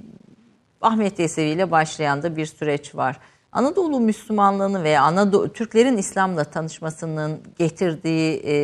Ahmet 0.82 1.20
Yesevi 1.20 1.50
ile 1.50 1.72
başlayan 1.72 2.24
da 2.24 2.36
bir 2.38 2.46
süreç 2.46 2.96
var. 2.96 3.20
Anadolu 3.52 4.00
Müslümanlığını 4.00 4.84
veya 4.84 5.04
Anadolu 5.04 5.54
Türklerin 5.54 5.98
İslam'la 5.98 6.44
tanışmasının 6.44 7.40
getirdiği 7.60 8.42
e, 8.46 8.56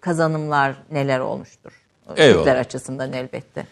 kazanımlar 0.00 0.76
neler 0.90 1.20
olmuştur? 1.20 1.72
Eyvallah. 2.16 2.36
Türkler 2.36 2.56
açısından 2.56 3.12
elbette. 3.12 3.66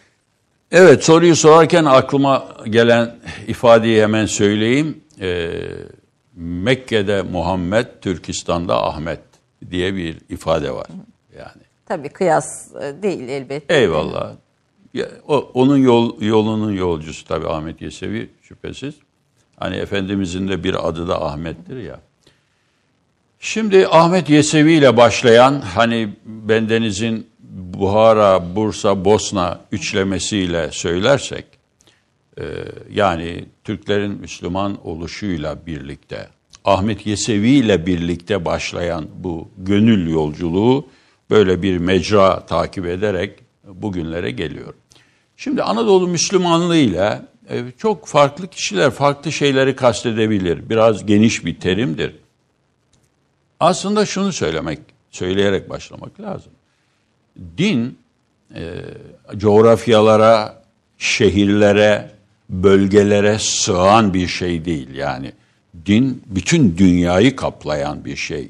Evet 0.71 1.03
soruyu 1.03 1.35
sorarken 1.35 1.85
aklıma 1.85 2.47
gelen 2.65 3.15
ifadeyi 3.47 4.01
hemen 4.01 4.25
söyleyeyim. 4.25 5.03
Ee, 5.21 5.61
Mekke'de 6.35 7.21
Muhammed, 7.21 7.85
Türkistan'da 8.01 8.83
Ahmet 8.83 9.19
diye 9.71 9.95
bir 9.95 10.17
ifade 10.29 10.71
var. 10.71 10.87
Yani 11.37 11.63
Tabii 11.85 12.09
kıyas 12.09 12.75
e, 12.81 13.03
değil 13.03 13.29
elbette. 13.29 13.75
eyvallah. 13.75 14.31
Ya, 14.93 15.07
o, 15.27 15.51
onun 15.53 15.77
yol, 15.77 16.21
yolunun 16.21 16.71
yolcusu 16.71 17.25
tabii 17.27 17.47
Ahmet 17.47 17.81
Yesevi 17.81 18.29
şüphesiz. 18.41 18.95
Hani 19.57 19.75
Efendimizin 19.75 20.47
de 20.47 20.63
bir 20.63 20.87
adı 20.87 21.07
da 21.07 21.25
Ahmet'tir 21.25 21.77
ya. 21.77 21.99
Şimdi 23.39 23.87
Ahmet 23.87 24.29
Yesevi 24.29 24.73
ile 24.73 24.97
başlayan 24.97 25.61
hani 25.61 26.09
bendenizin 26.25 27.27
Buhara, 27.49 28.55
Bursa, 28.55 29.05
Bosna 29.05 29.59
üçlemesiyle 29.71 30.71
söylersek 30.71 31.45
yani 32.91 33.45
Türklerin 33.63 34.11
Müslüman 34.11 34.87
oluşuyla 34.87 35.65
birlikte 35.65 36.29
Ahmet 36.65 37.05
Yesevi 37.05 37.49
ile 37.49 37.85
birlikte 37.85 38.45
başlayan 38.45 39.07
bu 39.15 39.49
gönül 39.57 40.09
yolculuğu 40.09 40.87
böyle 41.29 41.61
bir 41.61 41.77
mecra 41.77 42.45
takip 42.45 42.85
ederek 42.85 43.39
bugünlere 43.67 44.31
geliyor. 44.31 44.73
Şimdi 45.37 45.63
Anadolu 45.63 46.07
Müslümanlığı 46.07 46.77
ile 46.77 47.21
çok 47.77 48.07
farklı 48.07 48.47
kişiler 48.47 48.91
farklı 48.91 49.31
şeyleri 49.31 49.75
kastedebilir. 49.75 50.69
Biraz 50.69 51.05
geniş 51.05 51.45
bir 51.45 51.59
terimdir. 51.59 52.15
Aslında 53.59 54.05
şunu 54.05 54.33
söylemek, 54.33 54.79
söyleyerek 55.11 55.69
başlamak 55.69 56.21
lazım. 56.21 56.51
Din 57.57 57.97
e, 58.55 58.75
coğrafyalara, 59.37 60.63
şehirlere, 60.97 62.11
bölgelere 62.49 63.39
sığan 63.39 64.13
bir 64.13 64.27
şey 64.27 64.65
değil. 64.65 64.95
Yani 64.95 65.31
din 65.85 66.23
bütün 66.25 66.77
dünyayı 66.77 67.35
kaplayan 67.35 68.05
bir 68.05 68.15
şey. 68.15 68.49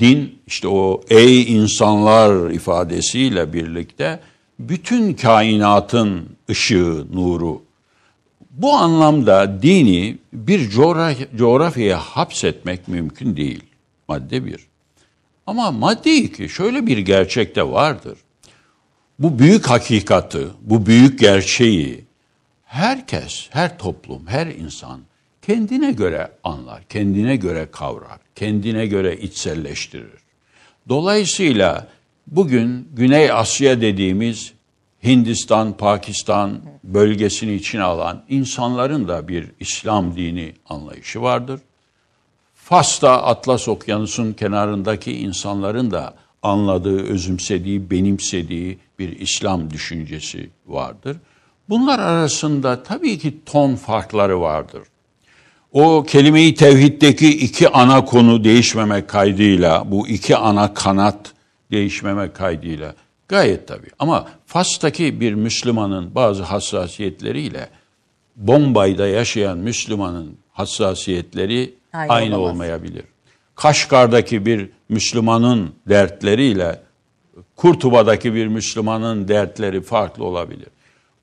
Din 0.00 0.38
işte 0.46 0.68
o 0.68 1.00
ey 1.10 1.56
insanlar 1.56 2.50
ifadesiyle 2.50 3.52
birlikte 3.52 4.20
bütün 4.58 5.14
kainatın 5.14 6.28
ışığı, 6.50 7.06
nuru. 7.12 7.62
Bu 8.50 8.72
anlamda 8.72 9.62
dini 9.62 10.18
bir 10.32 10.70
coğrafya, 10.70 11.26
coğrafyaya 11.36 11.98
hapsetmek 11.98 12.88
mümkün 12.88 13.36
değil. 13.36 13.62
Madde 14.08 14.44
bir. 14.44 14.66
Ama 15.46 15.70
madde 15.70 16.16
iki 16.16 16.48
şöyle 16.48 16.86
bir 16.86 16.98
gerçek 16.98 17.56
de 17.56 17.70
vardır. 17.70 18.18
Bu 19.18 19.38
büyük 19.38 19.66
hakikati, 19.66 20.46
bu 20.60 20.86
büyük 20.86 21.18
gerçeği 21.18 22.03
herkes, 22.74 23.48
her 23.50 23.78
toplum, 23.78 24.26
her 24.26 24.46
insan 24.46 25.00
kendine 25.42 25.92
göre 25.92 26.32
anlar, 26.44 26.82
kendine 26.88 27.36
göre 27.36 27.68
kavrar, 27.72 28.18
kendine 28.34 28.86
göre 28.86 29.16
içselleştirir. 29.16 30.20
Dolayısıyla 30.88 31.88
bugün 32.26 32.88
Güney 32.96 33.30
Asya 33.32 33.80
dediğimiz 33.80 34.52
Hindistan, 35.04 35.76
Pakistan 35.76 36.60
bölgesini 36.84 37.54
içine 37.54 37.82
alan 37.82 38.22
insanların 38.28 39.08
da 39.08 39.28
bir 39.28 39.50
İslam 39.60 40.16
dini 40.16 40.52
anlayışı 40.68 41.22
vardır. 41.22 41.60
Fas'ta 42.54 43.22
Atlas 43.22 43.68
Okyanusu'nun 43.68 44.32
kenarındaki 44.32 45.12
insanların 45.12 45.90
da 45.90 46.14
anladığı, 46.42 47.02
özümsediği, 47.02 47.90
benimsediği 47.90 48.78
bir 48.98 49.20
İslam 49.20 49.70
düşüncesi 49.70 50.50
vardır. 50.66 51.16
Bunlar 51.68 51.98
arasında 51.98 52.82
tabii 52.82 53.18
ki 53.18 53.34
ton 53.46 53.74
farkları 53.74 54.40
vardır. 54.40 54.82
O 55.72 56.04
kelime-i 56.08 56.54
tevhiddeki 56.54 57.38
iki 57.38 57.68
ana 57.68 58.04
konu 58.04 58.44
değişmemek 58.44 59.08
kaydıyla, 59.08 59.90
bu 59.90 60.08
iki 60.08 60.36
ana 60.36 60.74
kanat 60.74 61.32
değişmemek 61.70 62.34
kaydıyla 62.34 62.94
gayet 63.28 63.68
tabii. 63.68 63.88
Ama 63.98 64.28
Fas'taki 64.46 65.20
bir 65.20 65.34
Müslümanın 65.34 66.14
bazı 66.14 66.42
hassasiyetleriyle 66.42 67.68
Bombay'da 68.36 69.06
yaşayan 69.08 69.58
Müslümanın 69.58 70.36
hassasiyetleri 70.52 71.74
Aynı 71.92 72.12
aynı, 72.12 72.38
olamaz. 72.38 72.54
olmayabilir. 72.54 73.04
Kaşgar'daki 73.54 74.46
bir 74.46 74.68
Müslümanın 74.88 75.74
dertleriyle 75.88 76.80
Kurtuba'daki 77.56 78.34
bir 78.34 78.46
Müslümanın 78.46 79.28
dertleri 79.28 79.82
farklı 79.82 80.24
olabilir. 80.24 80.68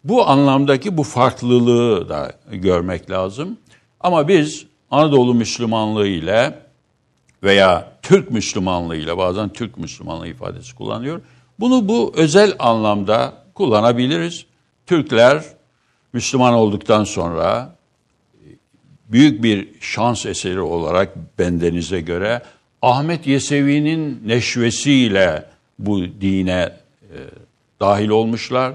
Bu 0.04 0.28
anlamdaki 0.28 0.97
bu 0.97 1.04
farklılığı 1.04 2.10
da 2.10 2.32
görmek 2.52 3.10
lazım. 3.10 3.58
Ama 3.99 4.28
biz 4.28 4.66
Anadolu 4.91 5.34
Müslümanlığı 5.34 6.08
ile 6.08 6.60
veya 7.43 7.91
Türk 8.02 8.32
Müslümanlığı 8.32 8.95
ile 8.95 9.18
bazen 9.18 9.49
Türk 9.49 9.78
Müslümanlığı 9.78 10.28
ifadesi 10.28 10.76
kullanıyor. 10.76 11.22
Bunu 11.60 11.88
bu 11.88 12.14
özel 12.16 12.56
anlamda 12.60 13.34
kullanabiliriz. 13.54 14.45
Türkler 14.86 15.43
Müslüman 16.14 16.54
olduktan 16.54 17.04
sonra 17.04 17.76
büyük 19.10 19.43
bir 19.43 19.68
şans 19.80 20.26
eseri 20.26 20.62
olarak 20.62 21.16
bendenize 21.39 22.02
göre 22.02 22.41
Ahmet 22.82 23.28
Yesevi'nin 23.28 24.24
neşvesiyle 24.26 25.45
bu 25.80 26.02
dine 26.22 26.70
e, 27.02 27.18
dahil 27.80 28.10
olmuşlar. 28.10 28.74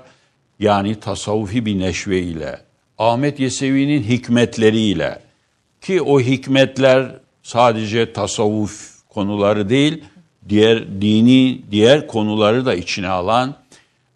Yani 0.58 1.00
tasavvufi 1.00 1.66
bir 1.66 1.78
neşve 1.78 2.20
ile, 2.20 2.60
Ahmet 2.98 3.40
Yesevi'nin 3.40 4.02
hikmetleriyle 4.02 5.18
ki 5.80 6.02
o 6.02 6.20
hikmetler 6.20 7.10
sadece 7.42 8.12
tasavvuf 8.12 8.96
konuları 9.08 9.68
değil, 9.68 10.04
diğer 10.48 11.00
dini 11.00 11.62
diğer 11.70 12.06
konuları 12.06 12.66
da 12.66 12.74
içine 12.74 13.08
alan 13.08 13.54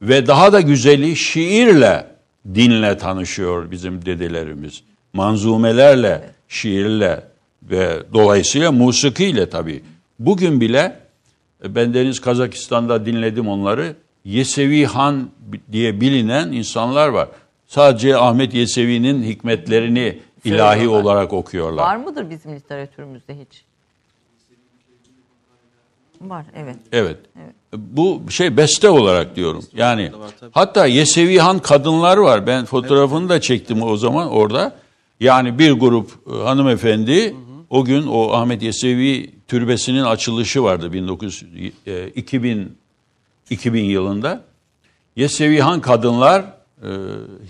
ve 0.03 0.27
daha 0.27 0.53
da 0.53 0.61
güzeli 0.61 1.17
şiirle 1.17 2.07
dinle 2.55 2.99
tanışıyor 2.99 3.71
bizim 3.71 4.07
dedelerimiz. 4.07 4.83
Manzumelerle, 5.13 6.31
şiirle 6.49 7.25
ve 7.63 8.03
dolayısıyla 8.13 8.73
musikiyle 8.73 9.51
tabii. 9.51 9.83
Bugün 10.19 10.61
bile 10.61 11.01
e, 11.65 11.75
ben 11.75 11.95
Deniz 11.95 12.21
Kazakistan'da 12.21 13.07
dinledim 13.07 13.49
onları. 13.49 13.97
Yesevi 14.25 14.85
Han 14.85 15.31
diye 15.73 16.01
bilinen 16.01 16.53
insanlar 16.53 17.09
var. 17.09 17.29
Sadece 17.67 18.17
Ahmet 18.17 18.55
Yesevi'nin 18.55 19.23
hikmetlerini 19.23 20.19
ilahi 20.45 20.89
olarak 20.89 21.33
okuyorlar. 21.33 21.83
Var 21.83 21.97
mıdır 21.97 22.31
bizim 22.31 22.55
literatürümüzde 22.55 23.35
hiç? 23.35 23.65
Var, 26.21 26.45
evet. 26.55 26.77
Evet. 26.93 27.17
Bu 27.77 28.23
şey 28.31 28.57
beste 28.57 28.89
olarak 28.89 29.37
diyorum. 29.37 29.65
Yani 29.77 30.13
hatta 30.53 30.87
Yesevi 30.87 31.39
Han 31.39 31.59
kadınlar 31.59 32.17
var. 32.17 32.47
Ben 32.47 32.65
fotoğrafını 32.65 33.29
da 33.29 33.41
çektim 33.41 33.83
o 33.83 33.97
zaman 33.97 34.31
orada. 34.31 34.77
Yani 35.21 35.59
bir 35.59 35.73
grup 35.73 36.11
e, 36.33 36.37
hanımefendi 36.37 37.37
o 37.71 37.85
gün 37.85 38.07
o 38.07 38.33
Ahmet 38.33 38.63
Yesevi 38.63 39.31
türbesinin 39.49 40.05
açılışı 40.05 40.63
vardı 40.63 40.93
1900 40.93 41.45
2000 42.15 42.80
2000 43.51 43.85
yılında. 43.85 44.45
Yesevi 45.17 45.61
Han 45.61 45.81
kadınlar 45.81 46.41
e, 46.83 46.89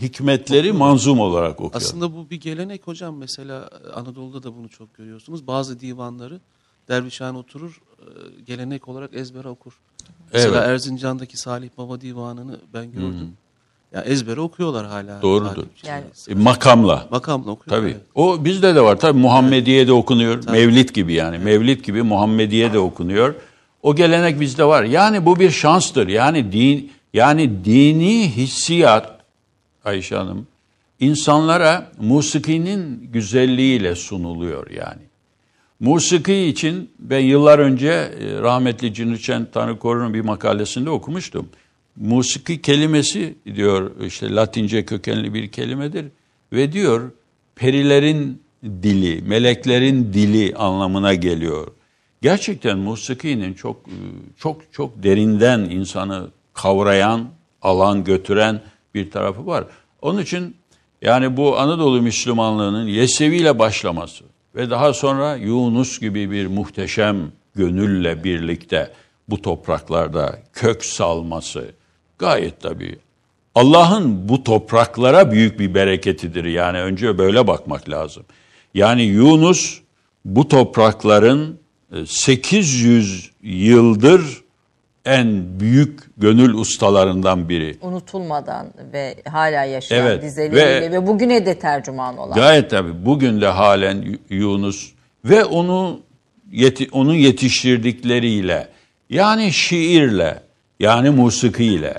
hikmetleri 0.00 0.72
manzum 0.72 1.20
olarak 1.20 1.60
okuyor. 1.60 1.74
Aslında 1.74 2.14
bu 2.14 2.30
bir 2.30 2.40
gelenek 2.40 2.86
hocam. 2.86 3.16
Mesela 3.16 3.70
Anadolu'da 3.94 4.42
da 4.42 4.56
bunu 4.56 4.68
çok 4.68 4.94
görüyorsunuz. 4.94 5.46
Bazı 5.46 5.80
divanları 5.80 6.40
dervişhane 6.88 7.38
oturur, 7.38 7.80
e, 7.98 8.04
gelenek 8.46 8.88
olarak 8.88 9.14
ezbere 9.14 9.48
okur. 9.48 9.72
Mesela 10.32 10.58
Evet. 10.58 10.68
Erzincan'daki 10.68 11.36
Salih 11.36 11.68
Baba 11.78 12.00
divanını 12.00 12.56
ben 12.74 12.92
gördüm. 12.92 13.32
Ya 13.94 14.02
ezbere 14.02 14.40
okuyorlar 14.40 14.86
hala. 14.86 15.22
Doğrudur. 15.22 15.64
Yani- 15.86 16.04
E, 16.28 16.34
makamla. 16.34 17.06
Makamla 17.10 17.50
okuyor. 17.50 17.76
Tabii. 17.76 17.90
evet. 17.90 18.00
O 18.14 18.44
bizde 18.44 18.74
de 18.74 18.80
var. 18.80 19.00
Tabii 19.00 19.18
Muhammediye 19.18 19.86
de 19.86 19.92
okunuyor. 19.92 20.44
Mevlid 20.50 20.88
gibi 20.88 21.12
yani. 21.12 21.38
Mevlid 21.38 21.84
gibi 21.84 22.02
Muhammediye 22.02 22.72
de 22.72 22.78
okunuyor. 22.78 23.34
O 23.82 23.94
gelenek 23.94 24.40
bizde 24.40 24.64
var. 24.64 24.84
Yani 24.84 25.26
bu 25.26 25.40
bir 25.40 25.50
şanstır. 25.50 26.08
Yani 26.08 26.52
din 26.52 26.92
yani 27.14 27.64
dini 27.64 28.28
hissiyat 28.36 29.20
Ayşe 29.84 30.16
Hanım 30.16 30.46
insanlara 31.00 31.92
musikinin 32.00 33.08
güzelliğiyle 33.12 33.94
sunuluyor 33.94 34.70
yani. 34.70 35.02
Musiki 35.80 36.34
için 36.34 36.90
ben 36.98 37.18
yıllar 37.18 37.58
önce 37.58 37.88
e, 37.88 38.40
rahmetli 38.40 38.94
Cünüçen 38.94 39.46
Tanrı 39.52 39.78
Korun'un 39.78 40.14
bir 40.14 40.20
makalesinde 40.20 40.90
okumuştum. 40.90 41.48
Musiki 41.96 42.62
kelimesi 42.62 43.34
diyor 43.54 43.90
işte 44.06 44.34
Latince 44.34 44.84
kökenli 44.84 45.34
bir 45.34 45.48
kelimedir 45.48 46.06
ve 46.52 46.72
diyor 46.72 47.10
perilerin 47.56 48.42
dili, 48.64 49.22
meleklerin 49.22 50.12
dili 50.12 50.54
anlamına 50.54 51.14
geliyor. 51.14 51.66
Gerçekten 52.22 52.78
musikinin 52.78 53.54
çok 53.54 53.76
e, 53.76 53.96
çok 54.38 54.72
çok 54.72 55.02
derinden 55.02 55.60
insanı 55.60 56.28
kavrayan, 56.54 57.28
alan 57.62 58.04
götüren 58.04 58.60
bir 58.94 59.10
tarafı 59.10 59.46
var. 59.46 59.64
Onun 60.02 60.22
için 60.22 60.56
yani 61.02 61.36
bu 61.36 61.58
Anadolu 61.58 62.02
Müslümanlığının 62.02 62.86
Yesevi 62.86 63.36
ile 63.36 63.58
başlaması 63.58 64.24
ve 64.54 64.70
daha 64.70 64.92
sonra 64.92 65.36
Yunus 65.36 66.00
gibi 66.00 66.30
bir 66.30 66.46
muhteşem 66.46 67.32
gönülle 67.54 68.24
birlikte 68.24 68.92
bu 69.28 69.42
topraklarda 69.42 70.38
kök 70.52 70.84
salması 70.84 71.70
gayet 72.18 72.60
tabii. 72.60 72.98
Allah'ın 73.54 74.28
bu 74.28 74.44
topraklara 74.44 75.32
büyük 75.32 75.58
bir 75.58 75.74
bereketidir. 75.74 76.44
Yani 76.44 76.78
önce 76.78 77.18
böyle 77.18 77.46
bakmak 77.46 77.88
lazım. 77.90 78.24
Yani 78.74 79.02
Yunus 79.02 79.80
bu 80.24 80.48
toprakların 80.48 81.59
800 82.06 83.30
yıldır 83.42 84.42
en 85.04 85.60
büyük 85.60 86.00
gönül 86.16 86.54
ustalarından 86.54 87.48
biri. 87.48 87.78
Unutulmadan 87.80 88.66
ve 88.92 89.16
hala 89.28 89.64
yaşayan 89.64 90.06
Evet, 90.06 90.22
dizeleriyle 90.22 90.90
ve, 90.90 90.92
ve- 90.92 91.06
bugüne 91.06 91.46
de 91.46 91.58
tercüman 91.58 92.18
olan. 92.18 92.34
Gayet 92.34 92.70
tabii 92.70 93.04
bugün 93.06 93.40
de 93.40 93.46
halen 93.46 94.18
Yunus 94.30 94.92
ve 95.24 95.44
onu 95.44 96.00
yeti, 96.52 96.88
onun 96.92 97.14
yetiştirdikleriyle 97.14 98.68
yani 99.10 99.52
şiirle 99.52 100.42
yani 100.80 101.10
musikiyle 101.10 101.94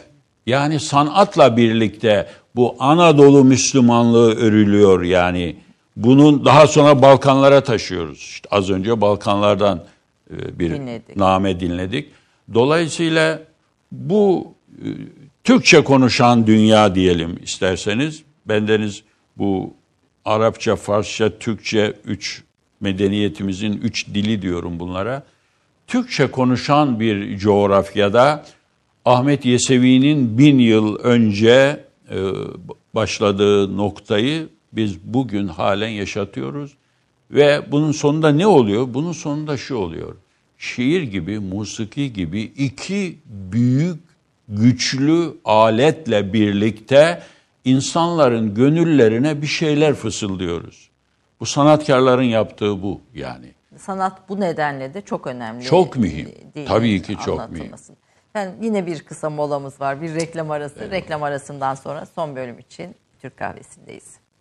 yani 0.45 0.79
sanatla 0.79 1.57
birlikte 1.57 2.27
bu 2.55 2.75
Anadolu 2.79 3.43
Müslümanlığı 3.43 4.35
örülüyor 4.35 5.03
yani. 5.03 5.55
Bunun 5.95 6.45
daha 6.45 6.67
sonra 6.67 7.01
Balkanlara 7.01 7.63
taşıyoruz. 7.63 8.17
İşte 8.17 8.49
az 8.51 8.69
önce 8.69 9.01
Balkanlardan 9.01 9.83
e, 10.31 10.59
bir 10.59 10.71
Dinledik. 10.71 11.15
name 11.15 11.59
dinledik. 11.59 12.09
Dolayısıyla 12.53 13.39
bu 13.91 14.53
e, 14.71 14.87
Türkçe 15.43 15.83
konuşan 15.83 16.47
dünya 16.47 16.95
diyelim 16.95 17.39
isterseniz. 17.43 18.23
Bendeniz 18.45 19.03
bu 19.37 19.73
Arapça, 20.25 20.75
Farsça, 20.75 21.39
Türkçe 21.39 21.93
üç 22.05 22.43
medeniyetimizin 22.79 23.73
üç 23.73 24.07
dili 24.07 24.41
diyorum 24.41 24.79
bunlara. 24.79 25.23
Türkçe 25.87 26.31
konuşan 26.31 26.99
bir 26.99 27.37
coğrafyada 27.37 28.45
Ahmet 29.05 29.45
Yesevi'nin 29.45 30.37
bin 30.37 30.59
yıl 30.59 30.95
önce 30.95 31.85
e, 32.11 32.17
başladığı 32.95 33.77
noktayı 33.77 34.49
biz 34.74 34.99
bugün 35.03 35.47
halen 35.47 35.89
yaşatıyoruz. 35.89 36.78
Ve 37.32 37.72
bunun 37.72 37.91
sonunda 37.91 38.30
ne 38.32 38.47
oluyor? 38.47 38.93
Bunun 38.93 39.11
sonunda 39.11 39.57
şu 39.57 39.76
oluyor. 39.76 40.15
Şiir 40.57 41.01
gibi, 41.01 41.39
musiki 41.39 42.13
gibi 42.13 42.41
iki 42.41 43.19
büyük, 43.26 43.99
güçlü 44.47 45.34
aletle 45.45 46.34
birlikte 46.34 47.24
insanların 47.65 48.53
gönüllerine 48.53 49.41
bir 49.41 49.47
şeyler 49.47 49.93
fısıldıyoruz. 49.93 50.89
Bu 51.39 51.45
sanatkarların 51.45 52.24
yaptığı 52.24 52.84
bu 52.84 53.01
yani. 53.13 53.53
Sanat 53.78 54.30
bu 54.30 54.39
nedenle 54.39 54.93
de 54.93 55.01
çok 55.01 55.28
önemli. 55.28 55.63
Çok 55.63 55.97
mühim. 55.97 56.30
Dinin 56.55 56.65
Tabii 56.65 57.01
ki 57.01 57.17
çok 57.26 57.39
anlatılması. 57.39 57.93
Yani 58.36 58.51
yine 58.61 58.86
bir 58.86 58.99
kısa 58.99 59.30
molamız 59.30 59.82
var. 59.82 60.01
Bir 60.01 60.15
reklam 60.15 60.51
arası. 60.51 60.91
Reklam 60.91 61.24
arasından 61.24 61.76
sonra 61.76 62.05
son 62.05 62.36
bölüm 62.36 62.59
için 62.59 62.95
Türk 63.22 63.38
kahvesindeyiz. 63.38 64.20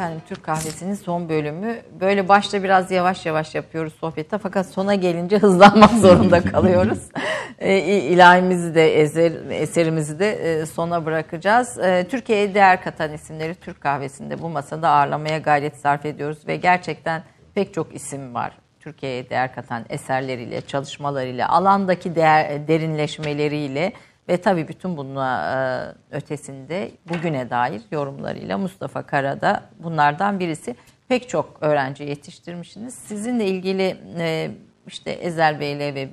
Efendim 0.00 0.22
Türk 0.28 0.42
Kahvesi'nin 0.44 0.94
son 0.94 1.28
bölümü. 1.28 1.76
Böyle 2.00 2.28
başta 2.28 2.62
biraz 2.62 2.90
yavaş 2.90 3.26
yavaş 3.26 3.54
yapıyoruz 3.54 3.94
sohbette 4.00 4.38
fakat 4.38 4.66
sona 4.66 4.94
gelince 4.94 5.38
hızlanmak 5.38 5.90
zorunda 6.00 6.40
kalıyoruz. 6.40 6.98
e, 7.58 7.78
ilahimizi 7.98 8.74
de 8.74 9.00
eser, 9.00 9.32
eserimizi 9.50 10.18
de 10.18 10.32
e, 10.32 10.66
sona 10.66 11.04
bırakacağız. 11.04 11.78
E, 11.78 12.06
Türkiye'ye 12.10 12.54
değer 12.54 12.82
katan 12.82 13.12
isimleri 13.12 13.54
Türk 13.54 13.80
Kahvesi'nde 13.80 14.42
bu 14.42 14.48
masada 14.48 14.88
ağırlamaya 14.88 15.38
gayret 15.38 15.76
sarf 15.76 16.06
ediyoruz 16.06 16.38
ve 16.46 16.56
gerçekten 16.56 17.22
pek 17.54 17.74
çok 17.74 17.94
isim 17.94 18.34
var. 18.34 18.52
Türkiye'ye 18.80 19.30
değer 19.30 19.54
katan 19.54 19.84
eserleriyle, 19.88 20.60
çalışmalarıyla, 20.60 21.48
alandaki 21.48 22.14
değer, 22.14 22.68
derinleşmeleriyle 22.68 23.92
ve 24.30 24.36
tabii 24.36 24.68
bütün 24.68 24.96
bunun 24.96 25.16
e, 25.16 25.94
ötesinde 26.10 26.90
bugüne 27.08 27.50
dair 27.50 27.82
yorumlarıyla 27.90 28.58
Mustafa 28.58 29.02
Kara 29.02 29.40
da 29.40 29.62
bunlardan 29.78 30.40
birisi. 30.40 30.76
Pek 31.08 31.28
çok 31.28 31.56
öğrenci 31.60 32.04
yetiştirmişsiniz. 32.04 32.94
Sizinle 32.94 33.46
ilgili 33.46 33.96
e, 34.18 34.50
işte 34.86 35.10
Ezel 35.10 35.60
Bey'le 35.60 35.94
ve, 35.94 36.08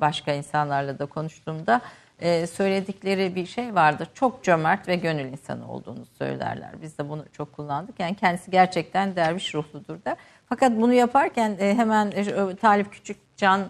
başka 0.00 0.32
insanlarla 0.32 0.98
da 0.98 1.06
konuştuğumda 1.06 1.80
e, 2.20 2.46
söyledikleri 2.46 3.34
bir 3.34 3.46
şey 3.46 3.74
vardır. 3.74 4.08
Çok 4.14 4.44
cömert 4.44 4.88
ve 4.88 4.96
gönül 4.96 5.24
insanı 5.24 5.72
olduğunu 5.72 6.06
söylerler. 6.18 6.70
Biz 6.82 6.98
de 6.98 7.08
bunu 7.08 7.24
çok 7.32 7.52
kullandık. 7.52 8.00
Yani 8.00 8.16
kendisi 8.16 8.50
gerçekten 8.50 9.16
derviş 9.16 9.54
ruhludur 9.54 10.04
da. 10.04 10.16
Fakat 10.48 10.72
bunu 10.72 10.92
yaparken 10.92 11.56
hemen 11.58 12.12
Talip 12.60 12.92
Küçükcan 12.92 13.60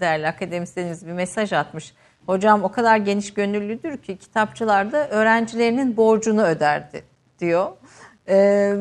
değerli 0.00 0.28
akademisyenimiz 0.28 1.06
bir 1.06 1.12
mesaj 1.12 1.52
atmış 1.52 1.94
Hocam 2.26 2.64
o 2.64 2.72
kadar 2.72 2.96
geniş 2.96 3.34
gönüllüdür 3.34 3.96
ki 3.96 4.16
kitapçılarda 4.16 5.08
öğrencilerinin 5.08 5.96
borcunu 5.96 6.42
öderdi 6.42 7.02
diyor. 7.40 7.66
Ee, 8.28 8.76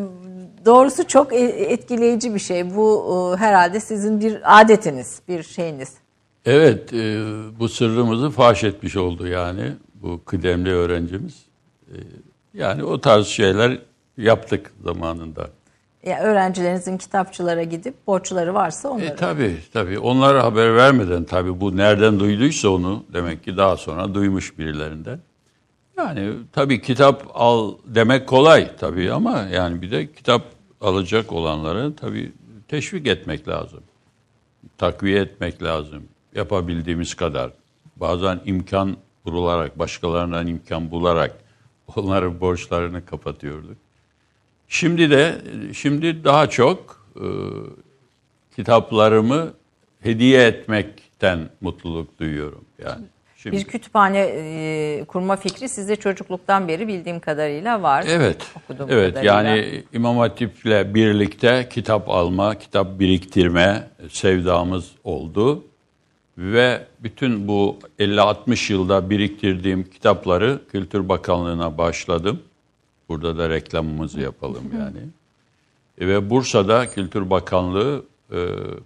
doğrusu 0.66 1.08
çok 1.08 1.34
e, 1.34 1.38
etkileyici 1.46 2.34
bir 2.36 2.40
şey. 2.40 2.76
Bu 2.76 3.06
e, 3.36 3.40
herhalde 3.40 3.80
sizin 3.80 4.20
bir 4.20 4.62
adetiniz, 4.62 5.22
bir 5.28 5.44
şeyiniz. 5.44 5.94
Evet, 6.46 6.94
e, 6.94 7.18
bu 7.60 7.70
sırrımızı 7.70 8.30
faş 8.30 8.64
etmiş 8.64 8.98
oldu 8.98 9.28
yani 9.28 9.72
bu 9.96 10.22
kıdemli 10.26 10.70
öğrencimiz. 10.70 11.46
E, 11.88 11.96
yani 12.54 12.84
o 12.84 13.02
tarz 13.02 13.28
şeyler 13.28 13.80
yaptık 14.18 14.74
zamanında. 14.84 15.50
Ya 16.04 16.20
öğrencilerinizin 16.20 16.98
kitapçılara 16.98 17.64
gidip 17.64 18.08
borçları 18.08 18.54
varsa 18.54 18.90
onları. 18.90 19.06
E, 19.06 19.16
tabii 19.16 19.58
tabii. 19.74 20.00
Onlara 20.00 20.44
haber 20.44 20.76
vermeden 20.76 21.24
tabii 21.24 21.62
bu 21.62 21.78
nereden 21.78 22.20
duyduysa 22.20 22.70
onu 22.70 23.04
demek 23.14 23.44
ki 23.44 23.58
daha 23.58 23.78
sonra 23.78 24.14
duymuş 24.14 24.58
birilerinden. 24.58 25.20
Yani 25.98 26.34
tabii 26.52 26.82
kitap 26.82 27.28
al 27.34 27.74
demek 27.86 28.28
kolay 28.28 28.76
tabii 28.78 29.12
ama 29.12 29.40
yani 29.40 29.82
bir 29.82 29.92
de 29.92 30.14
kitap 30.14 30.42
alacak 30.82 31.32
olanları 31.32 31.96
tabii 31.96 32.32
teşvik 32.68 33.08
etmek 33.08 33.48
lazım. 33.48 33.84
Takviye 34.78 35.22
etmek 35.22 35.64
lazım. 35.64 36.04
Yapabildiğimiz 36.36 37.14
kadar. 37.14 37.52
Bazen 37.96 38.40
imkan 38.46 38.98
bularak, 39.26 39.80
başkalarından 39.80 40.48
imkan 40.48 40.92
bularak 40.92 41.38
onların 41.96 42.42
borçlarını 42.42 43.06
kapatıyorduk. 43.06 43.78
Şimdi 44.74 45.10
de 45.10 45.36
şimdi 45.74 46.24
daha 46.24 46.50
çok 46.50 47.08
e, 47.16 47.26
kitaplarımı 48.56 49.54
hediye 50.02 50.48
etmekten 50.48 51.40
mutluluk 51.62 52.20
duyuyorum 52.20 52.66
yani. 52.86 53.06
Şimdi. 53.38 53.58
Bir 53.58 53.64
kütüphane 53.64 54.20
e, 54.20 55.06
kurma 55.08 55.36
fikri 55.36 55.70
sizde 55.70 55.96
çocukluktan 55.96 56.68
beri 56.68 56.88
bildiğim 56.88 57.20
kadarıyla 57.20 57.82
var. 57.82 58.06
Evet. 58.10 58.38
Evet 58.90 59.14
kadarıyla. 59.14 59.24
yani 59.24 59.84
İmam 59.94 60.18
Hatip'le 60.18 60.96
birlikte 60.96 61.70
kitap 61.70 62.10
alma, 62.10 62.56
kitap 62.56 63.00
biriktirme 63.00 63.88
sevdamız 64.10 64.92
oldu. 65.04 65.64
Ve 66.38 66.82
bütün 67.00 67.48
bu 67.48 67.80
50-60 68.00 68.74
yılda 68.74 69.10
biriktirdiğim 69.10 69.84
kitapları 69.84 70.60
Kültür 70.72 71.10
Bakanlığı'na 71.10 71.78
başladım. 71.78 72.40
Burada 73.14 73.38
da 73.38 73.50
reklamımızı 73.50 74.20
yapalım 74.20 74.64
yani. 74.78 75.00
E, 75.98 76.08
ve 76.08 76.30
Bursa'da 76.30 76.90
Kültür 76.90 77.30
Bakanlığı 77.30 78.06
e, 78.32 78.38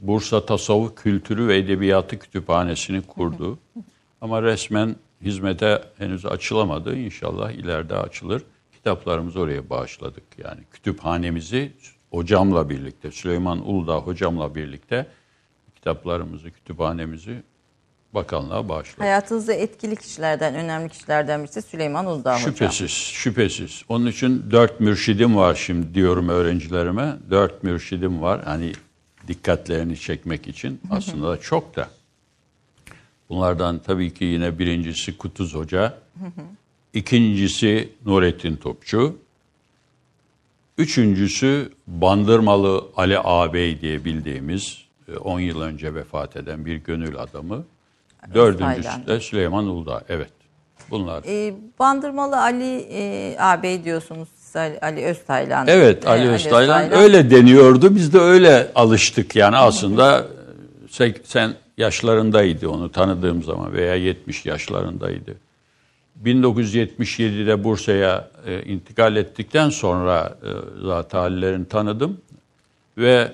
Bursa 0.02 0.46
Tasavvuf 0.46 0.96
Kültürü 0.96 1.48
ve 1.48 1.58
Edebiyatı 1.58 2.20
Kütüphanesi'ni 2.20 3.02
kurdu. 3.02 3.60
Ama 4.22 4.44
resmen 4.44 4.96
hizmete 5.22 5.84
henüz 5.98 6.26
açılamadı. 6.26 6.96
İnşallah 6.96 7.52
ileride 7.52 7.96
açılır. 7.96 8.44
Kitaplarımızı 8.74 9.40
oraya 9.40 9.70
bağışladık. 9.70 10.24
Yani 10.38 10.60
kütüphanemizi 10.72 11.72
hocamla 12.12 12.70
birlikte, 12.70 13.12
Süleyman 13.12 13.70
Uludağ 13.70 13.98
hocamla 13.98 14.56
birlikte 14.56 15.08
kitaplarımızı, 15.76 16.52
kütüphanemizi 16.52 17.44
bakanlığa 18.18 18.70
bağışladı. 18.70 19.02
Hayatınızda 19.02 19.54
etkili 19.54 19.96
kişilerden, 19.96 20.56
önemli 20.56 20.90
kişilerden 20.90 21.44
birisi 21.44 21.62
Süleyman 21.62 22.06
Uzdağ 22.06 22.36
Hocam. 22.36 22.54
Şüphesiz, 22.54 22.92
şüphesiz. 22.92 23.84
Onun 23.90 24.06
için 24.06 24.52
dört 24.52 24.80
mürşidim 24.80 25.36
var 25.36 25.56
şimdi 25.56 25.94
diyorum 25.94 26.30
öğrencilerime. 26.30 27.16
Dört 27.32 27.64
mürşidim 27.64 28.22
var. 28.22 28.44
Hani 28.44 28.72
dikkatlerini 29.28 29.98
çekmek 30.00 30.48
için. 30.48 30.82
Aslında 30.92 31.40
çok 31.40 31.76
da. 31.76 31.90
Bunlardan 33.30 33.80
tabii 33.80 34.14
ki 34.14 34.26
yine 34.26 34.60
birincisi 34.60 35.18
Kutuz 35.18 35.56
Hoca. 35.56 35.98
ikincisi 36.94 37.90
Nurettin 38.06 38.56
Topçu. 38.56 39.18
Üçüncüsü 40.78 41.72
Bandırmalı 41.88 42.84
Ali 42.96 43.20
Ağabey 43.20 43.82
diye 43.82 44.06
bildiğimiz 44.06 44.88
10 45.24 45.40
e, 45.40 45.44
yıl 45.44 45.62
önce 45.62 45.96
vefat 45.96 46.36
eden 46.36 46.66
bir 46.66 46.76
gönül 46.76 47.18
adamı. 47.18 47.66
Dördüncüsü 48.34 49.08
de 49.08 49.20
Süleyman 49.20 49.66
Uludağ. 49.68 50.02
Evet. 50.10 50.30
Bunlar. 50.90 51.24
E, 51.28 51.54
Bandırmalı 51.80 52.42
Ali 52.42 52.80
e, 52.92 53.36
ağabey 53.40 53.84
diyorsunuz. 53.84 54.30
Ali 54.82 55.06
Öztaylan. 55.06 55.68
Evet 55.68 56.06
e, 56.06 56.10
Ali 56.10 56.30
Öztaylan. 56.30 56.82
Öztaylan. 56.84 57.04
Öyle 57.04 57.32
deniyordu. 57.32 57.96
Biz 57.96 58.14
de 58.14 58.20
öyle 58.20 58.72
alıştık 58.76 59.36
yani 59.36 59.58
aslında 59.58 60.26
sen 61.24 61.54
yaşlarındaydı 61.78 62.70
onu 62.70 62.92
tanıdığım 62.92 63.44
zaman 63.44 63.74
veya 63.74 63.96
70 63.96 64.46
yaşlarındaydı. 64.46 65.36
1977'de 66.24 67.64
Bursa'ya 67.64 68.30
e, 68.46 68.64
intikal 68.64 69.16
ettikten 69.16 69.70
sonra 69.70 70.38
e, 70.44 70.50
zaten 70.86 71.20
hallerini 71.20 71.68
tanıdım 71.68 72.22
ve 72.98 73.32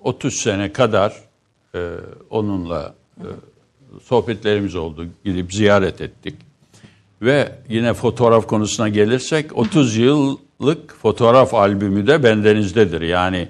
30 0.00 0.34
sene 0.34 0.72
kadar 0.72 1.16
e, 1.74 1.90
onunla 2.30 2.94
e, 3.18 3.26
sohbetlerimiz 4.02 4.74
oldu. 4.74 5.06
Gidip 5.24 5.54
ziyaret 5.54 6.00
ettik. 6.00 6.34
Ve 7.22 7.52
yine 7.68 7.94
fotoğraf 7.94 8.46
konusuna 8.46 8.88
gelirsek 8.88 9.56
30 9.56 9.96
yıllık 10.60 10.94
fotoğraf 10.94 11.54
albümü 11.54 12.06
de 12.06 12.22
bendenizdedir. 12.22 13.00
Yani 13.00 13.48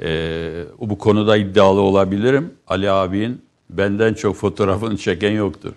e, 0.00 0.64
bu 0.80 0.98
konuda 0.98 1.36
iddialı 1.36 1.80
olabilirim. 1.80 2.52
Ali 2.68 2.90
abinin 2.90 3.42
benden 3.70 4.14
çok 4.14 4.36
fotoğrafını 4.36 4.96
çeken 4.96 5.32
yoktur. 5.32 5.72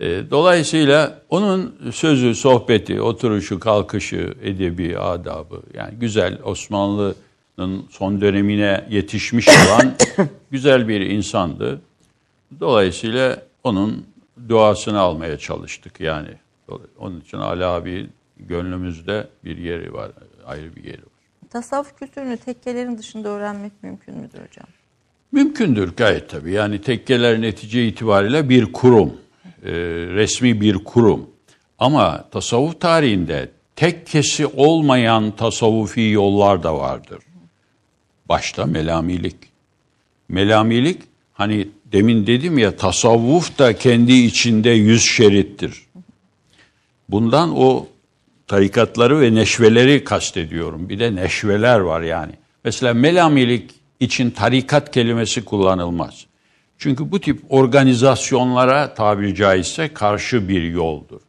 E, 0.00 0.30
dolayısıyla 0.30 1.22
onun 1.30 1.74
sözü, 1.92 2.34
sohbeti, 2.34 3.00
oturuşu, 3.00 3.60
kalkışı, 3.60 4.34
edebi, 4.42 4.98
adabı 4.98 5.62
yani 5.74 5.94
güzel 5.94 6.38
Osmanlı'nın 6.44 7.84
son 7.90 8.20
dönemine 8.20 8.86
yetişmiş 8.90 9.48
olan 9.48 9.92
güzel 10.50 10.88
bir 10.88 11.00
insandı. 11.00 11.80
Dolayısıyla 12.60 13.42
onun 13.64 14.06
duasını 14.48 15.00
almaya 15.00 15.38
çalıştık 15.38 16.00
yani. 16.00 16.28
Onun 16.98 17.20
için 17.20 17.38
Ali 17.38 17.64
abi 17.64 18.10
gönlümüzde 18.36 19.28
bir 19.44 19.56
yeri 19.56 19.92
var, 19.92 20.10
ayrı 20.46 20.76
bir 20.76 20.84
yeri 20.84 21.02
var. 21.02 21.12
Tasavvuf 21.50 21.98
kültürünü 21.98 22.36
tekkelerin 22.36 22.98
dışında 22.98 23.28
öğrenmek 23.28 23.72
mümkün 23.82 24.16
müdür 24.16 24.38
hocam? 24.38 24.66
Mümkündür 25.32 25.96
gayet 25.96 26.28
tabii. 26.28 26.52
Yani 26.52 26.80
tekkeler 26.80 27.40
netice 27.40 27.86
itibariyle 27.86 28.48
bir 28.48 28.72
kurum, 28.72 29.12
e, 29.64 29.72
resmi 30.14 30.60
bir 30.60 30.84
kurum. 30.84 31.30
Ama 31.78 32.28
tasavvuf 32.30 32.80
tarihinde 32.80 33.48
tekkesi 33.76 34.46
olmayan 34.46 35.36
tasavvufi 35.36 36.00
yollar 36.00 36.62
da 36.62 36.78
vardır. 36.78 37.18
Başta 38.28 38.66
melamilik. 38.66 39.36
Melamilik 40.28 41.02
hani 41.32 41.68
demin 41.92 42.26
dedim 42.26 42.58
ya 42.58 42.76
tasavvuf 42.76 43.58
da 43.58 43.76
kendi 43.76 44.12
içinde 44.12 44.70
yüz 44.70 45.02
şerittir. 45.02 45.86
Bundan 47.08 47.58
o 47.58 47.86
tarikatları 48.46 49.20
ve 49.20 49.34
neşveleri 49.34 50.04
kastediyorum. 50.04 50.88
Bir 50.88 50.98
de 50.98 51.14
neşveler 51.14 51.80
var 51.80 52.00
yani. 52.00 52.32
Mesela 52.64 52.94
melamilik 52.94 53.70
için 54.00 54.30
tarikat 54.30 54.90
kelimesi 54.90 55.44
kullanılmaz. 55.44 56.26
Çünkü 56.78 57.12
bu 57.12 57.20
tip 57.20 57.40
organizasyonlara 57.48 58.94
tabiri 58.94 59.34
caizse 59.34 59.88
karşı 59.94 60.48
bir 60.48 60.62
yoldur. 60.62 61.20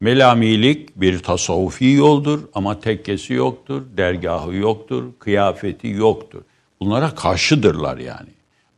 Melamilik 0.00 1.00
bir 1.00 1.18
tasavvufi 1.18 1.84
yoldur 1.84 2.40
ama 2.54 2.80
tekkesi 2.80 3.32
yoktur, 3.32 3.82
dergahı 3.96 4.54
yoktur, 4.54 5.04
kıyafeti 5.18 5.88
yoktur. 5.88 6.42
Bunlara 6.80 7.14
karşıdırlar 7.14 7.98
yani. 7.98 8.28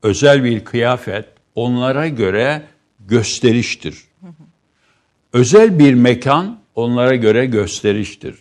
Özel 0.02 0.44
bir 0.44 0.64
kıyafet 0.64 1.26
onlara 1.54 2.08
göre 2.08 2.62
gösteriştir. 3.00 4.04
Özel 5.32 5.78
bir 5.78 5.94
mekan 5.94 6.58
onlara 6.74 7.14
göre 7.14 7.46
gösteriştir. 7.46 8.36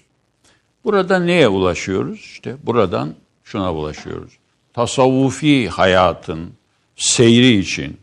Burada 0.84 1.20
neye 1.20 1.48
ulaşıyoruz? 1.48 2.20
İşte 2.20 2.56
buradan 2.64 3.16
şuna 3.44 3.74
ulaşıyoruz. 3.74 4.32
Tasavvufi 4.74 5.70
hayatın 5.70 6.54
seyri 6.96 7.58
için 7.58 7.98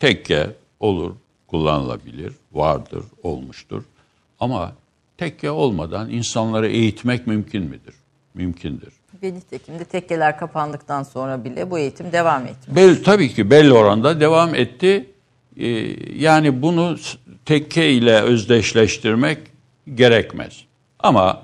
tekke 0.00 0.56
olur, 0.80 1.14
kullanılabilir, 1.46 2.32
vardır, 2.52 3.04
olmuştur. 3.22 3.84
Ama 4.40 4.72
tekke 5.18 5.50
olmadan 5.50 6.10
insanları 6.10 6.68
eğitmek 6.68 7.26
mümkün 7.26 7.62
müdür? 7.62 7.94
Mümkündür. 8.34 8.97
Ve 9.22 9.34
nitekim 9.34 9.78
de 9.78 9.84
tekkeler 9.84 10.38
kapandıktan 10.38 11.02
sonra 11.02 11.44
bile 11.44 11.70
bu 11.70 11.78
eğitim 11.78 12.12
devam 12.12 12.46
etti. 12.46 12.76
Bel, 12.76 13.04
tabii 13.04 13.34
ki 13.34 13.50
belli 13.50 13.72
oranda 13.72 14.20
devam 14.20 14.54
etti. 14.54 15.06
Ee, 15.56 15.66
yani 16.14 16.62
bunu 16.62 16.96
tekke 17.44 17.90
ile 17.90 18.20
özdeşleştirmek 18.20 19.38
gerekmez. 19.94 20.64
Ama 20.98 21.42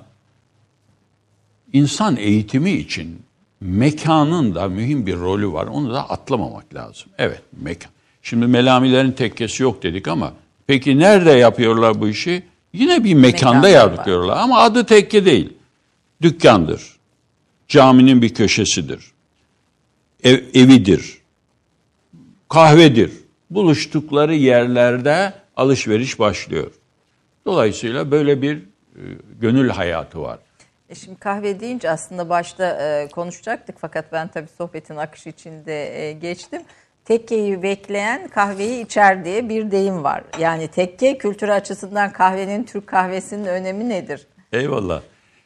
insan 1.73 2.17
eğitimi 2.17 2.71
için 2.71 3.23
mekanın 3.61 4.55
da 4.55 4.69
mühim 4.69 5.07
bir 5.07 5.17
rolü 5.17 5.53
var. 5.53 5.67
Onu 5.67 5.95
da 5.95 6.11
atlamamak 6.11 6.75
lazım. 6.75 7.09
Evet, 7.19 7.43
mekan. 7.63 7.91
Şimdi 8.23 8.47
melamilerin 8.47 9.13
tekkesi 9.13 9.63
yok 9.63 9.83
dedik 9.83 10.09
ama 10.09 10.33
peki 10.67 10.99
nerede 10.99 11.31
yapıyorlar 11.31 12.01
bu 12.01 12.09
işi? 12.09 12.43
Yine 12.73 13.05
bir 13.05 13.15
mekanda 13.15 13.55
Mekanda 13.55 13.69
yapıyorlar 13.69 14.37
ama 14.37 14.59
adı 14.59 14.85
tekke 14.85 15.25
değil. 15.25 15.53
Dükkandır. 16.23 16.95
Caminin 17.75 18.23
bir 18.23 18.35
köşesidir. 18.35 19.13
Ev, 20.25 20.39
evidir. 20.55 21.19
Kahvedir. 22.49 23.13
Buluştukları 23.51 24.35
yerlerde 24.35 25.33
alışveriş 25.57 26.19
başlıyor. 26.19 26.71
Dolayısıyla 27.47 28.11
böyle 28.11 28.43
bir 28.43 28.57
e, 28.57 29.03
gönül 29.41 29.69
hayatı 29.69 30.21
var. 30.21 30.39
E 30.89 30.95
şimdi 30.95 31.19
kahve 31.19 31.61
deyince 31.61 31.91
aslında 31.91 32.29
başta 32.29 32.67
e, 32.67 33.09
konuşacaktık 33.09 33.77
fakat 33.79 34.13
ben 34.13 34.29
tabii 34.29 34.49
sohbetin 34.59 34.97
akışı 34.97 35.29
içinde 35.29 36.07
e, 36.07 36.13
geçtim. 36.13 36.63
Tekkeyi 37.05 37.63
bekleyen 37.63 38.29
kahveyi 38.29 38.85
içer 38.85 39.25
diye 39.25 39.49
bir 39.49 39.71
deyim 39.71 40.05
var. 40.05 40.25
Yani 40.39 40.69
tekke 40.69 41.19
kültürü 41.19 41.53
açısından 41.53 42.13
kahvenin 42.13 42.65
Türk 42.65 42.87
kahvesinin 42.87 43.45
önemi 43.45 43.89
nedir? 43.89 44.27
Eyvallah. 44.53 45.03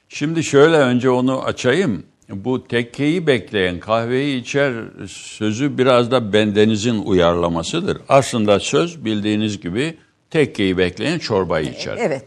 Şimdi 0.09 0.45
şöyle 0.45 0.77
önce 0.77 1.11
onu 1.11 1.45
açayım. 1.45 2.07
Bu 2.29 2.69
tekkeyi 2.69 3.27
bekleyen 3.27 3.81
kahveyi 3.81 4.41
içer 4.41 4.75
sözü 5.09 5.79
biraz 5.79 6.11
da 6.11 6.33
bendenizin 6.33 6.99
uyarlamasıdır. 6.99 7.99
Aslında 8.09 8.61
söz 8.61 9.05
bildiğiniz 9.05 9.61
gibi 9.61 9.97
tekkeyi 10.31 10.79
bekleyen 10.79 11.19
çorbayı 11.19 11.67
içer. 11.67 11.97
Evet. 12.01 12.25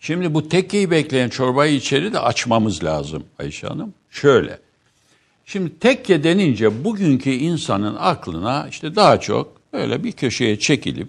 Şimdi 0.00 0.34
bu 0.34 0.48
tekkeyi 0.48 0.90
bekleyen 0.90 1.28
çorbayı 1.28 1.74
içeri 1.74 2.12
de 2.12 2.18
açmamız 2.18 2.84
lazım 2.84 3.24
Ayşe 3.38 3.66
Hanım. 3.66 3.94
Şöyle. 4.10 4.58
Şimdi 5.44 5.78
tekke 5.78 6.24
denince 6.24 6.84
bugünkü 6.84 7.30
insanın 7.30 7.96
aklına 7.98 8.66
işte 8.70 8.96
daha 8.96 9.20
çok 9.20 9.72
böyle 9.72 10.04
bir 10.04 10.12
köşeye 10.12 10.58
çekilip 10.58 11.08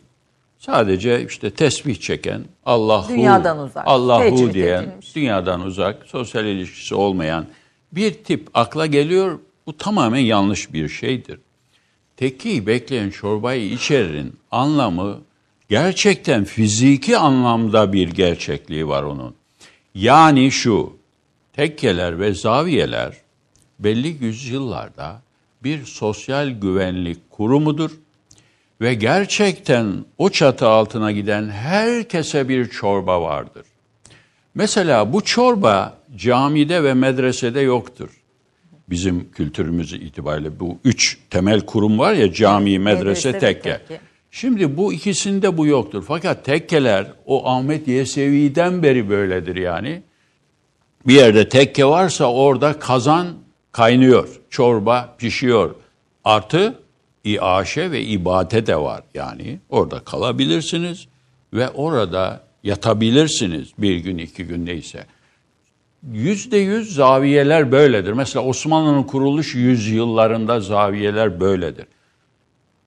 sadece 0.60 1.26
işte 1.26 1.52
tesbih 1.52 1.96
çeken, 1.96 2.42
Allahu, 2.66 3.10
Dünyadan 3.10 3.60
uzak, 3.60 3.84
Allahu 3.88 4.54
diyen, 4.54 4.84
edilmiş. 4.84 5.16
dünyadan 5.16 5.62
uzak, 5.62 6.04
sosyal 6.06 6.46
ilişkisi 6.46 6.96
olmayan 6.96 7.46
bir 7.96 8.14
tip 8.14 8.48
akla 8.54 8.86
geliyor. 8.86 9.40
Bu 9.68 9.78
tamamen 9.78 10.20
yanlış 10.20 10.74
bir 10.74 10.90
şeydir. 10.90 11.40
Tekkeyi 12.18 12.68
bekleyen 12.68 13.10
çorbayı 13.10 13.72
içerin 13.72 14.36
anlamı 14.52 15.22
gerçekten 15.70 16.44
fiziki 16.44 17.18
anlamda 17.18 17.94
bir 17.94 18.10
gerçekliği 18.10 18.88
var 18.88 19.04
onun. 19.04 19.36
Yani 19.96 20.52
şu, 20.52 20.98
tekkeler 21.54 22.20
ve 22.20 22.34
zaviyeler 22.34 23.18
belli 23.80 24.26
yüzyıllarda 24.26 25.22
bir 25.64 25.86
sosyal 25.86 26.50
güvenlik 26.50 27.30
kurumudur 27.30 27.92
ve 28.82 28.94
gerçekten 28.94 30.06
o 30.18 30.30
çatı 30.30 30.68
altına 30.68 31.12
giden 31.12 31.50
herkese 31.50 32.50
bir 32.50 32.70
çorba 32.70 33.22
vardır. 33.22 33.66
Mesela 34.56 35.14
bu 35.14 35.22
çorba 35.22 35.98
camide 36.16 36.84
ve 36.84 36.94
medresede 36.94 37.60
yoktur. 37.60 38.10
Bizim 38.90 39.32
kültürümüz 39.32 39.94
itibariyle 39.94 40.60
bu 40.60 40.78
üç 40.84 41.18
temel 41.30 41.62
kurum 41.62 42.00
var 42.00 42.14
ya 42.14 42.34
cami, 42.34 42.80
medrese, 42.80 43.04
medrese 43.04 43.34
ve 43.34 43.40
tekke. 43.40 43.78
tekke. 43.78 44.00
Şimdi 44.32 44.78
bu 44.78 44.94
ikisinde 44.94 45.58
bu 45.58 45.66
yoktur. 45.68 46.04
Fakat 46.08 46.46
tekkeler 46.46 47.08
o 47.26 47.48
Ahmet 47.50 47.88
Yesevi'den 47.88 48.84
beri 48.84 49.10
böyledir 49.10 49.56
yani. 49.56 50.02
Bir 51.08 51.14
yerde 51.14 51.50
tekke 51.50 51.86
varsa 51.86 52.26
orada 52.26 52.80
kazan 52.80 53.28
kaynıyor, 53.72 54.42
çorba 54.50 55.16
pişiyor. 55.18 55.76
Artı 56.24 56.80
iaşe 57.24 57.92
ve 57.92 58.02
ibate 58.02 58.68
de 58.68 58.78
var 58.78 59.04
yani. 59.14 59.60
Orada 59.70 60.00
kalabilirsiniz 60.00 61.08
ve 61.54 61.70
orada 61.70 62.43
yatabilirsiniz 62.64 63.72
bir 63.78 63.96
gün 63.96 64.18
iki 64.18 64.44
gün 64.44 64.66
neyse. 64.66 65.06
Yüzde 66.12 66.58
yüz 66.58 66.96
zaviyeler 66.96 67.72
böyledir. 67.72 68.14
Mesela 68.14 68.46
Osmanlı'nın 68.46 69.04
kuruluş 69.04 69.56
yüzyıllarında 69.56 70.60
zaviyeler 70.60 71.40
böyledir. 71.40 71.86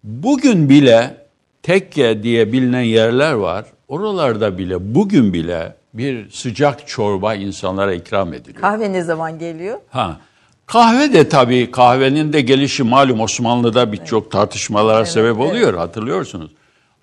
Bugün 0.04 0.68
bile 0.68 1.26
tekke 1.62 2.22
diye 2.22 2.52
bilinen 2.52 2.80
yerler 2.80 3.32
var. 3.32 3.64
Oralarda 3.88 4.58
bile 4.58 4.94
bugün 4.94 5.32
bile 5.32 5.74
bir 5.94 6.30
sıcak 6.30 6.88
çorba 6.88 7.34
insanlara 7.34 7.94
ikram 7.94 8.32
ediliyor. 8.32 8.60
Kahve 8.60 8.92
ne 8.92 9.02
zaman 9.02 9.38
geliyor? 9.38 9.78
Ha. 9.90 10.20
Kahve 10.66 11.12
de 11.12 11.28
tabii 11.28 11.70
kahvenin 11.70 12.32
de 12.32 12.40
gelişi 12.40 12.82
malum 12.82 13.20
Osmanlı'da 13.20 13.92
birçok 13.92 14.30
tartışmalara 14.30 15.04
sebep 15.06 15.40
oluyor 15.40 15.74
hatırlıyorsunuz. 15.74 16.50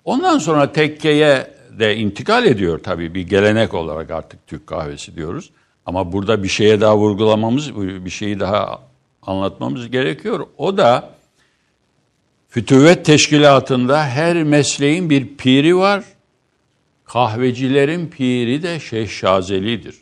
Ondan 0.04 0.38
sonra 0.38 0.72
tekkeye 0.72 1.53
de 1.78 1.96
intikal 1.96 2.46
ediyor 2.46 2.78
tabii 2.78 3.14
bir 3.14 3.22
gelenek 3.22 3.74
olarak 3.74 4.10
artık 4.10 4.46
Türk 4.46 4.66
kahvesi 4.66 5.16
diyoruz. 5.16 5.50
Ama 5.86 6.12
burada 6.12 6.42
bir 6.42 6.48
şeye 6.48 6.80
daha 6.80 6.96
vurgulamamız, 6.96 7.76
bir 7.76 8.10
şeyi 8.10 8.40
daha 8.40 8.80
anlatmamız 9.22 9.90
gerekiyor. 9.90 10.46
O 10.58 10.76
da 10.76 11.10
Fütüvvet 12.48 13.04
Teşkilatı'nda 13.04 14.06
her 14.06 14.42
mesleğin 14.42 15.10
bir 15.10 15.36
piri 15.36 15.76
var. 15.76 16.04
Kahvecilerin 17.04 18.08
piri 18.08 18.62
de 18.62 18.80
Şeyh 18.80 19.08
Şazeli'dir. 19.08 19.94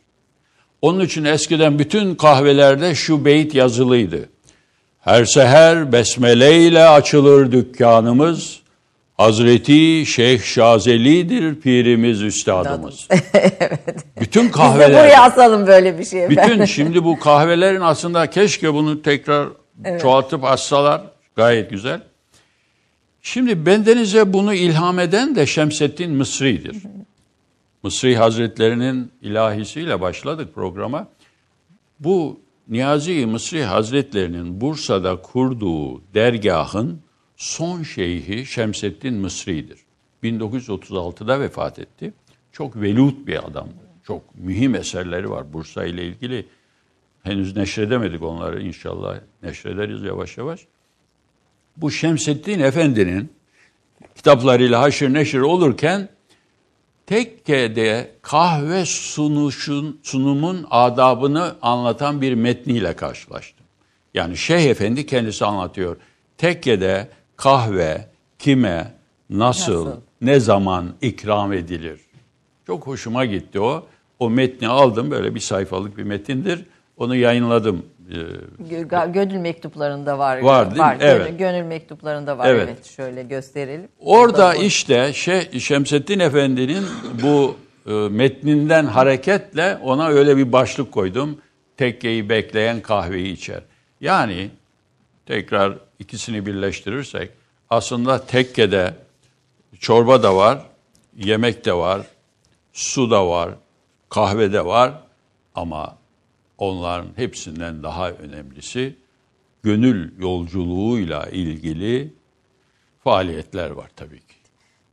Onun 0.82 1.05
için 1.05 1.24
eskiden 1.24 1.78
bütün 1.78 2.15
kahvelerde 2.15 2.94
şu 2.94 3.24
beyit 3.24 3.55
yazılıydı. 3.55 4.28
Her 5.01 5.24
seher 5.24 5.93
besmele 5.93 6.66
ile 6.66 6.89
açılır 6.89 7.53
dükkanımız. 7.53 8.61
Hazreti 9.23 10.07
Şeyh 10.07 10.43
Şazeli'dir 10.43 11.61
pirimiz 11.61 12.23
üstadımız. 12.23 13.09
Bütün 14.20 14.43
Biz 14.43 14.49
de 14.49 14.53
kahveler. 14.53 14.90
buraya 14.90 15.23
asalım 15.23 15.66
böyle 15.66 15.99
bir 15.99 16.05
şey. 16.05 16.31
Bütün 16.31 16.65
şimdi 16.77 17.05
bu 17.05 17.19
kahvelerin 17.19 17.81
aslında 17.81 18.31
keşke 18.31 18.74
bunu 18.74 19.03
tekrar 19.03 19.49
çoğaltıp 20.03 20.44
assalar. 20.44 21.03
Gayet 21.36 21.70
güzel. 21.70 22.01
Şimdi 23.23 23.66
bendenize 23.66 24.32
bunu 24.32 24.55
ilham 24.55 24.99
eden 24.99 25.36
de 25.36 25.47
Şemseddin 25.47 26.11
Mısri'dir. 26.11 26.77
Mısri 27.82 28.16
Hazretlerinin 28.16 29.12
ilahisiyle 29.23 30.01
başladık 30.01 30.55
programa. 30.55 31.09
Bu 32.01 32.40
Niyazi 32.69 33.27
Mısri 33.27 33.65
Hazretlerinin 33.65 34.61
Bursa'da 34.61 35.16
kurduğu 35.16 36.15
dergahın 36.15 37.01
son 37.43 37.82
şeyhi 37.82 38.47
Şemseddin 38.47 39.14
Mısri'dir. 39.14 39.78
1936'da 40.23 41.40
vefat 41.40 41.78
etti. 41.78 42.12
Çok 42.52 42.77
velut 42.77 43.27
bir 43.27 43.47
adamdı. 43.47 43.74
Çok 44.06 44.23
mühim 44.35 44.74
eserleri 44.74 45.31
var 45.31 45.52
Bursa 45.52 45.85
ile 45.85 46.05
ilgili. 46.05 46.47
Henüz 47.23 47.56
neşredemedik 47.56 48.23
onları 48.23 48.62
inşallah 48.62 49.19
neşrederiz 49.43 50.02
yavaş 50.02 50.39
yavaş. 50.39 50.66
Bu 51.77 51.90
Şemseddin 51.90 52.60
Efendi'nin 52.60 53.32
kitaplarıyla 54.14 54.81
haşır 54.81 55.14
neşir 55.14 55.40
olurken 55.40 56.09
tekkede 57.06 58.10
kahve 58.23 58.85
sunuşun, 58.85 60.01
sunumun 60.02 60.66
adabını 60.70 61.56
anlatan 61.62 62.20
bir 62.20 62.35
metniyle 62.35 62.97
karşılaştım. 62.97 63.66
Yani 64.14 64.36
Şeyh 64.36 64.70
Efendi 64.70 65.06
kendisi 65.06 65.44
anlatıyor. 65.44 65.97
Tekkede 66.39 67.09
kahve 67.43 68.06
kime, 68.39 68.93
nasıl, 69.31 69.86
Nasıl? 69.86 70.01
ne 70.20 70.40
zaman 70.40 70.86
ikram 71.01 71.52
edilir? 71.52 72.01
Çok 72.66 72.86
hoşuma 72.86 73.24
gitti 73.24 73.60
o. 73.60 73.86
O 74.19 74.31
metni 74.31 74.69
aldım 74.69 75.10
böyle 75.10 75.35
bir 75.35 75.40
sayfalık 75.40 75.98
bir 75.98 76.02
metindir. 76.02 76.64
Onu 76.97 77.16
yayınladım. 77.16 77.86
Ee, 78.10 78.14
Gö- 78.74 79.12
Gönül 79.12 79.36
mektuplarında 79.36 80.19
var. 80.19 80.40
Var 80.40 80.64
değil 80.66 80.77
mi? 80.77 80.82
Var. 80.82 80.97
Evet. 81.01 81.39
Gönül, 81.39 81.62
mektuplarında 81.62 82.39
var. 82.39 82.48
Evet. 82.48 82.69
Evet. 82.69 82.86
Şöyle 82.86 83.23
gösterelim. 83.23 83.89
Orada 84.01 84.32
Burada 84.32 84.55
bu. 84.59 84.62
işte 84.62 85.12
şey, 85.12 85.59
Şemsettin 85.59 86.19
Efendi'nin 86.19 86.85
bu 87.23 87.56
e, 87.86 87.93
metninden 87.93 88.85
hareketle 88.86 89.78
ona 89.82 90.09
öyle 90.09 90.36
bir 90.36 90.52
başlık 90.52 90.93
koydum. 90.93 91.39
Tekkeyi 91.77 92.28
bekleyen 92.28 92.81
kahveyi 92.81 93.32
içer. 93.32 93.62
Yani 94.01 94.51
tekrar 95.27 95.78
ikisini 95.99 96.47
birleştirirsek 96.47 97.31
aslında 97.70 98.27
tekkede 98.27 98.94
çorba 99.81 100.23
da 100.23 100.36
var, 100.36 100.66
yemek 101.16 101.65
de 101.65 101.73
var, 101.74 102.07
su 102.73 103.11
da 103.11 103.28
var, 103.28 103.51
kahve 104.09 104.53
de 104.53 104.65
var 104.65 105.03
ama 105.55 105.99
onların 106.59 107.09
hepsinden 107.16 107.82
daha 107.82 108.11
önemlisi 108.11 108.97
gönül 109.62 110.20
yolculuğuyla 110.20 111.27
ilgili 111.27 112.12
faaliyetler 113.05 113.70
var 113.70 113.90
tabii 113.97 114.20
ki. 114.20 114.35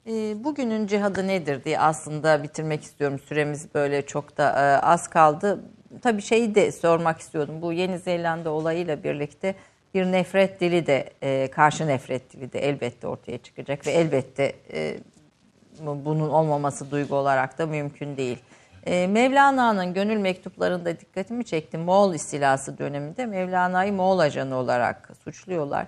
Ee, 0.08 0.44
Bugünün 0.44 0.88
cihadı 0.88 1.28
nedir 1.28 1.64
diye 1.64 1.80
aslında 1.80 2.44
bitirmek 2.44 2.84
istiyorum. 2.84 3.20
Süremiz 3.20 3.74
böyle 3.76 4.06
çok 4.06 4.38
da 4.38 4.50
e, 4.50 4.82
az 4.86 5.08
kaldı. 5.08 5.64
Tabii 6.02 6.22
şeyi 6.22 6.56
de 6.56 6.72
sormak 6.72 7.20
istiyordum. 7.20 7.62
Bu 7.62 7.74
Yeni 7.74 8.00
Zelanda 8.00 8.50
olayıyla 8.50 9.04
birlikte 9.04 9.56
bir 9.94 10.06
nefret 10.06 10.60
dili 10.62 10.88
de 10.88 11.10
e, 11.24 11.48
karşı 11.52 11.88
nefret 11.88 12.34
dili 12.34 12.54
de 12.54 12.60
elbette 12.60 13.08
ortaya 13.08 13.38
çıkacak 13.38 13.88
ve 13.88 13.92
elbette 13.92 14.54
e, 14.74 14.98
bu- 15.80 16.06
bunun 16.06 16.30
olmaması 16.30 16.92
duygu 16.92 17.16
olarak 17.16 17.58
da 17.58 17.66
mümkün 17.66 18.18
değil. 18.18 18.38
E, 18.86 19.08
Mevlana'nın 19.08 19.94
gönül 19.94 20.18
mektuplarında 20.18 21.00
dikkatimi 21.00 21.46
çekti. 21.46 21.78
Moğol 21.78 22.14
istilası 22.14 22.78
döneminde 22.78 23.26
Mevlana'yı 23.26 23.94
Moğol 23.94 24.20
ajanı 24.20 24.56
olarak 24.56 25.10
suçluyorlar. 25.24 25.86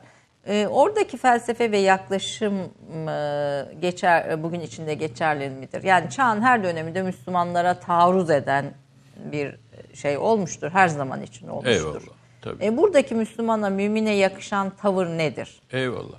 E, 0.48 0.68
oradaki 0.68 1.18
felsefe 1.18 1.72
ve 1.72 1.78
yaklaşım 1.78 2.53
e, 3.07 3.65
geçer 3.82 4.30
e, 4.30 4.44
bugün 4.44 4.60
içinde 4.60 4.94
geçerli 4.94 5.49
midir? 5.49 5.84
Yani 5.84 6.10
çağın 6.10 6.41
her 6.41 6.64
döneminde 6.64 7.02
Müslümanlara 7.02 7.80
taarruz 7.80 8.30
eden 8.30 8.65
bir 9.32 9.56
şey 9.94 10.18
olmuştur. 10.18 10.72
Her 10.72 10.88
zaman 10.88 11.22
için 11.22 11.48
olmuştur. 11.48 11.72
Eyvallah, 11.72 11.99
tabii. 12.42 12.66
E, 12.66 12.78
buradaki 12.78 13.16
Müslümana, 13.16 13.70
mümine 13.70 14.16
yakışan 14.16 14.70
tavır 14.82 15.08
nedir? 15.08 15.50
Eyvallah. 15.72 16.18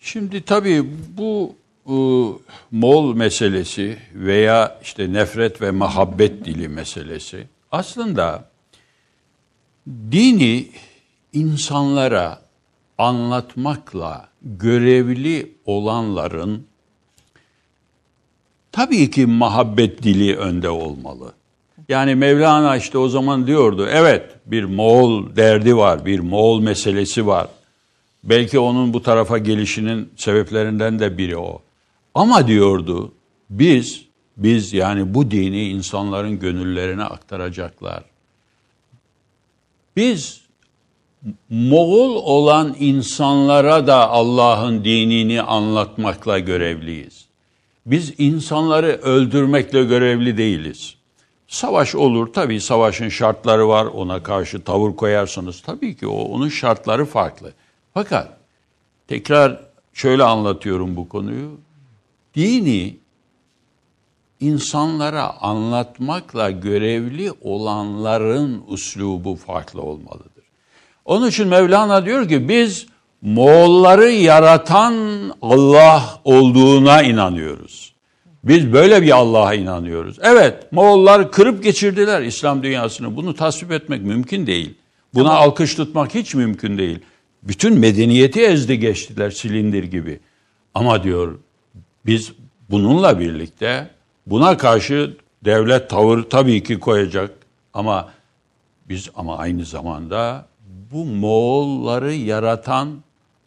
Şimdi 0.00 0.42
tabii 0.42 0.84
bu 1.16 1.54
e, 1.86 1.96
Moğol 2.70 3.14
meselesi 3.14 3.98
veya 4.14 4.78
işte 4.82 5.12
nefret 5.12 5.62
ve 5.62 5.70
muhabbet 5.70 6.44
dili 6.44 6.68
meselesi 6.68 7.46
aslında 7.72 8.48
dini 9.86 10.68
insanlara 11.32 12.42
anlatmakla 12.98 14.28
görevli 14.42 15.52
olanların 15.64 16.66
tabii 18.72 19.10
ki 19.10 19.26
muhabbet 19.26 20.02
dili 20.02 20.36
önde 20.36 20.68
olmalı. 20.68 21.32
Yani 21.88 22.14
Mevlana 22.14 22.76
işte 22.76 22.98
o 22.98 23.08
zaman 23.08 23.46
diyordu, 23.46 23.88
evet 23.90 24.30
bir 24.46 24.64
Moğol 24.64 25.36
derdi 25.36 25.76
var, 25.76 26.06
bir 26.06 26.20
Moğol 26.20 26.60
meselesi 26.60 27.26
var. 27.26 27.48
Belki 28.24 28.58
onun 28.58 28.92
bu 28.92 29.02
tarafa 29.02 29.38
gelişinin 29.38 30.10
sebeplerinden 30.16 30.98
de 30.98 31.18
biri 31.18 31.36
o. 31.36 31.62
Ama 32.14 32.46
diyordu, 32.46 33.12
biz, 33.50 34.02
biz 34.36 34.72
yani 34.72 35.14
bu 35.14 35.30
dini 35.30 35.68
insanların 35.68 36.38
gönüllerine 36.38 37.04
aktaracaklar. 37.04 38.04
Biz 39.96 40.40
Moğol 41.50 42.14
olan 42.14 42.76
insanlara 42.80 43.86
da 43.86 44.10
Allah'ın 44.10 44.84
dinini 44.84 45.42
anlatmakla 45.42 46.38
görevliyiz. 46.38 47.26
Biz 47.86 48.14
insanları 48.18 48.86
öldürmekle 48.86 49.84
görevli 49.84 50.36
değiliz. 50.36 50.94
Savaş 51.48 51.94
olur 51.94 52.32
tabii 52.32 52.60
savaşın 52.60 53.08
şartları 53.08 53.68
var 53.68 53.84
ona 53.84 54.22
karşı 54.22 54.64
tavır 54.64 54.96
koyarsınız 54.96 55.62
tabii 55.62 55.96
ki 55.96 56.06
o 56.06 56.22
onun 56.22 56.48
şartları 56.48 57.04
farklı. 57.04 57.52
Fakat 57.94 58.28
tekrar 59.08 59.60
şöyle 59.92 60.24
anlatıyorum 60.24 60.96
bu 60.96 61.08
konuyu. 61.08 61.50
Dini 62.34 62.96
insanlara 64.40 65.40
anlatmakla 65.40 66.50
görevli 66.50 67.32
olanların 67.40 68.64
uslubu 68.68 69.36
farklı 69.36 69.82
olmalıdır. 69.82 70.44
Onun 71.04 71.28
için 71.28 71.48
Mevlana 71.48 72.06
diyor 72.06 72.28
ki 72.28 72.48
biz 72.48 72.86
Moğolları 73.22 74.10
yaratan 74.10 74.94
Allah 75.42 76.20
olduğuna 76.24 77.02
inanıyoruz. 77.02 77.94
Biz 78.46 78.72
böyle 78.72 79.02
bir 79.02 79.10
Allah'a 79.10 79.54
inanıyoruz. 79.54 80.18
Evet 80.22 80.72
Moğollar 80.72 81.32
kırıp 81.32 81.64
geçirdiler 81.64 82.22
İslam 82.22 82.62
dünyasını. 82.62 83.16
Bunu 83.16 83.34
tasvip 83.34 83.72
etmek 83.72 84.02
mümkün 84.02 84.46
değil. 84.46 84.74
Buna 85.14 85.30
alkış 85.30 85.74
tutmak 85.74 86.14
hiç 86.14 86.34
mümkün 86.34 86.78
değil. 86.78 86.98
Bütün 87.42 87.78
medeniyeti 87.78 88.40
ezdi 88.42 88.78
geçtiler 88.78 89.30
silindir 89.30 89.84
gibi. 89.84 90.20
Ama 90.74 91.02
diyor 91.02 91.38
biz 92.06 92.32
bununla 92.70 93.20
birlikte 93.20 93.90
buna 94.26 94.56
karşı 94.56 95.16
devlet 95.44 95.90
tavır 95.90 96.22
tabii 96.22 96.62
ki 96.62 96.78
koyacak 96.78 97.30
ama 97.74 98.08
biz 98.88 99.10
ama 99.14 99.38
aynı 99.38 99.64
zamanda 99.64 100.46
bu 100.92 101.04
Moğolları 101.04 102.12
yaratan, 102.12 102.88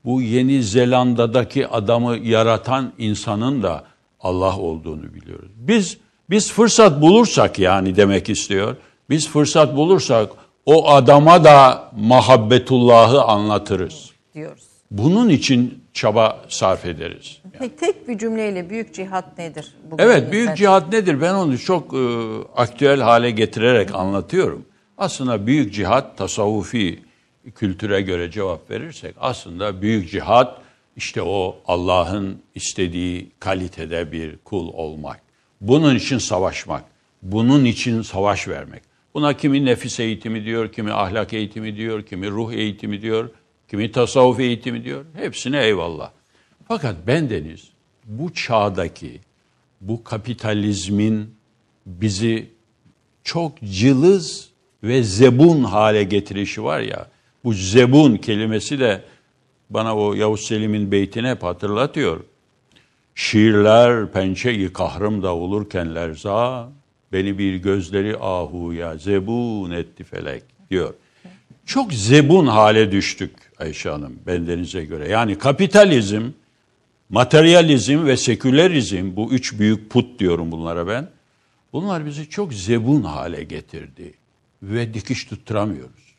bu 0.06 0.22
Yeni 0.22 0.64
Zelanda'daki 0.64 1.68
adamı 1.68 2.18
yaratan 2.18 2.94
insanın 2.98 3.64
da 3.64 3.84
Allah 4.22 4.58
olduğunu 4.58 5.14
biliyoruz. 5.14 5.52
Biz 5.56 5.98
biz 6.30 6.52
fırsat 6.52 7.02
bulursak 7.02 7.60
yani 7.60 7.96
demek 7.96 8.30
istiyor. 8.30 8.76
Biz 9.10 9.30
fırsat 9.30 9.76
bulursak 9.76 10.30
o 10.66 10.90
adama 10.90 11.44
da 11.44 11.90
muhabbetullahı 11.98 13.22
anlatırız. 13.22 14.12
diyoruz. 14.36 14.64
Bunun 14.92 15.30
için 15.30 15.84
çaba 15.94 16.40
sarf 16.48 16.86
ederiz. 16.86 17.38
Peki 17.60 17.76
tek 17.76 18.08
bir 18.08 18.18
cümleyle 18.18 18.70
büyük 18.70 18.94
cihat 18.96 19.38
nedir? 19.38 19.74
Bugün 19.92 20.04
Evet 20.04 20.32
büyük 20.32 20.44
efendim? 20.44 20.60
cihat 20.60 20.92
nedir? 20.94 21.22
Ben 21.22 21.34
onu 21.34 21.58
çok 21.58 21.94
e, 21.94 21.98
aktüel 22.56 23.02
hale 23.02 23.32
getirerek 23.32 23.96
anlatıyorum. 23.96 24.66
Aslında 24.98 25.48
büyük 25.48 25.74
cihat 25.74 26.18
tasavvufi 26.18 27.00
kültüre 27.56 28.02
göre 28.02 28.32
cevap 28.32 28.70
verirsek 28.72 29.16
aslında 29.20 29.82
büyük 29.82 30.12
cihat 30.12 30.58
işte 31.00 31.22
o 31.22 31.58
Allah'ın 31.68 32.42
istediği 32.56 33.32
kalitede 33.40 34.12
bir 34.12 34.38
kul 34.38 34.68
olmak. 34.74 35.22
Bunun 35.62 35.96
için 35.96 36.18
savaşmak. 36.18 36.84
Bunun 37.22 37.66
için 37.66 38.02
savaş 38.02 38.48
vermek. 38.48 38.84
Buna 39.14 39.38
kimi 39.38 39.66
nefis 39.66 40.00
eğitimi 40.00 40.46
diyor, 40.46 40.72
kimi 40.72 40.92
ahlak 40.92 41.34
eğitimi 41.34 41.76
diyor, 41.76 42.04
kimi 42.06 42.30
ruh 42.30 42.54
eğitimi 42.54 43.02
diyor, 43.02 43.30
kimi 43.70 43.92
tasavvuf 43.92 44.40
eğitimi 44.40 44.84
diyor. 44.84 45.06
Hepsine 45.14 45.64
eyvallah. 45.64 46.12
Fakat 46.68 47.08
bendeniz 47.08 47.70
bu 48.06 48.34
çağdaki 48.34 49.20
bu 49.82 50.04
kapitalizmin 50.04 51.36
bizi 51.86 52.50
çok 53.24 53.62
cılız 53.62 54.50
ve 54.84 55.04
zebun 55.04 55.64
hale 55.64 56.04
getirişi 56.04 56.64
var 56.64 56.80
ya. 56.80 57.08
Bu 57.44 57.54
zebun 57.54 58.18
kelimesi 58.18 58.80
de 58.80 59.04
bana 59.70 59.98
o 59.98 60.14
Yavuz 60.14 60.42
Selim'in 60.42 60.92
beytini 60.92 61.28
hep 61.28 61.44
hatırlatıyor. 61.44 62.24
Şiirler 63.16 64.12
pençe-i 64.12 64.74
kahrımda 64.74 65.36
olurken 65.36 65.96
lerza, 65.96 66.70
beni 67.12 67.38
bir 67.38 67.56
gözleri 67.56 68.18
ahuya 68.18 68.98
zebun 68.98 69.72
etti 69.72 70.04
felek 70.04 70.44
diyor. 70.70 70.94
Çok 71.66 71.94
zebun 71.94 72.48
hale 72.48 72.92
düştük 72.92 73.32
Ayşe 73.60 73.90
Hanım 73.90 74.20
bendenize 74.28 74.86
göre. 74.86 75.10
Yani 75.10 75.38
kapitalizm, 75.38 76.24
materyalizm 77.10 78.06
ve 78.06 78.18
sekülerizm 78.18 79.16
bu 79.16 79.32
üç 79.32 79.60
büyük 79.60 79.90
put 79.90 80.20
diyorum 80.20 80.52
bunlara 80.52 80.88
ben. 80.88 81.10
Bunlar 81.74 82.06
bizi 82.06 82.30
çok 82.30 82.54
zebun 82.54 83.04
hale 83.04 83.44
getirdi 83.44 84.14
ve 84.64 84.94
dikiş 84.94 85.26
tutturamıyoruz. 85.26 86.16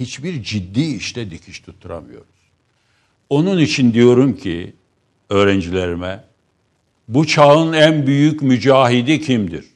Hiçbir 0.00 0.42
ciddi 0.42 0.80
işte 0.80 1.30
dikiş 1.30 1.60
tutturamıyoruz. 1.60 2.35
Onun 3.30 3.58
için 3.58 3.94
diyorum 3.94 4.36
ki 4.36 4.74
öğrencilerime 5.30 6.24
bu 7.08 7.26
çağın 7.26 7.72
en 7.72 8.06
büyük 8.06 8.42
mücahidi 8.42 9.20
kimdir? 9.20 9.66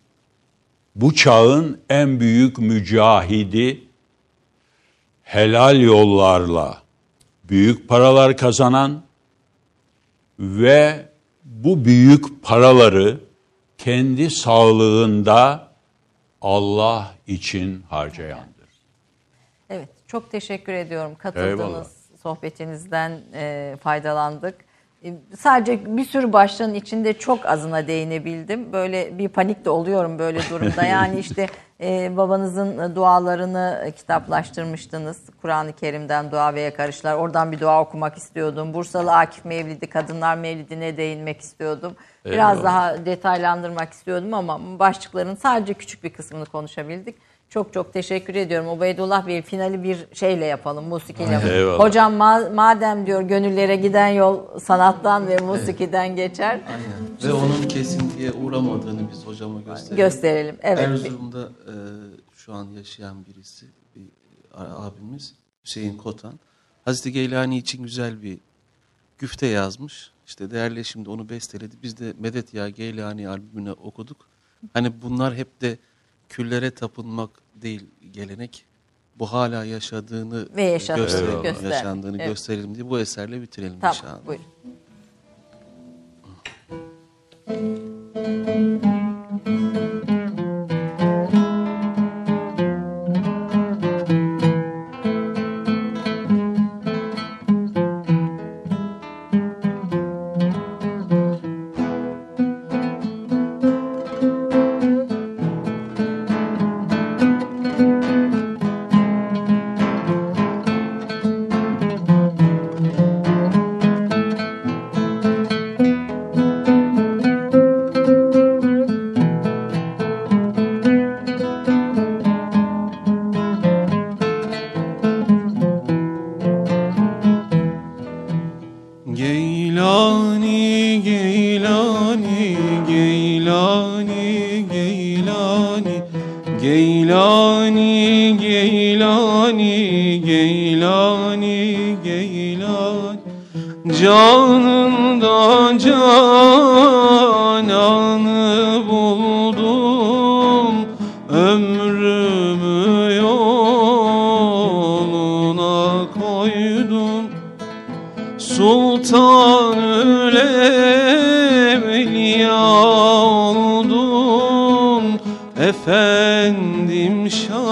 Bu 0.95 1.15
çağın 1.15 1.81
en 1.89 2.21
büyük 2.21 2.59
mücahidi 2.59 3.85
helal 5.23 5.81
yollarla 5.81 6.83
büyük 7.45 7.89
paralar 7.89 8.37
kazanan 8.37 9.03
ve 10.39 11.09
bu 11.45 11.85
büyük 11.85 12.43
paraları 12.43 13.21
kendi 13.79 14.31
sağlığında 14.31 15.69
Allah 16.43 17.15
için 17.27 17.83
harcayandır. 17.89 18.69
Evet, 19.71 19.89
çok 20.07 20.31
teşekkür 20.31 20.73
ediyorum. 20.73 21.15
Katıldığınız. 21.19 22.00
Sohbetinizden 22.23 23.21
e, 23.35 23.77
faydalandık. 23.83 24.55
E, 25.05 25.15
sadece 25.39 25.97
bir 25.97 26.05
sürü 26.05 26.33
başlığın 26.33 26.75
içinde 26.75 27.13
çok 27.13 27.47
azına 27.47 27.87
değinebildim. 27.87 28.73
Böyle 28.73 29.19
bir 29.19 29.29
panik 29.29 29.65
de 29.65 29.71
oluyorum 29.71 30.19
böyle 30.19 30.41
durumda. 30.51 30.85
Yani 30.91 31.19
işte 31.19 31.47
e, 31.81 32.17
babanızın 32.17 32.95
dualarını 32.95 33.93
kitaplaştırmıştınız. 33.97 35.21
Kur'an-ı 35.43 35.73
Kerim'den 35.73 36.31
dua 36.31 36.55
ve 36.55 36.61
yakarışlar. 36.61 37.15
Oradan 37.15 37.53
bir 37.53 37.61
dua 37.61 37.81
okumak 37.81 38.17
istiyordum. 38.17 38.75
Bursalı 38.75 39.13
Akif 39.17 39.45
Mevlidi, 39.45 39.87
Kadınlar 39.87 40.37
Mevlidi'ne 40.37 40.97
değinmek 40.97 41.41
istiyordum. 41.41 41.97
Biraz 42.25 42.59
Eyvallah. 42.59 42.65
daha 42.65 43.07
detaylandırmak 43.07 43.93
istiyordum 43.93 44.35
ama 44.35 44.79
başlıkların 44.79 45.35
sadece 45.35 45.75
küçük 45.75 46.05
bir 46.05 46.13
kısmını 46.13 46.47
konuşabildik. 46.47 47.30
Çok 47.51 47.73
çok 47.73 47.93
teşekkür 47.93 48.35
ediyorum. 48.35 48.69
Ubeydullah 48.69 49.27
Bey 49.27 49.43
finali 49.43 49.83
bir 49.83 50.07
şeyle 50.13 50.45
yapalım, 50.45 50.85
musikiyle. 50.89 51.41
Eyvallah. 51.53 51.79
Hocam 51.85 52.13
ma- 52.15 52.55
madem 52.55 53.07
diyor 53.07 53.23
gönüllere 53.23 53.77
giden 53.77 54.09
yol 54.09 54.59
sanattan 54.59 55.29
ve 55.29 55.37
musikiden 55.37 56.17
geçer. 56.17 56.61
Ve 57.25 57.33
onun 57.33 57.63
kesintiye 57.69 58.33
uğramadığını 58.33 59.11
biz 59.11 59.27
hocama 59.27 59.61
gösterelim. 59.61 59.97
Gösterelim. 59.97 60.57
Evet. 60.63 60.79
Erzurum'da 60.79 61.43
e, 61.43 61.75
şu 62.37 62.55
an 62.55 62.65
yaşayan 62.65 63.27
birisi, 63.27 63.67
bir 63.97 64.05
a- 64.55 64.87
abimiz 64.87 65.35
Hüseyin 65.65 65.97
Kotan. 65.97 66.33
Hazreti 66.85 67.13
Geylani 67.13 67.59
için 67.59 67.83
güzel 67.83 68.23
bir 68.23 68.39
güfte 69.19 69.47
yazmış. 69.47 70.11
İşte 70.27 70.51
değerli 70.51 70.85
şimdi 70.85 71.11
onu 71.11 71.29
besteledi. 71.29 71.75
Biz 71.83 71.99
de 71.99 72.13
Medet 72.19 72.55
Ya 72.55 72.69
Geylani 72.69 73.29
albümünü 73.29 73.73
okuduk. 73.73 74.17
Hani 74.73 75.03
bunlar 75.03 75.35
hep 75.35 75.61
de 75.61 75.79
küllere 76.31 76.71
tapınmak 76.71 77.31
değil 77.55 77.87
gelenek. 78.13 78.65
Bu 79.19 79.27
hala 79.33 79.65
yaşadığını 79.65 80.49
Ve 80.57 80.63
yaşadığını 80.63 81.05
gösterelim, 81.05 81.43
göster. 81.43 81.71
yaşandığını 81.71 82.17
Evet. 82.17 82.29
gösterelim 82.29 82.75
diye 82.75 82.91
bu 82.91 82.99
eserle 82.99 83.43
bitirelim 83.43 83.81
Tamam, 83.81 83.97
inşallah. 83.97 84.27
buyurun. 84.27 84.45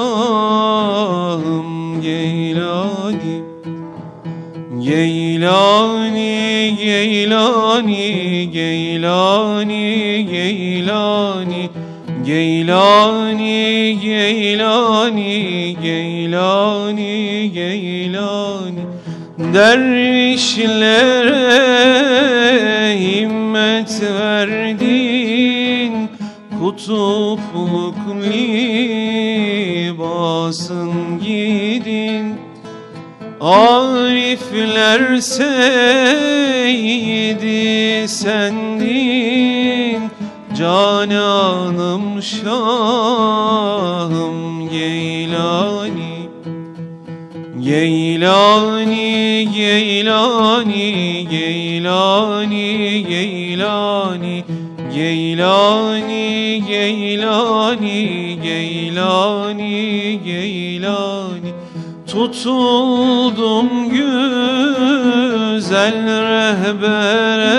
Şahım 0.09 2.03
Geylani 2.03 3.43
Geylani, 4.85 6.77
Geylani, 6.83 8.51
Geylani, 8.53 10.27
Geylani 10.31 11.71
Geylani, 12.25 13.99
Geylani, 14.03 15.77
Geylani, 15.83 17.51
Geylani 17.55 18.83
Dervişlere 19.39 20.89
himmet 22.99 24.03
verdin 24.03 24.89
Kutupluk 26.61 27.95
libasın 28.23 28.88
Arifler 33.41 35.17
seyidi 35.21 36.09
sendin 38.09 40.03
Cananım 40.59 42.23
şahım 42.23 43.49
Geylani 44.71 46.09
Geylani, 47.69 49.49
Geylani, 49.55 51.27
Geylani, 51.31 53.05
Geylani, 53.09 54.45
Geylani, 54.95 56.65
Geylani, 56.69 58.39
Geylani, 58.43 60.21
Geylani. 60.25 61.18
Tutuldum 62.09 63.69
güzel 63.91 64.23
rehbere, 66.23 67.59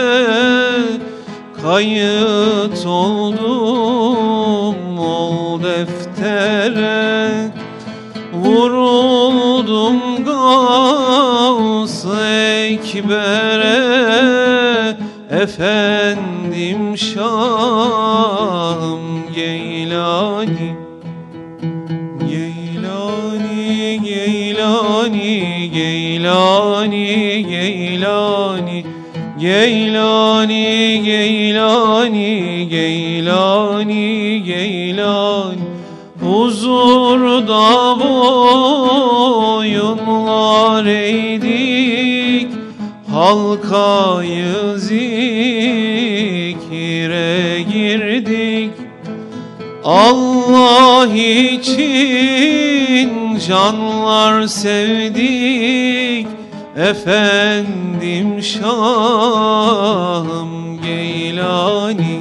kayıt 1.61 2.85
oldum 2.85 4.19
ol 4.99 5.63
deftere. 5.63 7.51
Vuruldum 8.34 10.26
Gavs 10.26 12.05
Ekber'e 12.65 13.80
Efendim 15.30 16.97
Şahım 16.97 18.39
Geylani, 29.40 31.02
Geylani, 31.06 32.68
Geylani, 32.70 34.44
Geylani. 34.44 35.61
Huzurda 36.22 37.99
boyunlar 37.99 39.26
eğdik 40.86 42.48
Halkayı 43.11 44.78
zikire 44.78 45.11
girdik. 47.61 48.72
Allah 49.84 51.07
için 51.16 51.80
canlar 53.48 54.48
sevdik 54.48 56.39
Efendim 56.76 58.44
Şahım 58.44 59.70
Geylani 60.82 62.20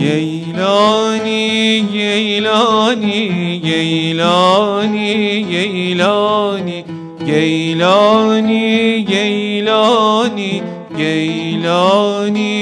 Geylani, 0.00 1.84
Geylani, 1.92 3.60
Geylani, 3.60 5.46
Geylani, 5.50 6.84
Geylani, 7.26 9.04
Geylani, 9.08 10.62
Geylani, 10.96 12.52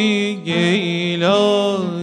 Geylani. 0.45 1.94